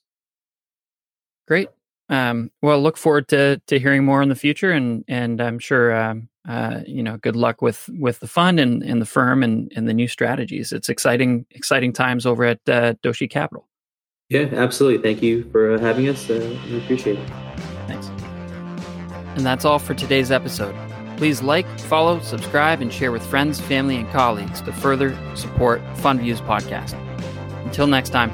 Great. 1.49 1.69
Um, 2.09 2.51
well, 2.61 2.81
look 2.81 2.97
forward 2.97 3.29
to 3.29 3.61
to 3.67 3.79
hearing 3.79 4.05
more 4.05 4.23
in 4.23 4.29
the 4.29 4.35
future, 4.35 4.71
and 4.71 5.05
and 5.09 5.41
I'm 5.41 5.59
sure 5.59 5.95
um, 5.95 6.29
uh, 6.49 6.81
you 6.87 7.03
know, 7.03 7.17
good 7.19 7.37
luck 7.37 7.63
with 7.63 7.89
with 7.99 8.21
the 8.21 8.27
fund 8.27 8.59
and, 8.59 8.83
and 8.83 9.01
the 9.01 9.07
firm 9.07 9.43
and, 9.43 9.73
and 9.77 9.89
the 9.89 9.95
new 9.95 10.09
strategies. 10.09 10.73
It's 10.73 10.89
exciting 10.89 11.47
exciting 11.51 11.93
times 11.93 12.27
over 12.27 12.45
at 12.45 12.61
uh, 12.69 12.95
Doshi 13.03 13.31
Capital. 13.31 13.69
Yeah, 14.29 14.49
absolutely. 14.53 15.03
Thank 15.03 15.23
you 15.23 15.49
for 15.51 15.79
having 15.79 16.09
us. 16.09 16.29
Uh, 16.29 16.57
we 16.67 16.79
appreciate 16.79 17.19
it. 17.19 17.29
Thanks. 17.87 18.09
And 19.37 19.47
that's 19.47 19.65
all 19.65 19.79
for 19.79 19.95
today's 19.95 20.31
episode. 20.31 20.75
Please 21.17 21.43
like, 21.43 21.67
follow, 21.81 22.19
subscribe, 22.21 22.81
and 22.81 22.93
share 22.93 23.13
with 23.13 23.25
friends, 23.27 23.61
family, 23.61 23.97
and 23.97 24.11
colleagues 24.11 24.61
to 24.63 24.73
further 24.73 25.17
support 25.37 25.81
FundViews 25.97 26.45
podcast. 26.47 26.99
Until 27.73 27.87
next 27.87 28.11
time. 28.11 28.31